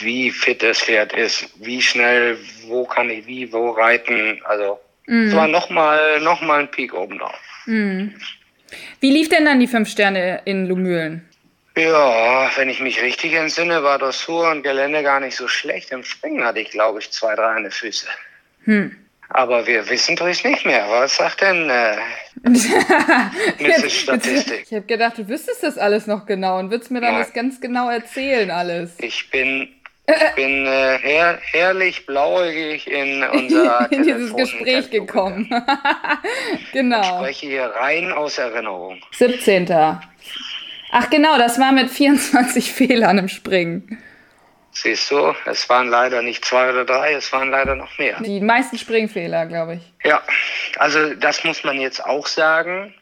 wie 0.00 0.30
fit 0.30 0.62
das 0.62 0.80
Pferd 0.80 1.12
ist, 1.12 1.48
wie 1.64 1.82
schnell, 1.82 2.38
wo 2.66 2.84
kann 2.86 3.10
ich 3.10 3.26
wie, 3.26 3.52
wo 3.52 3.70
reiten. 3.70 4.40
Also 4.44 4.78
Es 5.06 5.34
war 5.34 5.46
nochmal 5.46 6.20
noch 6.20 6.40
mal 6.40 6.60
ein 6.60 6.70
Peak 6.70 6.94
obendrauf. 6.94 7.38
Wie 7.66 9.10
lief 9.10 9.28
denn 9.28 9.44
dann 9.44 9.60
die 9.60 9.66
fünf 9.66 9.88
Sterne 9.90 10.40
in 10.46 10.66
Lumülen? 10.66 11.28
Ja, 11.76 12.50
wenn 12.56 12.70
ich 12.70 12.80
mich 12.80 13.02
richtig 13.02 13.34
entsinne, 13.34 13.82
war 13.82 13.98
Dressur 13.98 14.50
und 14.50 14.62
Gelände 14.62 15.02
gar 15.02 15.20
nicht 15.20 15.36
so 15.36 15.46
schlecht. 15.48 15.90
Im 15.92 16.02
Springen 16.02 16.42
hatte 16.44 16.60
ich, 16.60 16.70
glaube 16.70 17.00
ich, 17.00 17.10
zwei, 17.10 17.34
drei 17.34 17.54
an 17.56 17.64
den 17.64 17.72
Füße. 17.72 18.06
Aber 19.30 19.66
wir 19.66 19.88
wissen 19.88 20.16
es 20.18 20.44
nicht 20.44 20.64
mehr. 20.64 20.86
Was 20.88 21.16
sagt 21.16 21.40
denn 21.40 21.68
äh, 21.68 21.96
Mrs. 23.58 23.92
Statistik? 23.92 24.64
Ich 24.66 24.72
habe 24.74 24.86
gedacht, 24.86 25.18
du 25.18 25.28
wüsstest 25.28 25.62
das 25.62 25.78
alles 25.78 26.06
noch 26.06 26.26
genau 26.26 26.58
und 26.58 26.70
würdest 26.70 26.90
mir 26.90 27.00
dann 27.00 27.14
Nein. 27.14 27.22
das 27.22 27.32
ganz 27.32 27.60
genau 27.60 27.90
erzählen 27.90 28.50
alles. 28.50 28.94
Ich 29.00 29.28
bin, 29.30 29.68
ich 30.06 30.34
bin 30.36 30.66
äh, 30.66 30.98
her, 30.98 31.38
herrlich 31.52 32.06
blauäugig 32.06 32.86
in 32.88 33.24
unser 33.24 33.90
in 33.90 34.04
dieses 34.04 34.30
Telefon- 34.32 34.36
Gespräch 34.36 34.90
gekommen. 34.90 35.64
Ich 36.54 36.72
genau. 36.72 37.02
spreche 37.02 37.46
hier 37.46 37.64
rein 37.64 38.12
aus 38.12 38.38
Erinnerung. 38.38 38.98
17. 39.12 39.68
Ach 40.92 41.10
genau, 41.10 41.36
das 41.36 41.58
war 41.58 41.72
mit 41.72 41.90
24 41.90 42.72
Fehlern 42.72 43.18
im 43.18 43.28
Springen. 43.28 43.98
Siehst 44.82 45.10
du, 45.10 45.34
es 45.46 45.70
waren 45.70 45.88
leider 45.88 46.20
nicht 46.20 46.44
zwei 46.44 46.68
oder 46.68 46.84
drei, 46.84 47.14
es 47.14 47.32
waren 47.32 47.50
leider 47.50 47.74
noch 47.74 47.96
mehr. 47.96 48.20
Die 48.20 48.40
meisten 48.40 48.76
Springfehler, 48.76 49.46
glaube 49.46 49.76
ich. 49.76 49.80
Ja, 50.06 50.22
also 50.76 51.14
das 51.14 51.44
muss 51.44 51.64
man 51.64 51.80
jetzt 51.80 52.04
auch 52.04 52.26
sagen. 52.26 52.92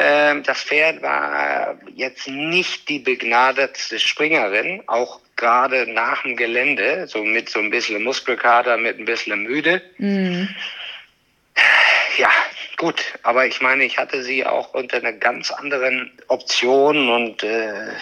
Ähm, 0.00 0.42
das 0.42 0.64
Pferd 0.64 1.00
war 1.00 1.78
jetzt 1.94 2.26
nicht 2.26 2.88
die 2.88 2.98
begnadetste 2.98 4.00
Springerin, 4.00 4.82
auch 4.88 5.20
gerade 5.36 5.86
nach 5.86 6.24
dem 6.24 6.36
Gelände, 6.36 7.06
so 7.06 7.22
mit 7.22 7.48
so 7.48 7.60
ein 7.60 7.70
bisschen 7.70 8.02
Muskelkater, 8.02 8.76
mit 8.76 8.98
ein 8.98 9.04
bisschen 9.04 9.40
müde. 9.44 9.82
Ja, 12.18 12.30
gut, 12.76 13.00
aber 13.22 13.46
ich 13.46 13.60
meine, 13.60 13.84
ich 13.84 13.98
hatte 13.98 14.24
sie 14.24 14.44
auch 14.44 14.74
unter 14.74 14.96
einer 14.96 15.12
ganz 15.12 15.52
anderen 15.52 16.10
Option 16.26 17.08
und 17.08 17.44
äh, 17.44 17.92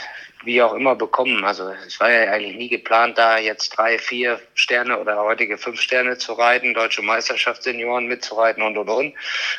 wie 0.43 0.63
auch 0.63 0.73
immer 0.73 0.95
bekommen. 0.95 1.45
Also 1.45 1.69
es 1.87 2.01
war 2.01 2.11
ja 2.11 2.33
eigentlich 2.33 2.57
nie 2.57 2.69
geplant, 2.69 3.19
da 3.19 3.39
jetzt 3.39 3.71
drei, 3.71 3.99
vier 3.99 4.41
Sterne 4.55 4.99
oder 4.99 5.23
heutige 5.23 5.59
fünf 5.59 5.81
Sterne 5.81 6.19
zu 6.19 6.33
reiten, 6.33 6.75
deutsche 6.75 7.03
Meisterschaft 7.03 7.63
Senioren 7.63 8.07
mitzureiten 8.07 8.63
und 8.63 8.77
und 8.79 8.89
und. 8.89 9.15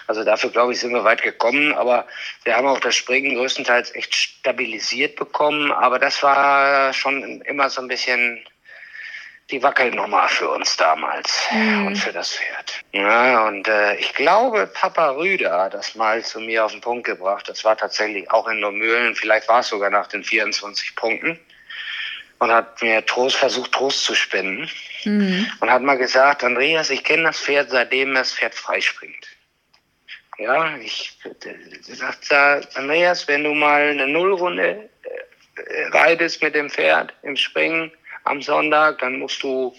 Also 0.07 0.23
dafür 0.23 0.49
glaube 0.49 0.73
ich 0.73 0.79
sind 0.79 0.93
wir 0.93 1.03
weit 1.03 1.21
gekommen, 1.21 1.73
aber 1.73 2.07
wir 2.43 2.55
haben 2.55 2.67
auch 2.67 2.79
das 2.79 2.95
Springen 2.95 3.35
größtenteils 3.35 3.93
echt 3.95 4.15
stabilisiert 4.15 5.15
bekommen, 5.15 5.71
aber 5.71 5.99
das 5.99 6.23
war 6.23 6.93
schon 6.93 7.41
immer 7.41 7.69
so 7.69 7.81
ein 7.81 7.87
bisschen 7.87 8.43
die 9.51 9.61
Wackelnummer 9.61 10.27
für 10.29 10.49
uns 10.49 10.77
damals 10.77 11.47
und 11.51 11.95
für 11.97 12.11
das 12.11 12.35
Pferd. 12.35 12.83
Ja, 12.93 13.47
und 13.47 13.67
äh, 13.67 13.95
ich 13.95 14.13
glaube, 14.13 14.67
Papa 14.67 15.11
Rüder 15.11 15.63
hat 15.63 15.73
das 15.73 15.95
mal 15.95 16.23
zu 16.23 16.39
mir 16.39 16.65
auf 16.65 16.71
den 16.71 16.81
Punkt 16.81 17.05
gebracht. 17.05 17.47
Das 17.49 17.63
war 17.63 17.77
tatsächlich 17.77 18.29
auch 18.31 18.47
in 18.47 18.59
Normühlen, 18.59 19.15
vielleicht 19.15 19.47
war 19.47 19.59
es 19.59 19.67
sogar 19.67 19.89
nach 19.89 20.07
den 20.07 20.23
24 20.23 20.95
Punkten. 20.95 21.39
Und 22.39 22.51
hat 22.51 22.81
mir 22.81 23.05
Trost 23.05 23.35
versucht, 23.35 23.71
Trost 23.71 24.03
zu 24.03 24.15
spenden. 24.15 24.67
Und 25.59 25.69
hat 25.69 25.83
mal 25.83 25.97
gesagt, 25.97 26.43
Andreas, 26.43 26.89
ich 26.89 27.03
kenne 27.03 27.23
das 27.23 27.39
Pferd, 27.39 27.69
seitdem 27.69 28.15
das 28.15 28.33
Pferd 28.33 28.55
freispringt. 28.55 29.27
Ja, 30.39 30.75
ich 30.77 31.19
äh, 31.23 31.93
sagt 31.93 32.31
da, 32.31 32.61
Andreas, 32.73 33.27
wenn 33.27 33.43
du 33.43 33.53
mal 33.53 33.89
eine 33.89 34.07
Nullrunde 34.07 34.89
äh, 35.55 35.87
reitest 35.89 36.41
mit 36.41 36.55
dem 36.55 36.69
Pferd 36.69 37.13
im 37.21 37.35
Springen 37.35 37.91
am 38.23 38.41
Sonntag, 38.41 38.99
dann 38.99 39.19
musst 39.19 39.41
du 39.43 39.75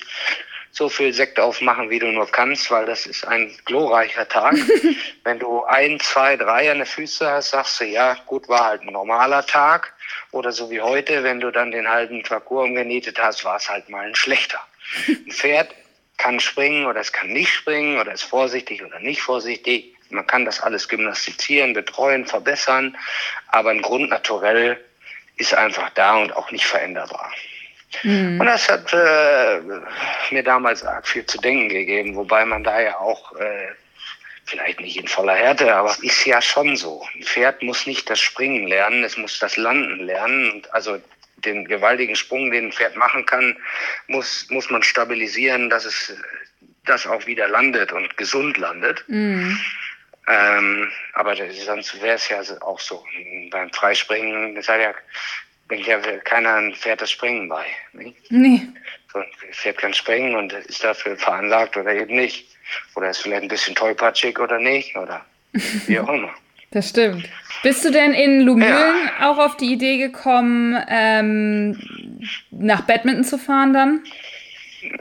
so 0.72 0.88
viel 0.88 1.12
Sekt 1.12 1.38
aufmachen, 1.38 1.90
wie 1.90 1.98
du 1.98 2.06
nur 2.06 2.30
kannst, 2.30 2.70
weil 2.70 2.86
das 2.86 3.04
ist 3.04 3.26
ein 3.26 3.54
glorreicher 3.66 4.26
Tag. 4.26 4.54
Wenn 5.24 5.38
du 5.38 5.64
ein, 5.64 6.00
zwei, 6.00 6.36
drei 6.36 6.70
an 6.70 6.78
den 6.78 6.86
Füße 6.86 7.30
hast, 7.30 7.50
sagst 7.50 7.80
du, 7.80 7.84
ja, 7.84 8.14
gut, 8.26 8.48
war 8.48 8.64
halt 8.64 8.82
ein 8.82 8.92
normaler 8.92 9.46
Tag. 9.46 9.92
Oder 10.30 10.50
so 10.50 10.70
wie 10.70 10.80
heute, 10.80 11.22
wenn 11.24 11.40
du 11.40 11.50
dann 11.50 11.70
den 11.70 11.88
halben 11.88 12.22
Parcours 12.22 12.64
umgenietet 12.64 13.20
hast, 13.20 13.44
war 13.44 13.56
es 13.56 13.68
halt 13.68 13.88
mal 13.90 14.06
ein 14.06 14.14
schlechter. 14.14 14.60
Ein 15.06 15.30
Pferd 15.30 15.74
kann 16.16 16.40
springen 16.40 16.86
oder 16.86 17.00
es 17.00 17.12
kann 17.12 17.28
nicht 17.28 17.52
springen 17.52 17.98
oder 17.98 18.12
ist 18.12 18.22
vorsichtig 18.22 18.82
oder 18.82 18.98
nicht 19.00 19.22
vorsichtig. 19.22 19.94
Man 20.10 20.26
kann 20.26 20.44
das 20.44 20.60
alles 20.60 20.88
gymnastizieren, 20.88 21.72
betreuen, 21.72 22.26
verbessern, 22.26 22.96
aber 23.48 23.70
ein 23.70 23.82
Grundnaturell 23.82 24.82
ist 25.36 25.54
einfach 25.54 25.90
da 25.90 26.16
und 26.16 26.34
auch 26.36 26.50
nicht 26.50 26.66
veränderbar. 26.66 27.32
Und 28.40 28.46
das 28.46 28.68
hat 28.68 28.92
äh, 28.92 29.60
mir 30.30 30.42
damals 30.42 30.84
arg 30.84 31.06
viel 31.06 31.26
zu 31.26 31.38
denken 31.38 31.68
gegeben, 31.68 32.16
wobei 32.16 32.44
man 32.44 32.64
da 32.64 32.80
ja 32.80 32.98
auch, 32.98 33.36
äh, 33.36 33.68
vielleicht 34.44 34.80
nicht 34.80 34.96
in 34.96 35.08
voller 35.08 35.34
Härte, 35.34 35.74
aber 35.74 35.94
ist 36.02 36.24
ja 36.26 36.42
schon 36.42 36.76
so. 36.76 37.06
Ein 37.14 37.22
Pferd 37.22 37.62
muss 37.62 37.86
nicht 37.86 38.10
das 38.10 38.20
Springen 38.20 38.66
lernen, 38.66 39.04
es 39.04 39.16
muss 39.16 39.38
das 39.38 39.56
Landen 39.56 40.00
lernen. 40.04 40.50
Und 40.50 40.74
also 40.74 40.98
den 41.36 41.66
gewaltigen 41.66 42.16
Sprung, 42.16 42.50
den 42.50 42.66
ein 42.66 42.72
Pferd 42.72 42.96
machen 42.96 43.26
kann, 43.26 43.56
muss, 44.08 44.48
muss 44.50 44.70
man 44.70 44.82
stabilisieren, 44.82 45.70
dass 45.70 45.84
es 45.84 46.14
das 46.84 47.06
auch 47.06 47.26
wieder 47.26 47.48
landet 47.48 47.92
und 47.92 48.16
gesund 48.16 48.56
landet. 48.58 49.04
Ähm, 50.28 50.90
aber 51.14 51.34
das, 51.34 51.56
sonst 51.64 52.00
wäre 52.00 52.14
es 52.16 52.28
ja 52.28 52.42
auch 52.60 52.80
so. 52.80 53.04
Beim 53.50 53.72
Freispringen, 53.72 54.54
das 54.54 54.68
hat 54.68 54.80
ja, 54.80 54.94
bringt 55.72 55.86
ja 55.86 55.98
keiner 56.24 56.56
ein 56.56 56.74
Pferd 56.74 57.00
das 57.00 57.10
Springen 57.10 57.48
bei. 57.48 57.64
Nicht? 57.94 58.30
Nee. 58.30 58.60
So, 59.10 59.20
ein 59.20 59.26
Pferd 59.52 59.78
kann 59.78 59.94
springen 59.94 60.36
und 60.36 60.52
ist 60.52 60.84
dafür 60.84 61.16
veranlagt 61.16 61.78
oder 61.78 61.94
eben 61.94 62.14
nicht. 62.14 62.46
Oder 62.94 63.08
ist 63.08 63.22
vielleicht 63.22 63.44
ein 63.44 63.48
bisschen 63.48 63.74
tollpatschig 63.74 64.38
oder 64.38 64.58
nicht. 64.58 64.94
Oder 64.96 65.24
wie 65.86 65.98
auch 65.98 66.08
immer. 66.08 66.30
Das 66.74 66.88
stimmt. 66.88 67.28
Bist 67.62 67.84
du 67.84 67.90
denn 67.90 68.14
in 68.14 68.40
Lumülen 68.40 69.10
auch 69.20 69.36
auf 69.36 69.58
die 69.58 69.74
Idee 69.74 69.98
gekommen, 69.98 70.82
ähm, 70.88 71.78
nach 72.50 72.86
Badminton 72.86 73.24
zu 73.24 73.36
fahren 73.36 73.74
dann? 73.74 74.04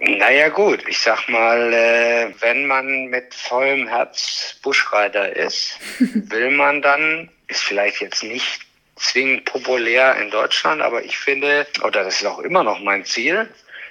Naja 0.02 0.50
gut, 0.50 0.84
ich 0.90 1.00
sag 1.00 1.30
mal, 1.30 1.72
äh, 1.72 2.28
wenn 2.42 2.66
man 2.66 3.06
mit 3.06 3.34
vollem 3.34 3.88
Herz 3.88 4.60
Buschreiter 4.62 5.34
ist, 5.34 5.80
will 6.00 6.52
man 6.52 6.82
dann, 6.82 7.30
ist 7.48 7.64
vielleicht 7.64 8.02
jetzt 8.02 8.24
nicht 8.24 8.60
zwingend 9.02 9.46
populär 9.46 10.16
in 10.18 10.30
Deutschland, 10.30 10.82
aber 10.82 11.04
ich 11.04 11.18
finde, 11.18 11.68
oder 11.84 12.04
das 12.04 12.22
ist 12.22 12.28
auch 12.28 12.40
immer 12.40 12.64
noch 12.64 12.80
mein 12.80 13.04
Ziel, 13.06 13.50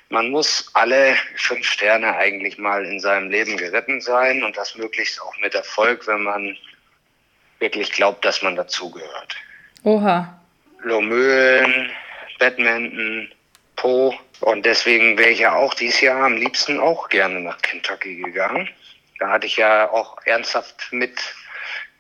man 0.09 0.31
muss 0.31 0.71
alle 0.75 1.17
fünf 1.37 1.67
Sterne 1.67 2.17
eigentlich 2.17 2.59
mal 2.59 2.85
in 2.85 2.99
seinem 2.99 3.31
Leben 3.31 3.57
geritten 3.57 4.01
sein 4.01 4.43
und 4.43 4.57
das 4.57 4.75
möglichst 4.75 5.21
auch 5.23 5.37
mit 5.39 5.55
Erfolg, 5.55 6.07
wenn 6.07 6.23
man 6.23 6.57
wirklich 7.61 7.93
glaubt, 7.93 8.25
dass 8.25 8.43
man 8.43 8.57
dazugehört. 8.57 9.37
Oha. 9.85 10.41
Lomöhlen, 10.83 11.91
Badminton, 12.39 13.31
Po. 13.77 14.15
Und 14.41 14.65
deswegen 14.67 15.17
wäre 15.17 15.31
ich 15.31 15.41
ja 15.41 15.55
auch 15.55 15.75
dieses 15.75 16.01
Jahr 16.01 16.25
am 16.25 16.37
liebsten 16.37 16.81
auch 16.81 17.09
gerne 17.09 17.41
nach 17.41 17.61
Kentucky 17.63 18.17
gegangen. 18.17 18.69
Da 19.19 19.29
hatte 19.29 19.47
ich 19.47 19.59
ja 19.59 19.91
auch 19.91 20.17
ernsthaft 20.25 20.89
mit 20.91 21.19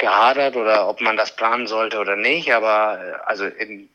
gehadert 0.00 0.56
oder 0.56 0.88
ob 0.88 1.00
man 1.00 1.16
das 1.16 1.36
planen 1.36 1.68
sollte 1.68 1.98
oder 1.98 2.16
nicht. 2.16 2.52
Aber 2.52 2.98
äh, 3.00 3.28
also 3.28 3.44
in 3.46 3.88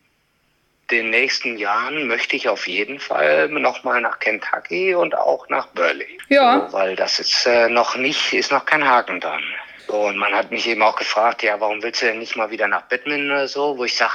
den 0.91 1.10
nächsten 1.10 1.58
Jahren 1.58 2.08
möchte 2.08 2.36
ich 2.36 2.47
auf 2.47 2.68
jeden 2.68 2.99
Fall 2.99 3.49
nochmal 3.49 4.01
nach 4.01 4.20
Kentucky 4.20 4.95
und 4.95 5.18
auch 5.18 5.49
nach 5.49 5.68
Burley. 5.68 6.18
Ja. 6.30 6.68
So, 6.68 6.74
weil 6.74 6.95
das 6.95 7.20
ist 7.20 7.45
äh, 7.45 7.68
noch 7.68 7.95
nicht, 7.95 8.34
ist 8.34 8.51
noch 8.51 8.66
kein 8.66 8.88
Haken 8.88 9.20
dran. 9.20 9.43
So, 9.88 9.97
und 9.97 10.18
man 10.18 10.34
hat 10.34 10.51
mich 10.51 10.68
eben 10.68 10.82
auch 10.82 10.95
gefragt, 10.95 11.43
ja, 11.43 11.60
warum 11.60 11.84
willst 11.84 12.01
du 12.01 12.08
denn 12.08 12.20
nicht 12.20 12.36
mal 12.36 12.49
wieder 12.49 12.68
nach 12.68 12.84
Badminton 12.84 13.32
oder 13.32 13.47
so? 13.47 13.78
Wo 13.78 13.84
ich 13.84 13.95
sage, 13.95 14.14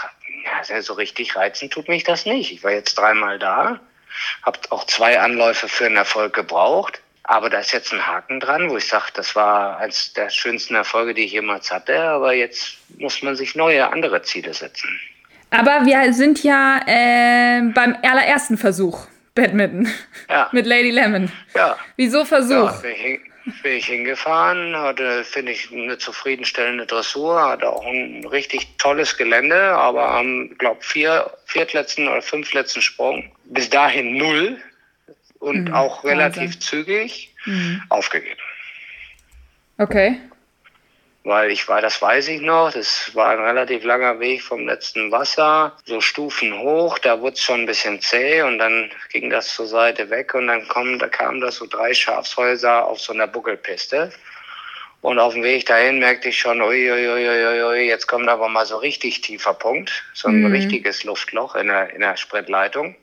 ja, 0.69 0.83
so 0.83 0.95
richtig 0.95 1.37
reizen 1.37 1.71
tut 1.71 1.89
mich 1.89 2.05
das 2.05 2.25
nicht. 2.25 2.53
Ich 2.53 2.65
war 2.65 2.73
jetzt 2.73 2.97
dreimal 2.97 3.39
da, 3.39 3.81
habe 4.43 4.59
auch 4.71 4.85
zwei 4.85 5.21
Anläufe 5.21 5.69
für 5.69 5.87
einen 5.87 5.97
Erfolg 5.97 6.35
gebraucht. 6.35 7.01
Aber 7.25 7.51
da 7.51 7.61
ist 7.61 7.73
jetzt 7.73 7.93
ein 7.93 8.07
Haken 8.07 8.41
dran, 8.41 8.71
wo 8.71 8.77
ich 8.77 8.87
sage, 8.87 9.07
das 9.15 9.37
war 9.37 9.79
eines 9.79 10.13
der 10.15 10.31
schönsten 10.31 10.75
Erfolge, 10.75 11.15
die 11.15 11.25
ich 11.25 11.33
jemals 11.33 11.71
hatte. 11.71 12.01
Aber 12.01 12.33
jetzt 12.33 12.79
muss 12.99 13.23
man 13.23 13.37
sich 13.37 13.55
neue, 13.55 13.93
andere 13.93 14.23
Ziele 14.23 14.53
setzen. 14.53 14.89
Aber 15.51 15.85
wir 15.85 16.13
sind 16.13 16.43
ja 16.43 16.81
äh, 16.87 17.63
beim 17.73 17.97
allerersten 18.03 18.57
Versuch 18.57 19.07
Badminton 19.35 19.93
Ja. 20.29 20.49
mit 20.53 20.67
Lady 20.67 20.91
Lemon. 20.91 21.31
Ja. 21.55 21.77
Wieso 21.97 22.25
Versuch? 22.25 22.55
Ja, 22.55 22.81
bin 22.83 22.93
ich, 22.93 23.63
bin 23.63 23.73
ich 23.73 23.87
hingefahren, 23.87 24.77
hatte, 24.77 25.25
finde 25.25 25.53
ich, 25.53 25.73
eine 25.73 25.99
zufriedenstellende 25.99 26.87
Dressur, 26.87 27.43
hatte 27.43 27.69
auch 27.69 27.85
ein 27.85 28.25
richtig 28.31 28.77
tolles 28.79 29.17
Gelände, 29.17 29.57
aber 29.57 30.11
am, 30.11 30.51
glaub, 30.59 30.85
vier, 30.85 31.31
viertletzten 31.47 32.09
oder 32.09 32.23
fünftletzten 32.23 32.83
Sprung 32.83 33.31
bis 33.45 33.69
dahin 33.71 34.17
null 34.17 34.59
und 35.41 35.73
auch 35.73 36.05
relativ 36.05 36.61
zügig 36.61 37.35
aufgegeben. 37.89 38.41
Okay. 39.79 40.21
Weil 41.25 41.51
ich 41.51 41.69
war, 41.69 41.83
das 41.83 42.01
weiß 42.01 42.29
ich 42.29 42.41
noch, 42.41 42.73
das 42.73 43.15
war 43.15 43.31
ein 43.31 43.41
relativ 43.41 43.85
langer 43.85 44.21
Weg 44.21 44.43
vom 44.43 44.67
letzten 44.67 45.11
Wasser, 45.11 45.77
so 45.85 46.01
Stufen 46.01 46.59
hoch, 46.59 46.99
da 46.99 47.21
wurde 47.21 47.35
es 47.35 47.43
schon 47.43 47.61
ein 47.61 47.67
bisschen 47.67 48.01
zäh 48.01 48.43
und 48.43 48.59
dann 48.59 48.91
ging 49.11 49.29
das 49.29 49.55
zur 49.55 49.67
Seite 49.67 50.09
weg 50.09 50.33
und 50.35 50.47
dann 50.47 50.67
kommen, 50.69 50.99
da 50.99 51.09
kamen 51.09 51.41
da 51.41 51.51
so 51.51 51.67
drei 51.67 51.93
Schafshäuser 51.93 52.87
auf 52.87 53.01
so 53.01 53.13
einer 53.13 53.27
Buckelpiste. 53.27 54.13
Und 55.03 55.19
auf 55.19 55.33
dem 55.33 55.43
Weg 55.43 55.65
dahin 55.65 55.99
merkte 55.99 56.29
ich 56.29 56.39
schon, 56.39 56.61
ui, 56.61 56.91
ui, 56.91 57.09
ui, 57.09 57.63
ui, 57.65 57.87
jetzt 57.87 58.07
kommt 58.07 58.29
aber 58.29 58.49
mal 58.51 58.67
so 58.67 58.77
richtig 58.77 59.23
tiefer 59.23 59.55
Punkt, 59.55 60.05
so 60.13 60.29
ein 60.29 60.43
mhm. 60.43 60.53
richtiges 60.53 61.05
Luftloch 61.05 61.55
in 61.55 61.69
der, 61.69 61.95
in 61.95 62.01
der 62.01 62.19
Spritleitung. 62.19 62.97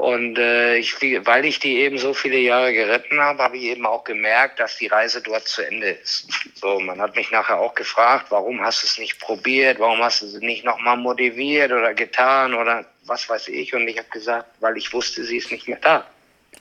Und 0.00 0.38
äh, 0.38 0.76
ich, 0.76 0.94
weil 1.26 1.44
ich 1.44 1.58
die 1.58 1.80
eben 1.80 1.98
so 1.98 2.14
viele 2.14 2.38
Jahre 2.38 2.72
geritten 2.72 3.20
habe, 3.20 3.42
habe 3.42 3.58
ich 3.58 3.64
eben 3.64 3.84
auch 3.84 4.02
gemerkt, 4.02 4.58
dass 4.58 4.78
die 4.78 4.86
Reise 4.86 5.20
dort 5.20 5.46
zu 5.46 5.60
Ende 5.60 5.90
ist. 5.90 6.26
So, 6.54 6.78
man 6.78 7.00
hat 7.00 7.16
mich 7.16 7.30
nachher 7.30 7.58
auch 7.58 7.74
gefragt, 7.74 8.26
warum 8.30 8.60
hast 8.60 8.82
du 8.82 8.86
es 8.86 8.98
nicht 8.98 9.18
probiert, 9.18 9.78
warum 9.78 10.02
hast 10.02 10.20
du 10.20 10.26
es 10.26 10.34
nicht 10.40 10.62
nochmal 10.62 10.98
motiviert 10.98 11.72
oder 11.72 11.94
getan 11.94 12.52
oder 12.52 12.84
was 13.04 13.28
weiß 13.28 13.48
ich. 13.48 13.74
Und 13.74 13.88
ich 13.88 13.96
habe 13.96 14.08
gesagt, 14.10 14.46
weil 14.60 14.76
ich 14.76 14.92
wusste, 14.92 15.24
sie 15.24 15.38
ist 15.38 15.50
nicht 15.50 15.68
mehr 15.68 15.78
da. 15.80 16.06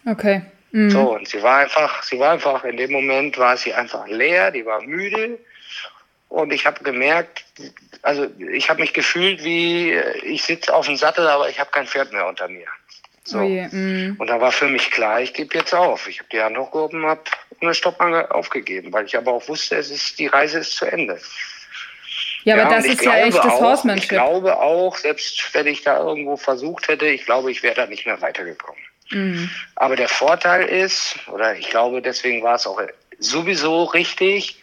Okay. 0.06 0.42
Mhm. 0.72 0.90
So, 0.90 1.16
und 1.16 1.28
sie 1.28 1.42
war 1.42 1.60
einfach, 1.60 2.04
sie 2.04 2.20
war 2.20 2.32
einfach, 2.32 2.64
in 2.64 2.78
dem 2.78 2.92
Moment 2.92 3.38
war 3.38 3.58
sie 3.58 3.74
einfach 3.74 4.08
leer, 4.08 4.52
die 4.52 4.66
war 4.66 4.82
müde. 4.82 5.38
Und 6.30 6.54
ich 6.54 6.66
habe 6.66 6.82
gemerkt, 6.84 7.44
also 8.02 8.28
ich 8.52 8.70
habe 8.70 8.82
mich 8.82 8.94
gefühlt 8.94 9.44
wie, 9.44 9.94
ich 10.24 10.44
sitze 10.44 10.74
auf 10.74 10.86
dem 10.86 10.96
Sattel, 10.96 11.28
aber 11.28 11.50
ich 11.50 11.60
habe 11.60 11.72
kein 11.72 11.88
Pferd 11.88 12.14
mehr 12.14 12.28
unter 12.28 12.48
mir. 12.48 12.68
So. 13.24 13.40
Oh 13.40 13.44
je, 13.44 13.68
mm. 13.68 14.16
Und 14.18 14.28
da 14.28 14.42
war 14.42 14.52
für 14.52 14.68
mich 14.68 14.92
klar, 14.92 15.22
ich 15.22 15.34
gebe 15.34 15.58
jetzt 15.58 15.74
auf. 15.74 16.08
Ich 16.08 16.20
habe 16.20 16.30
die 16.32 16.42
Hand 16.42 16.58
hochgehoben, 16.58 17.06
habe 17.06 17.22
eine 17.62 17.74
Stoppmangel 17.74 18.28
aufgegeben, 18.28 18.92
weil 18.94 19.06
ich 19.06 19.18
aber 19.18 19.34
auch 19.34 19.48
wusste, 19.48 19.76
es 19.76 19.92
ist, 19.92 20.20
die 20.20 20.28
Reise 20.28 20.60
ist 20.60 20.76
zu 20.76 20.86
Ende. 20.86 21.20
Ja, 22.44 22.56
aber 22.56 22.64
ja, 22.64 22.78
das 22.78 22.86
ist 22.86 23.04
ja 23.04 23.18
echtes 23.18 23.42
auch, 23.42 23.62
Horsemanship. 23.62 24.04
Ich 24.04 24.10
glaube 24.10 24.58
auch, 24.58 24.96
selbst 24.98 25.54
wenn 25.54 25.68
ich 25.68 25.84
da 25.84 26.00
irgendwo 26.00 26.38
versucht 26.38 26.88
hätte, 26.88 27.08
ich 27.08 27.26
glaube, 27.26 27.52
ich 27.52 27.64
wäre 27.64 27.76
da 27.76 27.86
nicht 27.86 28.06
mehr 28.06 28.22
weitergekommen. 28.22 28.82
Mhm. 29.12 29.50
Aber 29.76 29.96
der 29.96 30.08
Vorteil 30.08 30.66
ist, 30.66 31.16
oder 31.28 31.56
ich 31.56 31.70
glaube, 31.70 32.02
deswegen 32.02 32.42
war 32.44 32.56
es 32.56 32.66
auch 32.66 32.82
sowieso 33.20 33.84
richtig, 33.86 34.58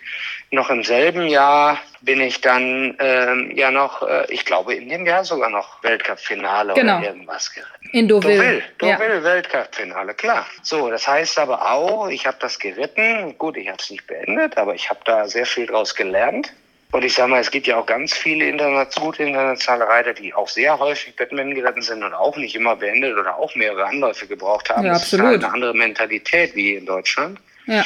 noch 0.51 0.71
im 0.71 0.85
selben 0.85 1.27
Jahr 1.27 1.79
bin 2.03 2.21
ich 2.21 2.41
dann 2.41 2.97
ähm, 3.01 3.53
ja 3.55 3.71
noch, 3.71 4.03
äh, 4.03 4.25
ich 4.29 4.45
glaube 4.45 4.75
in 4.75 4.89
dem 4.89 5.05
Jahr 5.05 5.25
sogar 5.25 5.51
noch 5.51 5.83
Weltcup-Finale 5.83 6.75
genau. 6.75 6.99
oder 6.99 7.09
irgendwas 7.09 7.53
geritten. 7.53 7.89
In 7.93 8.09
Deauville. 8.09 8.37
Deauville, 8.37 8.63
Deauville 8.81 9.15
ja. 9.17 9.25
Weltcup-Finale, 9.25 10.15
klar. 10.15 10.47
So, 10.63 10.89
das 10.91 11.07
heißt 11.07 11.39
aber 11.39 11.71
auch, 11.71 12.09
ich 12.09 12.27
habe 12.27 12.37
das 12.41 12.59
geritten. 12.59 13.37
Gut, 13.39 13.57
ich 13.57 13.69
habe 13.69 13.79
es 13.81 13.91
nicht 13.91 14.07
beendet, 14.07 14.57
aber 14.57 14.75
ich 14.75 14.89
habe 14.89 15.01
da 15.05 15.27
sehr 15.27 15.47
viel 15.47 15.67
draus 15.67 15.95
gelernt. 15.95 16.53
Und 16.93 17.05
ich 17.05 17.15
sage 17.15 17.31
mal, 17.31 17.41
es 17.41 17.51
gibt 17.51 17.67
ja 17.67 17.77
auch 17.77 17.87
ganz 17.87 18.15
viele 18.15 18.49
international, 18.49 19.07
gute 19.09 19.25
internationale 19.25 19.89
Reiter, 19.89 20.15
die 20.15 20.33
auch 20.33 20.49
sehr 20.49 20.79
häufig 20.79 21.17
Batman 21.17 21.55
geritten 21.55 21.83
sind 21.83 22.05
und 22.05 22.15
auch 22.15 22.37
nicht 22.37 22.55
immer 22.55 22.77
beendet 22.77 23.19
oder 23.19 23.37
auch 23.37 23.55
mehrere 23.57 23.87
Anläufe 23.87 24.27
gebraucht 24.27 24.71
haben. 24.71 24.87
Ja, 24.87 24.93
absolut. 24.93 25.27
Das 25.27 25.33
ist 25.33 25.43
halt 25.43 25.45
eine 25.45 25.53
andere 25.53 25.75
Mentalität 25.75 26.55
wie 26.55 26.77
in 26.77 26.87
Deutschland. 26.87 27.41
Ja. 27.67 27.85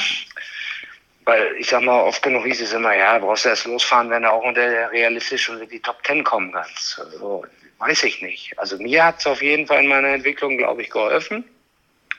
Weil 1.24 1.54
ich 1.58 1.68
sag 1.68 1.82
mal, 1.82 2.00
oft 2.00 2.22
genug 2.22 2.44
hieß 2.46 2.60
es 2.62 2.72
immer, 2.72 2.96
ja, 2.96 3.18
brauchst 3.18 3.44
du 3.44 3.50
erst 3.50 3.66
losfahren, 3.66 4.10
wenn 4.10 4.22
du 4.22 4.30
auch 4.30 4.42
unter 4.42 4.90
realistisch 4.90 5.48
unter 5.48 5.66
die 5.66 5.80
Top 5.80 6.02
Ten 6.02 6.24
kommen 6.24 6.52
kannst. 6.52 6.98
Also, 6.98 7.44
weiß 7.78 8.04
ich 8.04 8.22
nicht. 8.22 8.58
Also 8.58 8.78
mir 8.78 9.04
hat 9.04 9.20
es 9.20 9.26
auf 9.26 9.42
jeden 9.42 9.66
Fall 9.66 9.82
in 9.82 9.88
meiner 9.88 10.08
Entwicklung, 10.08 10.56
glaube 10.56 10.82
ich, 10.82 10.90
geholfen. 10.90 11.44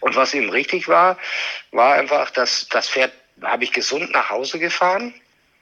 Und 0.01 0.15
was 0.15 0.33
eben 0.33 0.49
richtig 0.49 0.87
war, 0.87 1.17
war 1.71 1.93
einfach, 1.93 2.31
dass 2.31 2.67
das 2.69 2.89
Pferd 2.89 3.11
habe 3.43 3.63
ich 3.63 3.71
gesund 3.71 4.11
nach 4.11 4.29
Hause 4.29 4.59
gefahren 4.59 5.13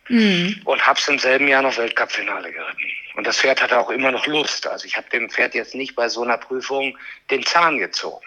mhm. 0.07 0.61
und 0.65 0.85
habe 0.85 0.99
es 0.99 1.07
im 1.07 1.19
selben 1.19 1.47
Jahr 1.47 1.61
noch 1.61 1.77
Weltcup-Finale 1.77 2.51
geritten. 2.51 2.91
Und 3.15 3.27
das 3.27 3.37
Pferd 3.37 3.61
hatte 3.61 3.77
auch 3.77 3.89
immer 3.89 4.11
noch 4.11 4.25
Lust. 4.27 4.67
Also 4.67 4.85
ich 4.85 4.95
habe 4.95 5.09
dem 5.09 5.29
Pferd 5.29 5.53
jetzt 5.55 5.75
nicht 5.75 5.95
bei 5.95 6.07
so 6.07 6.23
einer 6.23 6.37
Prüfung 6.37 6.97
den 7.29 7.43
Zahn 7.43 7.77
gezogen. 7.77 8.25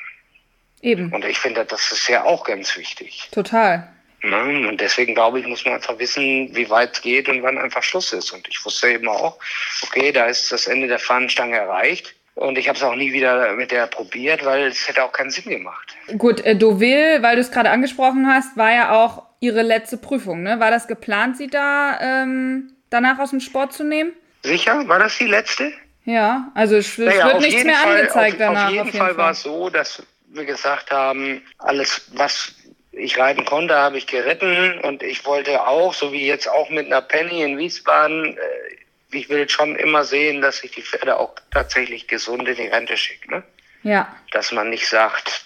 Eben. 0.83 1.13
Und 1.13 1.25
ich 1.25 1.39
finde, 1.39 1.65
das 1.65 1.93
ist 1.93 2.09
ja 2.09 2.25
auch 2.25 2.45
ganz 2.45 2.77
wichtig. 2.77 3.29
Total. 3.33 3.89
Ne? 4.23 4.69
Und 4.69 4.81
deswegen 4.81 5.15
glaube 5.15 5.41
ich, 5.41 5.47
muss 5.47 5.65
man 5.65 5.75
einfach 5.75 5.99
wissen, 5.99 6.55
wie 6.55 6.71
weit 6.71 6.95
es 6.95 7.03
geht 7.03 7.29
und 7.29 7.43
wann 7.43 7.59
einfach 7.59 7.83
Schluss 7.83 8.13
ist. 8.13 8.31
Und 8.33 8.47
ich 8.49 8.65
wusste 8.65 8.89
eben 8.89 9.09
auch, 9.09 9.39
okay, 9.83 10.13
da 10.13 10.27
ist 10.27 10.53
das 10.53 10.67
Ende 10.67 10.87
der 10.87 10.99
Fahnenstange 10.99 11.57
erreicht. 11.57 12.15
Und 12.35 12.57
ich 12.57 12.69
habe 12.69 12.79
es 12.79 12.83
auch 12.83 12.95
nie 12.95 13.13
wieder 13.13 13.53
mit 13.55 13.73
der 13.73 13.87
probiert, 13.87 14.45
weil 14.45 14.69
es 14.69 14.89
hätte 14.89 15.05
auch 15.05 15.13
keinen 15.13 15.31
Sinn 15.31 15.51
gemacht. 15.51 15.95
Gut, 16.17 16.41
äh, 16.41 16.57
Deauville, 16.57 17.23
weil 17.23 17.37
du 17.37 17.43
es 17.43 17.51
gerade 17.51 17.71
angesprochen 17.71 18.27
hast, 18.27 18.57
war 18.57 18.73
ja 18.73 18.93
auch 18.93 19.25
ihre 19.41 19.63
letzte 19.63 19.99
Prüfung. 19.99 20.43
Ne? 20.43 20.59
War 20.59 20.71
das 20.71 20.87
geplant, 20.87 21.37
sie 21.37 21.49
da 21.49 21.99
ähm, 22.01 22.73
danach 22.89 23.19
aus 23.19 23.31
dem 23.31 23.41
Sport 23.41 23.75
zu 23.75 23.85
nehmen? 23.85 24.13
Sicher? 24.45 24.89
War 24.89 24.99
das 24.99 25.19
die 25.19 25.27
letzte? 25.27 25.73
Ja, 26.05 26.51
also 26.55 26.77
es, 26.77 26.97
naja, 26.97 27.27
wird 27.27 27.41
nichts 27.43 27.65
mehr 27.65 27.77
Fall, 27.77 27.97
angezeigt 27.97 28.35
auf, 28.35 28.39
danach. 28.39 28.65
Auf 28.65 28.71
jeden, 28.71 28.81
auf 28.81 28.87
jeden 28.87 28.99
Fall, 28.99 29.15
Fall 29.15 29.17
war 29.19 29.31
es 29.33 29.43
so, 29.43 29.69
dass 29.69 30.03
wir 30.29 30.45
gesagt 30.45 30.91
haben, 30.91 31.43
alles, 31.59 32.11
was 32.15 32.55
ich 32.93 33.19
reiten 33.19 33.45
konnte, 33.45 33.75
habe 33.75 33.99
ich 33.99 34.07
geritten 34.07 34.79
und 34.81 35.03
ich 35.03 35.25
wollte 35.25 35.67
auch, 35.67 35.95
so 35.95 36.13
wie 36.13 36.27
jetzt 36.27 36.49
auch 36.49 36.71
mit 36.71 36.87
einer 36.87 37.01
Penny 37.01 37.43
in 37.43 37.59
Wiesbaden, 37.59 38.37
äh, 38.37 39.17
ich 39.17 39.29
will 39.29 39.49
schon 39.49 39.77
immer 39.77 40.05
sehen, 40.05 40.41
dass 40.41 40.63
ich 40.63 40.73
die 40.73 40.83
Pferde 40.83 41.19
auch 41.19 41.35
tatsächlich 41.51 42.07
gesund 42.07 42.49
in 42.49 42.57
die 42.57 42.67
Rente 42.67 42.97
schicke. 42.97 43.31
Ne? 43.31 43.43
Ja. 43.83 44.15
Dass 44.31 44.53
man 44.53 44.71
nicht 44.71 44.89
sagt, 44.89 45.45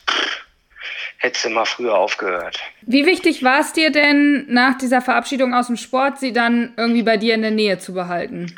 hättest 1.19 1.47
du 1.47 1.51
mal 1.51 1.65
früher 1.65 1.97
aufgehört. 1.97 2.61
Wie 2.83 3.07
wichtig 3.07 3.43
war 3.43 3.61
es 3.61 3.73
dir 3.73 3.91
denn, 3.91 4.47
nach 4.49 4.79
dieser 4.79 5.01
Verabschiedung 5.01 5.55
aus 5.55 5.69
dem 5.69 5.77
Sport, 5.77 6.19
sie 6.19 6.33
dann 6.33 6.75
irgendwie 6.77 7.03
bei 7.03 7.17
dir 7.17 7.35
in 7.35 7.43
der 7.43 7.51
Nähe 7.51 7.79
zu 7.79 7.95
behalten? 7.95 8.55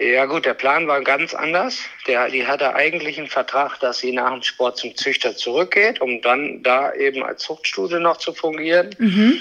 Ja 0.00 0.26
gut, 0.26 0.46
der 0.46 0.54
Plan 0.54 0.86
war 0.86 1.00
ganz 1.02 1.34
anders. 1.34 1.80
Der, 2.06 2.28
die 2.30 2.46
hatte 2.46 2.74
eigentlich 2.74 3.18
einen 3.18 3.26
Vertrag, 3.26 3.80
dass 3.80 3.98
sie 3.98 4.12
nach 4.12 4.32
dem 4.32 4.42
Sport 4.42 4.78
zum 4.78 4.94
Züchter 4.94 5.36
zurückgeht, 5.36 6.00
um 6.00 6.22
dann 6.22 6.62
da 6.62 6.92
eben 6.92 7.24
als 7.24 7.42
Zuchtstudie 7.42 7.98
noch 7.98 8.18
zu 8.18 8.32
fungieren. 8.32 8.90
Mhm. 8.98 9.40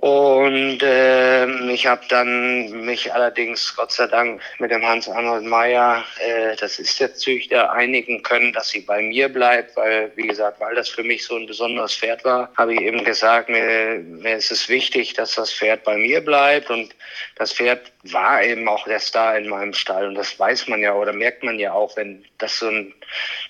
Und 0.00 0.78
ähm, 0.82 1.68
ich 1.68 1.86
habe 1.86 2.00
dann 2.08 2.86
mich 2.86 3.12
allerdings 3.12 3.76
Gott 3.76 3.92
sei 3.92 4.06
Dank 4.06 4.40
mit 4.58 4.70
dem 4.70 4.82
Hans-Arnold 4.82 5.44
Meyer, 5.44 6.02
äh, 6.26 6.56
das 6.56 6.78
ist 6.78 6.98
der 7.00 7.14
Züchter, 7.14 7.70
einigen 7.70 8.22
können, 8.22 8.54
dass 8.54 8.70
sie 8.70 8.80
bei 8.80 9.02
mir 9.02 9.28
bleibt, 9.28 9.76
weil, 9.76 10.10
wie 10.16 10.26
gesagt, 10.26 10.58
weil 10.58 10.74
das 10.74 10.88
für 10.88 11.02
mich 11.02 11.26
so 11.26 11.36
ein 11.36 11.46
besonderes 11.46 11.94
Pferd 11.94 12.24
war, 12.24 12.50
habe 12.56 12.72
ich 12.72 12.80
eben 12.80 13.04
gesagt, 13.04 13.50
mir, 13.50 14.02
mir 14.02 14.36
ist 14.36 14.50
es 14.50 14.70
wichtig, 14.70 15.12
dass 15.12 15.34
das 15.34 15.52
Pferd 15.52 15.84
bei 15.84 15.98
mir 15.98 16.24
bleibt. 16.24 16.70
Und 16.70 16.94
das 17.36 17.52
Pferd 17.52 17.92
war 18.04 18.42
eben 18.42 18.66
auch 18.68 18.86
der 18.86 19.00
Star 19.00 19.36
in 19.36 19.50
meinem 19.50 19.74
Stall. 19.74 20.06
Und 20.06 20.14
das 20.14 20.38
weiß 20.38 20.68
man 20.68 20.80
ja 20.80 20.94
oder 20.94 21.12
merkt 21.12 21.42
man 21.42 21.58
ja 21.58 21.74
auch, 21.74 21.94
wenn 21.98 22.24
das 22.38 22.58
so 22.58 22.68
ein, 22.68 22.94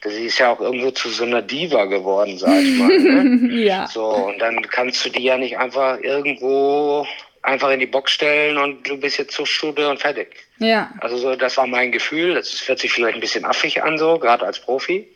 das 0.03 0.15
ist 0.15 0.39
ja 0.39 0.53
auch 0.53 0.61
irgendwo 0.61 0.91
zu 0.91 1.11
so 1.11 1.23
einer 1.23 1.43
Diva 1.43 1.85
geworden, 1.85 2.39
sag 2.39 2.61
ich 2.61 2.77
mal. 2.77 2.89
Ne? 2.89 3.55
ja. 3.63 3.87
So, 3.87 4.07
und 4.07 4.41
dann 4.41 4.63
kannst 4.63 5.05
du 5.05 5.11
die 5.11 5.23
ja 5.23 5.39
nicht 5.39 5.57
einfach 5.59 6.01
irgendwo 6.01 6.40
einfach 7.43 7.71
in 7.71 7.81
die 7.81 7.87
Box 7.87 8.13
stellen 8.13 8.59
und 8.59 8.89
du 8.89 8.99
bist 8.99 9.19
jetzt 9.19 9.33
zur 9.33 9.47
Schule 9.47 9.89
und 9.89 10.01
fertig. 10.01 10.29
Ja. 10.59 10.91
Also 11.01 11.17
so, 11.17 11.37
das 11.37 11.57
war 11.57 11.67
mein 11.67 11.93
Gefühl. 11.93 12.35
Das 12.35 12.69
hört 12.69 12.79
sich 12.79 12.93
vielleicht 12.93 13.15
ein 13.15 13.21
bisschen 13.21 13.45
affig 13.45 13.83
an, 13.83 13.99
so, 13.99 14.19
gerade 14.19 14.47
als 14.47 14.61
Profi. 14.61 15.09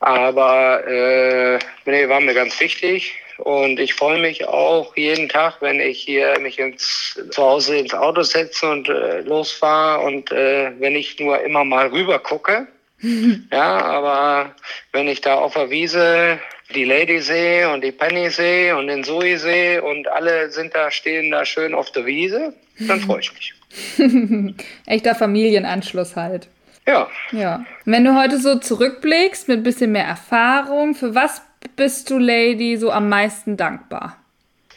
Aber 0.00 0.84
äh, 0.86 1.58
nee, 1.84 2.08
war 2.08 2.20
mir 2.20 2.34
ganz 2.34 2.58
wichtig. 2.58 3.14
Und 3.38 3.80
ich 3.80 3.94
freue 3.94 4.20
mich 4.20 4.46
auch 4.46 4.96
jeden 4.96 5.28
Tag, 5.28 5.56
wenn 5.60 5.80
ich 5.80 6.02
hier 6.02 6.38
mich 6.40 6.58
ins, 6.58 7.18
zu 7.30 7.42
Hause 7.42 7.76
ins 7.76 7.94
Auto 7.94 8.22
setze 8.22 8.68
und 8.68 8.88
äh, 8.88 9.20
losfahre 9.20 10.04
und 10.04 10.30
äh, 10.32 10.70
wenn 10.78 10.94
ich 10.94 11.18
nur 11.18 11.40
immer 11.40 11.64
mal 11.64 11.88
rüber 11.88 12.18
gucke. 12.18 12.66
ja, 13.52 13.80
aber 13.80 14.54
wenn 14.92 15.08
ich 15.08 15.20
da 15.20 15.34
auf 15.34 15.54
der 15.54 15.70
Wiese 15.70 16.38
die 16.74 16.84
Lady 16.84 17.20
sehe 17.20 17.70
und 17.70 17.82
die 17.82 17.92
Penny 17.92 18.30
sehe 18.30 18.76
und 18.76 18.86
den 18.86 19.04
sehe 19.04 19.82
und 19.82 20.08
alle 20.08 20.50
sind 20.50 20.74
da, 20.74 20.90
stehen 20.90 21.30
da 21.30 21.44
schön 21.44 21.74
auf 21.74 21.90
der 21.92 22.06
Wiese, 22.06 22.54
dann 22.78 23.00
freue 23.00 23.20
ich 23.20 23.32
mich. 23.32 23.54
Echter 24.86 25.14
Familienanschluss 25.14 26.16
halt. 26.16 26.48
Ja. 26.86 27.08
Ja. 27.30 27.64
Wenn 27.84 28.04
du 28.04 28.18
heute 28.18 28.38
so 28.38 28.58
zurückblickst 28.58 29.48
mit 29.48 29.58
ein 29.58 29.62
bisschen 29.62 29.92
mehr 29.92 30.04
Erfahrung, 30.04 30.94
für 30.94 31.14
was 31.14 31.42
bist 31.76 32.10
du 32.10 32.18
Lady 32.18 32.76
so 32.76 32.90
am 32.90 33.08
meisten 33.08 33.56
dankbar? 33.56 34.16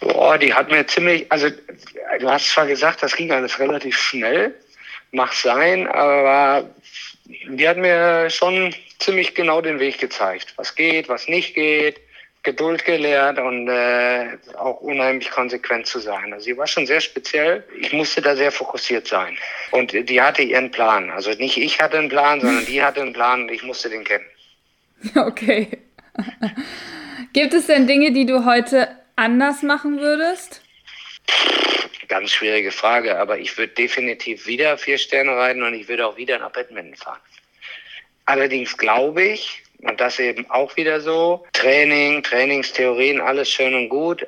Boah, 0.01 0.37
die 0.37 0.53
hat 0.53 0.69
mir 0.69 0.85
ziemlich, 0.85 1.31
also 1.31 1.47
du 2.19 2.29
hast 2.29 2.51
zwar 2.51 2.67
gesagt, 2.67 3.01
das 3.01 3.15
ging 3.15 3.31
alles 3.31 3.59
relativ 3.59 3.97
schnell, 3.97 4.53
mag 5.11 5.33
sein, 5.33 5.87
aber 5.87 6.69
die 7.25 7.67
hat 7.67 7.77
mir 7.77 8.29
schon 8.29 8.73
ziemlich 8.99 9.35
genau 9.35 9.61
den 9.61 9.79
Weg 9.79 9.99
gezeigt, 9.99 10.53
was 10.57 10.75
geht, 10.75 11.09
was 11.09 11.27
nicht 11.27 11.55
geht, 11.55 11.99
Geduld 12.43 12.85
gelehrt 12.85 13.39
und 13.39 13.67
äh, 13.67 14.37
auch 14.55 14.79
unheimlich 14.81 15.31
konsequent 15.31 15.87
zu 15.87 15.97
sein. 15.99 16.31
Also 16.31 16.45
sie 16.45 16.55
war 16.55 16.67
schon 16.67 16.85
sehr 16.85 17.01
speziell. 17.01 17.63
Ich 17.79 17.91
musste 17.91 18.21
da 18.21 18.35
sehr 18.35 18.51
fokussiert 18.51 19.07
sein. 19.07 19.35
Und 19.71 19.93
die 19.93 20.21
hatte 20.21 20.43
ihren 20.43 20.69
Plan. 20.69 21.09
Also 21.09 21.31
nicht 21.31 21.57
ich 21.57 21.81
hatte 21.81 21.97
einen 21.97 22.09
Plan, 22.09 22.39
sondern 22.39 22.65
die 22.67 22.83
hatte 22.83 23.01
einen 23.01 23.13
Plan 23.13 23.41
und 23.41 23.51
ich 23.51 23.63
musste 23.63 23.89
den 23.89 24.03
kennen. 24.03 24.25
Okay. 25.15 25.67
Gibt 27.33 27.53
es 27.53 27.67
denn 27.67 27.87
Dinge, 27.87 28.13
die 28.13 28.25
du 28.25 28.45
heute 28.45 28.87
anders 29.15 29.61
machen 29.63 29.99
würdest? 29.99 30.61
Ganz 32.07 32.31
schwierige 32.31 32.71
Frage, 32.71 33.17
aber 33.17 33.39
ich 33.39 33.57
würde 33.57 33.73
definitiv 33.73 34.45
wieder 34.47 34.77
vier 34.77 34.97
Sterne 34.97 35.35
reiten 35.35 35.63
und 35.63 35.73
ich 35.73 35.87
würde 35.87 36.05
auch 36.07 36.17
wieder 36.17 36.37
nach 36.39 36.51
Badminton 36.51 36.95
fahren. 36.95 37.19
Allerdings 38.25 38.77
glaube 38.77 39.23
ich, 39.23 39.63
Und 39.81 39.99
das 39.99 40.19
eben 40.19 40.49
auch 40.49 40.75
wieder 40.77 41.01
so. 41.01 41.45
Training, 41.53 42.23
Trainingstheorien, 42.23 43.21
alles 43.21 43.49
schön 43.51 43.75
und 43.75 43.89
gut. 43.89 44.25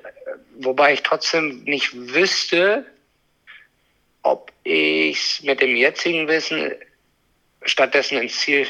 Wobei 0.60 0.94
ich 0.94 1.04
trotzdem 1.04 1.64
nicht 1.64 1.92
wüsste, 1.94 2.86
ob 4.24 4.52
ich 4.64 5.42
mit 5.44 5.62
dem 5.62 5.76
jetzigen 5.76 6.28
Wissen 6.28 6.74
stattdessen 7.64 8.18
ins 8.18 8.38
Ziel 8.40 8.68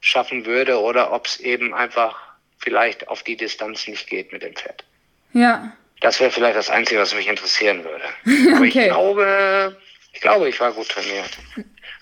schaffen 0.00 0.44
würde 0.46 0.80
oder 0.80 1.12
ob 1.12 1.26
es 1.26 1.40
eben 1.40 1.72
einfach 1.74 2.20
vielleicht 2.58 3.08
auf 3.08 3.22
die 3.22 3.36
Distanz 3.36 3.86
nicht 3.86 4.08
geht 4.08 4.32
mit 4.32 4.42
dem 4.42 4.54
Pferd. 4.54 4.84
Ja. 5.32 5.76
Das 6.00 6.20
wäre 6.20 6.30
vielleicht 6.30 6.56
das 6.56 6.70
Einzige, 6.70 7.00
was 7.00 7.14
mich 7.14 7.28
interessieren 7.28 7.82
würde. 7.84 8.04
Aber 8.56 8.66
okay. 8.66 8.66
ich 8.66 8.88
glaube, 8.88 9.76
ich 10.12 10.20
glaube, 10.20 10.48
ich 10.48 10.60
war 10.60 10.72
gut 10.72 10.88
trainiert. 10.88 11.30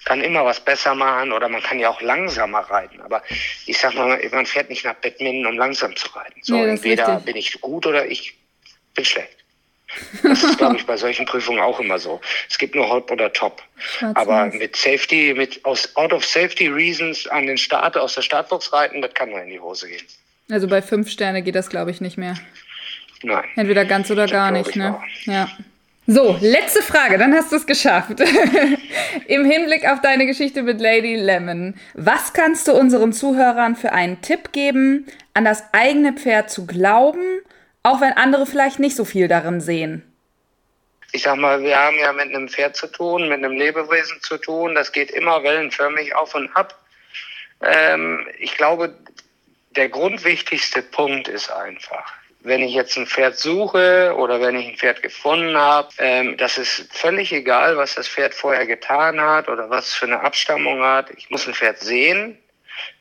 Kann 0.05 0.21
immer 0.21 0.45
was 0.45 0.61
besser 0.61 0.95
machen 0.95 1.33
oder 1.33 1.49
man 1.49 1.63
kann 1.63 1.79
ja 1.79 1.89
auch 1.89 2.01
langsamer 2.01 2.61
reiten. 2.61 3.01
Aber 3.01 3.23
ich 3.67 3.79
sag 3.79 3.95
mal, 3.95 4.21
man 4.33 4.47
fährt 4.47 4.69
nicht 4.69 4.85
nach 4.85 4.95
Badminton, 4.95 5.47
um 5.47 5.59
langsam 5.59 5.97
zu 5.97 6.09
reiten. 6.11 6.41
So, 6.43 6.57
ja, 6.57 6.67
entweder 6.67 7.21
bin 7.21 7.37
ich 7.37 7.61
gut 7.61 7.87
oder 7.87 8.07
ich 8.07 8.37
bin 8.95 9.05
schlecht. 9.05 9.37
Das 10.23 10.43
ist, 10.43 10.59
glaube 10.59 10.77
ich, 10.77 10.87
bei 10.87 10.97
solchen 10.97 11.27
Prüfungen 11.27 11.61
auch 11.61 11.79
immer 11.79 11.99
so. 11.99 12.21
Es 12.49 12.59
gibt 12.59 12.75
nur 12.75 12.89
Hot 12.89 13.11
oder 13.11 13.33
Top. 13.33 13.63
Aber 14.15 14.47
mit 14.47 14.77
Safety, 14.77 15.35
mit 15.37 15.65
aus 15.65 15.95
out 15.97 16.13
of 16.13 16.25
Safety 16.25 16.69
Reasons 16.69 17.27
an 17.29 17.47
den 17.47 17.59
Start 17.59 17.97
aus 17.97 18.15
der 18.15 18.23
Startbox 18.23 18.73
reiten, 18.73 19.03
das 19.03 19.15
kann 19.15 19.31
nur 19.31 19.43
in 19.43 19.51
die 19.51 19.61
Hose 19.61 19.89
gehen. 19.89 20.03
Also 20.51 20.69
bei 20.69 20.83
fünf 20.83 21.11
Sterne 21.11 21.43
geht 21.43 21.55
das, 21.55 21.71
glaube 21.71 21.91
ich, 21.91 22.01
nicht 22.01 22.19
mehr. 22.19 22.37
Nein. 23.25 23.45
Entweder 23.57 23.85
ganz 23.87 24.11
oder 24.11 24.27
gar 24.27 24.51
nicht, 24.51 24.77
ne? 24.77 24.97
Auch. 24.97 25.27
Ja. 25.27 25.49
So, 26.07 26.37
letzte 26.43 26.83
Frage, 26.83 27.17
dann 27.17 27.33
hast 27.33 27.51
du 27.51 27.57
es 27.57 27.67
geschafft. 27.67 28.21
Im 29.27 29.45
Hinblick 29.47 29.89
auf 29.89 30.03
deine 30.03 30.27
Geschichte 30.27 30.63
mit 30.63 30.79
Lady 30.79 31.17
Lemon, 31.17 31.75
was 31.95 32.35
kannst 32.35 32.69
du 32.69 32.75
unseren 32.75 33.15
Zuhörern 33.15 33.75
für 33.75 33.93
einen 33.93 34.21
Tipp 34.21 34.53
geben, 34.53 35.07
an 35.33 35.47
das 35.47 35.65
eigene 35.73 36.13
Pferd 36.13 36.51
zu 36.51 36.67
glauben, 36.67 37.41
auch 37.83 38.03
wenn 38.03 38.13
andere 38.13 38.45
vielleicht 38.45 38.79
nicht 38.79 38.97
so 38.97 39.07
viel 39.07 39.29
darin 39.29 39.63
sehen? 39.63 40.03
Ich 41.13 41.23
sag 41.23 41.37
mal, 41.37 41.63
wir 41.63 41.79
haben 41.79 41.97
ja 41.97 42.13
mit 42.13 42.35
einem 42.35 42.49
Pferd 42.49 42.77
zu 42.77 42.89
tun, 42.89 43.31
mit 43.31 43.39
einem 43.39 43.53
Lebewesen 43.53 44.21
zu 44.21 44.37
tun, 44.37 44.75
das 44.75 44.93
geht 44.93 45.11
immer 45.11 45.43
wellenförmig 45.43 46.15
auf 46.15 46.35
und 46.35 46.55
ab. 46.55 46.79
Ähm, 47.63 48.27
ich 48.39 48.59
glaube, 48.59 48.95
der 49.71 49.89
grundwichtigste 49.89 50.83
Punkt 50.83 51.29
ist 51.29 51.51
einfach, 51.51 52.13
wenn 52.45 52.63
ich 52.63 52.75
jetzt 52.75 52.97
ein 52.97 53.07
Pferd 53.07 53.39
suche 53.39 54.15
oder 54.17 54.41
wenn 54.41 54.57
ich 54.57 54.69
ein 54.69 54.77
Pferd 54.77 55.03
gefunden 55.03 55.57
habe, 55.57 55.89
ähm, 55.99 56.37
das 56.37 56.59
ist 56.59 56.87
völlig 56.93 57.33
egal, 57.33 57.77
was 57.77 57.95
das 57.95 58.07
Pferd 58.07 58.35
vorher 58.35 58.67
getan 58.67 59.21
hat 59.21 59.49
oder 59.49 59.71
was 59.71 59.95
für 59.95 60.05
eine 60.05 60.21
Abstammung 60.21 60.83
hat. 60.83 61.11
Ich 61.17 61.31
muss 61.31 61.49
ein 61.49 61.55
Pferd 61.55 61.79
sehen, 61.79 62.39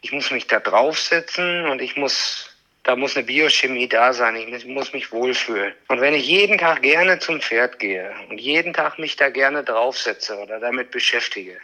ich 0.01 0.13
muss 0.13 0.31
mich 0.31 0.47
da 0.47 0.59
draufsetzen 0.59 1.65
und 1.67 1.81
ich 1.81 1.97
muss 1.97 2.49
da 2.83 2.97
muss 2.97 3.15
eine 3.15 3.25
Biochemie 3.25 3.87
da 3.87 4.11
sein. 4.11 4.35
Ich 4.35 4.65
muss 4.65 4.91
mich 4.91 5.11
wohlfühlen. 5.11 5.73
Und 5.87 6.01
wenn 6.01 6.13
ich 6.13 6.27
jeden 6.27 6.57
Tag 6.57 6.81
gerne 6.81 7.17
zum 7.19 7.39
Pferd 7.39 7.79
gehe 7.79 8.13
und 8.29 8.39
jeden 8.39 8.73
Tag 8.73 8.99
mich 8.99 9.15
da 9.15 9.29
gerne 9.29 9.63
draufsetze 9.63 10.37
oder 10.37 10.59
damit 10.59 10.91
beschäftige, 10.91 11.57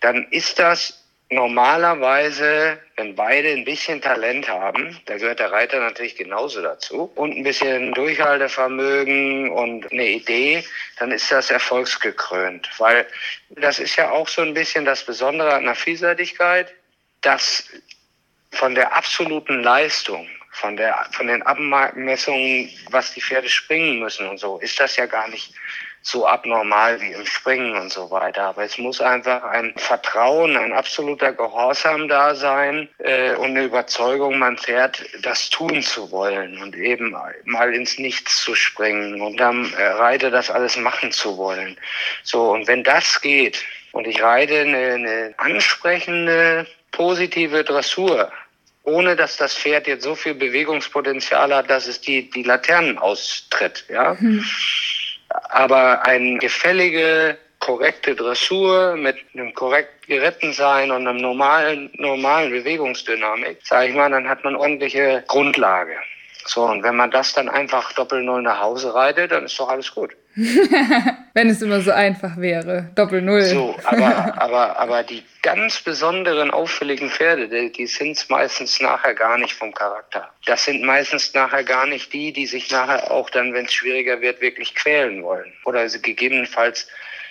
dann 0.00 0.28
ist 0.30 0.60
das 0.60 1.03
normalerweise, 1.30 2.78
wenn 2.96 3.14
beide 3.14 3.50
ein 3.50 3.64
bisschen 3.64 4.00
Talent 4.00 4.48
haben, 4.48 4.98
da 5.06 5.16
gehört 5.16 5.40
der 5.40 5.52
Reiter 5.52 5.80
natürlich 5.80 6.16
genauso 6.16 6.62
dazu, 6.62 7.10
und 7.14 7.36
ein 7.36 7.42
bisschen 7.42 7.92
Durchhaltevermögen 7.92 9.50
und 9.50 9.90
eine 9.90 10.08
Idee, 10.08 10.64
dann 10.98 11.10
ist 11.10 11.30
das 11.32 11.50
erfolgsgekrönt. 11.50 12.68
Weil 12.78 13.06
das 13.50 13.78
ist 13.78 13.96
ja 13.96 14.10
auch 14.10 14.28
so 14.28 14.42
ein 14.42 14.54
bisschen 14.54 14.84
das 14.84 15.04
Besondere 15.04 15.54
an 15.54 15.64
der 15.64 15.74
Vielseitigkeit, 15.74 16.72
dass 17.20 17.68
von 18.52 18.74
der 18.74 18.94
absoluten 18.96 19.62
Leistung, 19.62 20.28
von 20.52 20.76
der, 20.76 21.08
von 21.10 21.26
den 21.26 21.42
Abmessungen, 21.42 22.70
was 22.90 23.12
die 23.12 23.20
Pferde 23.20 23.48
springen 23.48 23.98
müssen 23.98 24.28
und 24.28 24.38
so, 24.38 24.58
ist 24.58 24.78
das 24.78 24.96
ja 24.96 25.06
gar 25.06 25.28
nicht 25.28 25.52
so 26.06 26.26
abnormal 26.26 27.00
wie 27.00 27.12
im 27.12 27.24
Springen 27.24 27.74
und 27.76 27.90
so 27.90 28.10
weiter. 28.10 28.42
Aber 28.42 28.62
es 28.62 28.76
muss 28.76 29.00
einfach 29.00 29.42
ein 29.42 29.72
Vertrauen, 29.76 30.54
ein 30.54 30.74
absoluter 30.74 31.32
Gehorsam 31.32 32.08
da 32.08 32.34
sein 32.34 32.88
äh, 32.98 33.34
und 33.36 33.50
eine 33.50 33.64
Überzeugung, 33.64 34.38
man 34.38 34.58
fährt, 34.58 35.02
das 35.22 35.48
tun 35.48 35.82
zu 35.82 36.10
wollen 36.10 36.60
und 36.62 36.76
eben 36.76 37.16
mal 37.44 37.74
ins 37.74 37.98
Nichts 37.98 38.42
zu 38.42 38.54
springen 38.54 39.22
und 39.22 39.38
dann 39.38 39.72
äh, 39.72 39.82
Reiter 39.82 40.30
das 40.30 40.50
alles 40.50 40.76
machen 40.76 41.10
zu 41.10 41.38
wollen. 41.38 41.78
So, 42.22 42.50
und 42.52 42.68
wenn 42.68 42.84
das 42.84 43.22
geht 43.22 43.64
und 43.92 44.06
ich 44.06 44.22
reite 44.22 44.60
eine, 44.60 44.76
eine 44.76 45.34
ansprechende, 45.38 46.66
positive 46.92 47.64
Dressur, 47.64 48.30
ohne 48.82 49.16
dass 49.16 49.38
das 49.38 49.54
Pferd 49.54 49.86
jetzt 49.86 50.02
so 50.02 50.14
viel 50.14 50.34
Bewegungspotenzial 50.34 51.54
hat, 51.54 51.70
dass 51.70 51.86
es 51.86 52.02
die, 52.02 52.28
die 52.28 52.42
Laternen 52.42 52.98
austritt, 52.98 53.86
ja. 53.88 54.18
Hm 54.18 54.44
aber 55.50 56.04
eine 56.04 56.38
gefällige, 56.38 57.36
korrekte 57.60 58.14
Dressur 58.14 58.96
mit 58.96 59.16
einem 59.32 59.54
korrekt 59.54 60.06
Gerettensein 60.06 60.90
und 60.90 61.06
einem 61.06 61.20
normalen, 61.20 61.90
normalen 61.94 62.50
Bewegungsdynamik, 62.50 63.58
sage 63.64 63.88
ich 63.88 63.94
mal, 63.94 64.10
dann 64.10 64.28
hat 64.28 64.44
man 64.44 64.54
ordentliche 64.54 65.24
Grundlage. 65.26 65.96
So, 66.46 66.64
und 66.64 66.82
wenn 66.82 66.96
man 66.96 67.10
das 67.10 67.32
dann 67.32 67.48
einfach 67.48 67.92
Doppel-Null 67.92 68.42
nach 68.42 68.60
Hause 68.60 68.94
reitet, 68.94 69.32
dann 69.32 69.44
ist 69.44 69.58
doch 69.58 69.68
alles 69.68 69.94
gut. 69.94 70.14
wenn 70.34 71.48
es 71.48 71.62
immer 71.62 71.80
so 71.80 71.92
einfach 71.92 72.36
wäre. 72.36 72.90
Doppel-Null. 72.96 73.42
So, 73.42 73.76
aber, 73.84 74.34
aber, 74.42 74.78
aber 74.78 75.02
die 75.04 75.22
ganz 75.42 75.80
besonderen, 75.80 76.50
auffälligen 76.50 77.08
Pferde, 77.08 77.48
die, 77.48 77.72
die 77.72 77.86
sind 77.86 78.28
meistens 78.28 78.80
nachher 78.80 79.14
gar 79.14 79.38
nicht 79.38 79.54
vom 79.54 79.72
Charakter. 79.72 80.28
Das 80.44 80.64
sind 80.64 80.82
meistens 80.82 81.32
nachher 81.34 81.64
gar 81.64 81.86
nicht 81.86 82.12
die, 82.12 82.32
die 82.32 82.46
sich 82.46 82.70
nachher 82.70 83.10
auch 83.10 83.30
dann, 83.30 83.54
wenn 83.54 83.66
es 83.66 83.72
schwieriger 83.72 84.20
wird, 84.20 84.40
wirklich 84.40 84.74
quälen 84.74 85.22
wollen. 85.22 85.52
Oder 85.64 85.88
sie 85.88 86.02
gegebenenfalls 86.02 86.88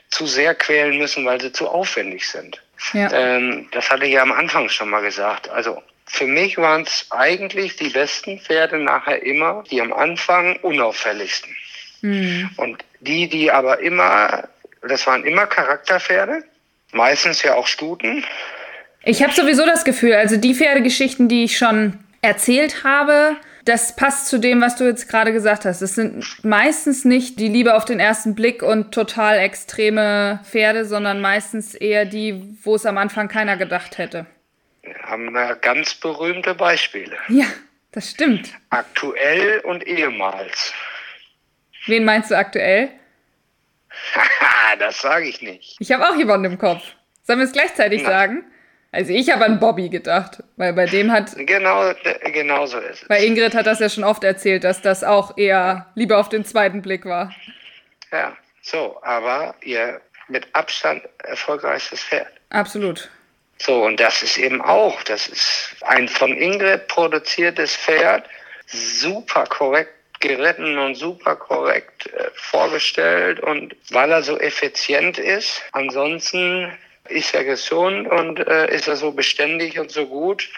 zu 0.10 0.26
sehr 0.26 0.56
quälen 0.56 0.98
müssen, 0.98 1.26
weil 1.26 1.42
sie 1.42 1.52
zu 1.52 1.68
aufwendig 1.68 2.28
sind. 2.30 2.62
Ja. 2.94 3.12
Ähm, 3.12 3.68
das 3.72 3.90
hatte 3.90 4.06
ich 4.06 4.14
ja 4.14 4.22
am 4.22 4.32
Anfang 4.32 4.70
schon 4.70 4.90
mal 4.90 5.02
gesagt. 5.02 5.50
Also 5.50 5.82
für 6.06 6.28
mich 6.28 6.58
waren 6.58 6.84
es 6.84 7.08
eigentlich 7.12 7.76
die 7.76 7.90
besten 7.90 8.40
Pferde 8.40 8.78
nachher 8.78 9.24
immer 9.24 9.64
die 9.70 9.82
am 9.82 9.94
Anfang 9.94 10.58
unauffälligsten. 10.58 11.56
Mhm. 12.02 12.50
Und 12.58 12.84
die, 13.00 13.28
die 13.30 13.52
aber 13.52 13.80
immer, 13.80 14.48
das 14.82 15.08
waren 15.08 15.24
immer 15.24 15.48
Charakterpferde, 15.48 16.44
meistens 16.92 17.44
ja 17.44 17.56
auch 17.56 17.68
Stuten. 17.68 18.24
Ich 19.04 19.24
habe 19.24 19.34
sowieso 19.34 19.66
das 19.66 19.84
Gefühl, 19.84 20.14
also 20.14 20.38
die 20.38 20.54
Pferdegeschichten, 20.54 21.28
die 21.28 21.46
ich 21.46 21.58
schon 21.58 22.00
erzählt 22.22 22.84
habe, 22.84 23.36
das 23.66 23.96
passt 23.96 24.28
zu 24.28 24.40
dem, 24.40 24.62
was 24.62 24.76
du 24.76 24.84
jetzt 24.84 25.08
gerade 25.08 25.32
gesagt 25.32 25.66
hast. 25.66 25.82
Es 25.82 25.96
sind 25.96 26.44
meistens 26.44 27.06
nicht 27.06 27.40
die 27.40 27.48
Liebe 27.48 27.76
auf 27.76 27.86
den 27.86 28.00
ersten 28.00 28.36
Blick 28.36 28.62
und 28.62 28.94
total 28.94 29.40
extreme 29.40 30.42
Pferde, 30.44 30.86
sondern 30.86 31.22
meistens 31.22 31.74
eher 31.74 32.06
die, 32.06 32.58
wo 32.64 32.76
es 32.76 32.86
am 32.86 32.98
Anfang 32.98 33.30
keiner 33.30 33.56
gedacht 33.56 33.98
hätte. 33.98 34.26
Wir 34.84 34.96
haben 35.04 35.32
wir 35.32 35.56
ganz 35.56 35.96
berühmte 35.96 36.54
Beispiele. 36.56 37.18
Ja, 37.30 37.46
das 37.92 38.12
stimmt. 38.12 38.54
Aktuell 38.70 39.60
und 39.62 39.88
ehemals. 39.88 40.74
Wen 41.86 42.06
meinst 42.06 42.32
du 42.32 42.38
aktuell? 42.38 42.90
das 44.80 45.02
sage 45.02 45.28
ich 45.28 45.42
nicht. 45.42 45.78
Ich 45.80 45.92
habe 45.92 46.08
auch 46.08 46.16
jemanden 46.16 46.52
im 46.52 46.58
Kopf. 46.58 46.84
Sollen 47.24 47.40
wir 47.40 47.46
es 47.46 47.54
gleichzeitig 47.54 48.02
Na. 48.04 48.10
sagen? 48.10 48.46
Also 48.92 49.12
ich 49.12 49.32
habe 49.32 49.46
an 49.46 49.60
Bobby 49.60 49.90
gedacht, 49.90 50.44
weil 50.56 50.74
bei 50.74 50.86
dem 50.86 51.12
hat... 51.12 51.32
Genau, 51.36 51.94
genau 52.32 52.66
so 52.68 52.78
ist 52.78 53.02
es. 53.02 53.08
Bei 53.08 53.26
Ingrid 53.26 53.56
hat 53.56 53.66
das 53.66 53.80
ja 53.80 53.90
schon 53.90 54.04
oft 54.04 54.24
erzählt, 54.24 54.64
dass 54.64 54.82
das 54.82 55.04
auch 55.04 55.38
eher 55.38 55.88
lieber 55.96 56.20
auf 56.20 56.30
den 56.30 56.46
zweiten 56.46 56.82
Blick 56.82 57.06
war. 57.06 57.34
Ja, 58.12 58.38
so, 58.62 59.00
aber 59.02 59.56
ihr 59.62 60.00
mit 60.28 60.48
Abstand 60.54 61.02
erfolgreichstes 61.24 62.04
Pferd. 62.04 62.28
Absolut. 62.50 63.10
So, 63.60 63.84
und 63.84 64.00
das 64.00 64.24
ist 64.24 64.38
eben 64.38 64.62
auch, 64.62 65.04
das 65.04 65.28
ist 65.28 65.76
ein 65.82 66.08
von 66.08 66.36
Ingrid 66.36 66.88
produziertes 66.88 67.76
Pferd, 67.76 68.26
super 68.68 69.46
korrekt 69.46 69.94
geritten 70.20 70.78
und 70.78 70.96
super 70.96 71.36
korrekt 71.36 72.08
äh, 72.14 72.30
vorgestellt 72.34 73.42
und 73.42 73.76
weil 73.92 74.10
er 74.10 74.24
so 74.24 74.40
effizient 74.40 75.18
ist, 75.18 75.62
ansonsten 75.74 76.72
ist 77.10 77.36
er 77.36 77.44
gesund 77.44 78.08
und 78.10 78.40
äh, 78.40 78.74
ist 78.74 78.88
er 78.88 78.96
so 78.96 79.12
beständig 79.12 79.80
und 79.80 79.92
so 79.92 80.08
gut 80.08 80.50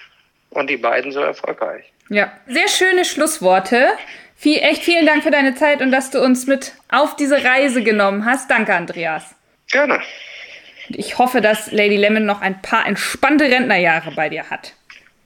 und 0.52 0.70
die 0.70 0.78
beiden 0.78 1.12
so 1.12 1.22
erfolgreich. 1.22 1.84
Ja, 2.10 2.32
sehr 2.48 2.68
schöne 2.68 3.04
Schlussworte. 3.04 3.89
Viel, 4.38 4.60
echt 4.60 4.84
vielen 4.84 5.08
Dank 5.08 5.24
für 5.24 5.32
deine 5.32 5.56
Zeit 5.56 5.82
und 5.82 5.91
dass 5.91 6.12
du 6.12 6.22
uns 6.22 6.46
mit 6.46 6.74
auf 6.89 7.16
diese 7.16 7.43
Reise 7.43 7.82
genommen 7.84 8.26
hast. 8.26 8.52
Danke, 8.52 8.76
Andreas. 8.76 9.34
Gerne. 9.72 10.02
Ich 10.90 11.18
hoffe, 11.18 11.42
dass 11.42 11.72
Lady 11.72 11.98
Lemon 11.98 12.26
noch 12.26 12.42
ein 12.42 12.62
paar 12.62 12.86
entspannte 12.86 13.46
Rentnerjahre 13.46 14.12
bei 14.12 14.30
dir 14.30 14.50
hat. 14.50 14.74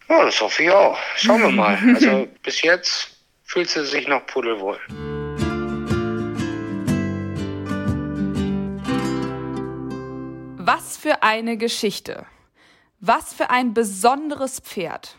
Ja, 0.10 0.26
das 0.26 0.40
hoffe 0.42 0.64
ich 0.64 0.72
auch. 0.72 0.98
Schauen 1.16 1.42
wir 1.42 1.52
mal. 1.52 1.78
Also 1.96 2.28
bis 2.44 2.62
jetzt 2.62 3.10
fühlt 3.44 3.70
sie 3.70 3.86
sich 3.86 4.08
noch 4.08 4.26
pudelwohl. 4.26 4.80
Was 10.58 10.98
für 10.98 11.24
eine 11.24 11.58
Geschichte. 11.58 12.26
Was 13.00 13.34
für 13.34 13.50
ein 13.50 13.74
besonderes 13.74 14.60
Pferd. 14.60 15.16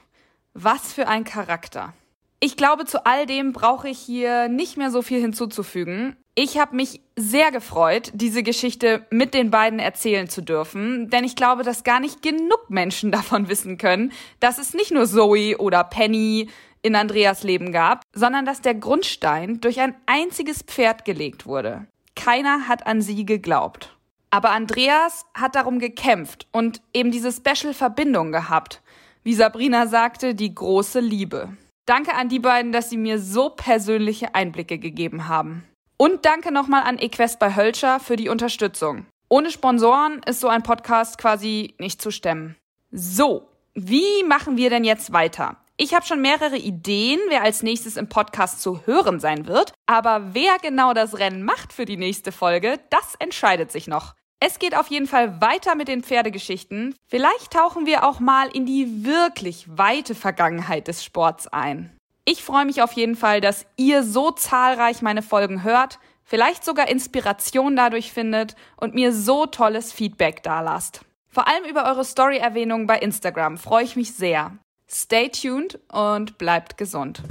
Was 0.55 0.93
für 0.93 1.09
ein 1.09 1.25
Charakter. 1.25 1.95
Ich 2.43 2.57
glaube, 2.57 2.87
zu 2.87 3.05
all 3.05 3.27
dem 3.27 3.53
brauche 3.53 3.89
ich 3.89 3.99
hier 3.99 4.49
nicht 4.49 4.79
mehr 4.79 4.91
so 4.91 5.03
viel 5.03 5.21
hinzuzufügen. 5.21 6.17
Ich 6.35 6.59
habe 6.59 6.75
mich 6.75 7.03
sehr 7.15 7.51
gefreut, 7.51 8.11
diese 8.15 8.43
Geschichte 8.43 9.07
mit 9.11 9.35
den 9.35 9.51
beiden 9.51 9.79
erzählen 9.79 10.27
zu 10.27 10.41
dürfen, 10.41 11.11
denn 11.11 11.23
ich 11.23 11.37
glaube, 11.37 11.65
dass 11.65 11.85
gar 11.85 12.01
nicht 12.01 12.23
genug 12.23 12.71
Menschen 12.71 13.13
davon 13.13 13.49
wissen 13.49 13.77
können, 13.77 14.13
dass 14.41 14.57
es 14.57 14.73
nicht 14.73 14.91
nur 14.91 15.05
Zoe 15.07 15.59
oder 15.59 15.85
Penny 15.85 16.49
in 16.81 16.97
Andreas 16.97 17.43
Leben 17.43 17.73
gab, 17.73 18.03
sondern 18.15 18.47
dass 18.47 18.63
der 18.63 18.75
Grundstein 18.75 19.61
durch 19.61 19.81
ein 19.81 19.95
einziges 20.07 20.63
Pferd 20.63 21.05
gelegt 21.05 21.45
wurde. 21.45 21.87
Keiner 22.17 22.69
hat 22.69 22.87
an 22.87 23.03
sie 23.03 23.27
geglaubt. 23.27 23.95
Aber 24.31 24.53
Andreas 24.53 25.27
hat 25.35 25.57
darum 25.57 25.79
gekämpft 25.79 26.47
und 26.53 26.81
eben 26.95 27.11
diese 27.11 27.33
Special-Verbindung 27.33 28.33
gehabt. 28.33 28.81
Wie 29.25 29.35
Sabrina 29.35 29.89
sagte, 29.89 30.35
die 30.35 30.55
große 30.55 31.01
Liebe. 31.01 31.51
Danke 31.91 32.15
an 32.15 32.29
die 32.29 32.39
beiden, 32.39 32.71
dass 32.71 32.89
sie 32.89 32.97
mir 32.97 33.19
so 33.19 33.51
persönliche 33.51 34.37
Einblicke 34.37 34.79
gegeben 34.79 35.27
haben. 35.27 35.65
Und 35.97 36.25
danke 36.25 36.53
nochmal 36.53 36.85
an 36.85 37.01
Equest 37.01 37.41
bei 37.41 37.57
Hölscher 37.57 37.99
für 37.99 38.15
die 38.15 38.29
Unterstützung. 38.29 39.07
Ohne 39.29 39.51
Sponsoren 39.51 40.21
ist 40.25 40.39
so 40.39 40.47
ein 40.47 40.63
Podcast 40.63 41.19
quasi 41.19 41.75
nicht 41.81 42.01
zu 42.01 42.13
stemmen. 42.13 42.55
So, 42.93 43.49
wie 43.75 44.23
machen 44.23 44.57
wir 44.57 44.71
denn 44.71 44.85
jetzt 44.85 45.13
weiter? 45.13 45.57
Ich 45.77 45.93
habe 45.93 46.07
schon 46.07 46.23
mehrere 46.23 46.59
Ideen, 46.59 47.19
wer 47.29 47.43
als 47.43 47.65
nächstes 47.65 47.97
im 47.97 48.09
Podcast 48.09 48.63
zu 48.63 48.87
hören 48.87 49.19
sein 49.19 49.49
wird, 49.49 49.73
aber 49.87 50.33
wer 50.33 50.59
genau 50.63 50.95
das 50.95 51.19
Rennen 51.19 51.43
macht 51.43 51.73
für 51.73 51.87
die 51.87 51.97
nächste 51.97 52.31
Folge, 52.31 52.79
das 52.91 53.17
entscheidet 53.19 53.73
sich 53.73 53.89
noch. 53.89 54.15
Es 54.43 54.59
geht 54.59 54.75
auf 54.75 54.89
jeden 54.89 55.07
Fall 55.07 55.43
weiter 55.43 55.75
mit 55.75 55.89
den 55.89 56.03
Pferdegeschichten. 56.03 56.95
Vielleicht 57.07 57.53
tauchen 57.53 57.85
wir 57.85 58.09
auch 58.09 58.21
mal 58.21 58.49
in 58.49 58.65
die 58.65 59.05
wirklich 59.05 59.67
weite 59.69 60.15
Vergangenheit 60.15 60.89
des 60.89 61.05
Sports 61.05 61.47
ein. 61.47 61.95
Ich 62.25 62.43
freue 62.43 62.65
mich 62.65 62.81
auf 62.81 62.93
jeden 62.93 63.17
Fall, 63.17 63.43
dass 63.43 63.67
ihr 63.77 64.03
so 64.03 64.31
zahlreich 64.31 65.03
meine 65.03 65.21
Folgen 65.21 65.63
hört, 65.63 65.99
vielleicht 66.25 66.65
sogar 66.65 66.89
Inspiration 66.89 67.77
dadurch 67.77 68.13
findet 68.13 68.57
und 68.79 68.95
mir 68.95 69.13
so 69.13 69.45
tolles 69.45 69.93
Feedback 69.93 70.43
dalasst. 70.43 71.03
Vor 71.29 71.47
allem 71.47 71.65
über 71.65 71.85
eure 71.85 72.05
Story-Erwähnungen 72.05 72.87
bei 72.87 72.99
Instagram 72.99 73.59
freue 73.59 73.85
ich 73.85 73.95
mich 73.95 74.15
sehr. 74.15 74.57
Stay 74.89 75.29
tuned 75.29 75.79
und 75.93 76.39
bleibt 76.39 76.79
gesund. 76.79 77.23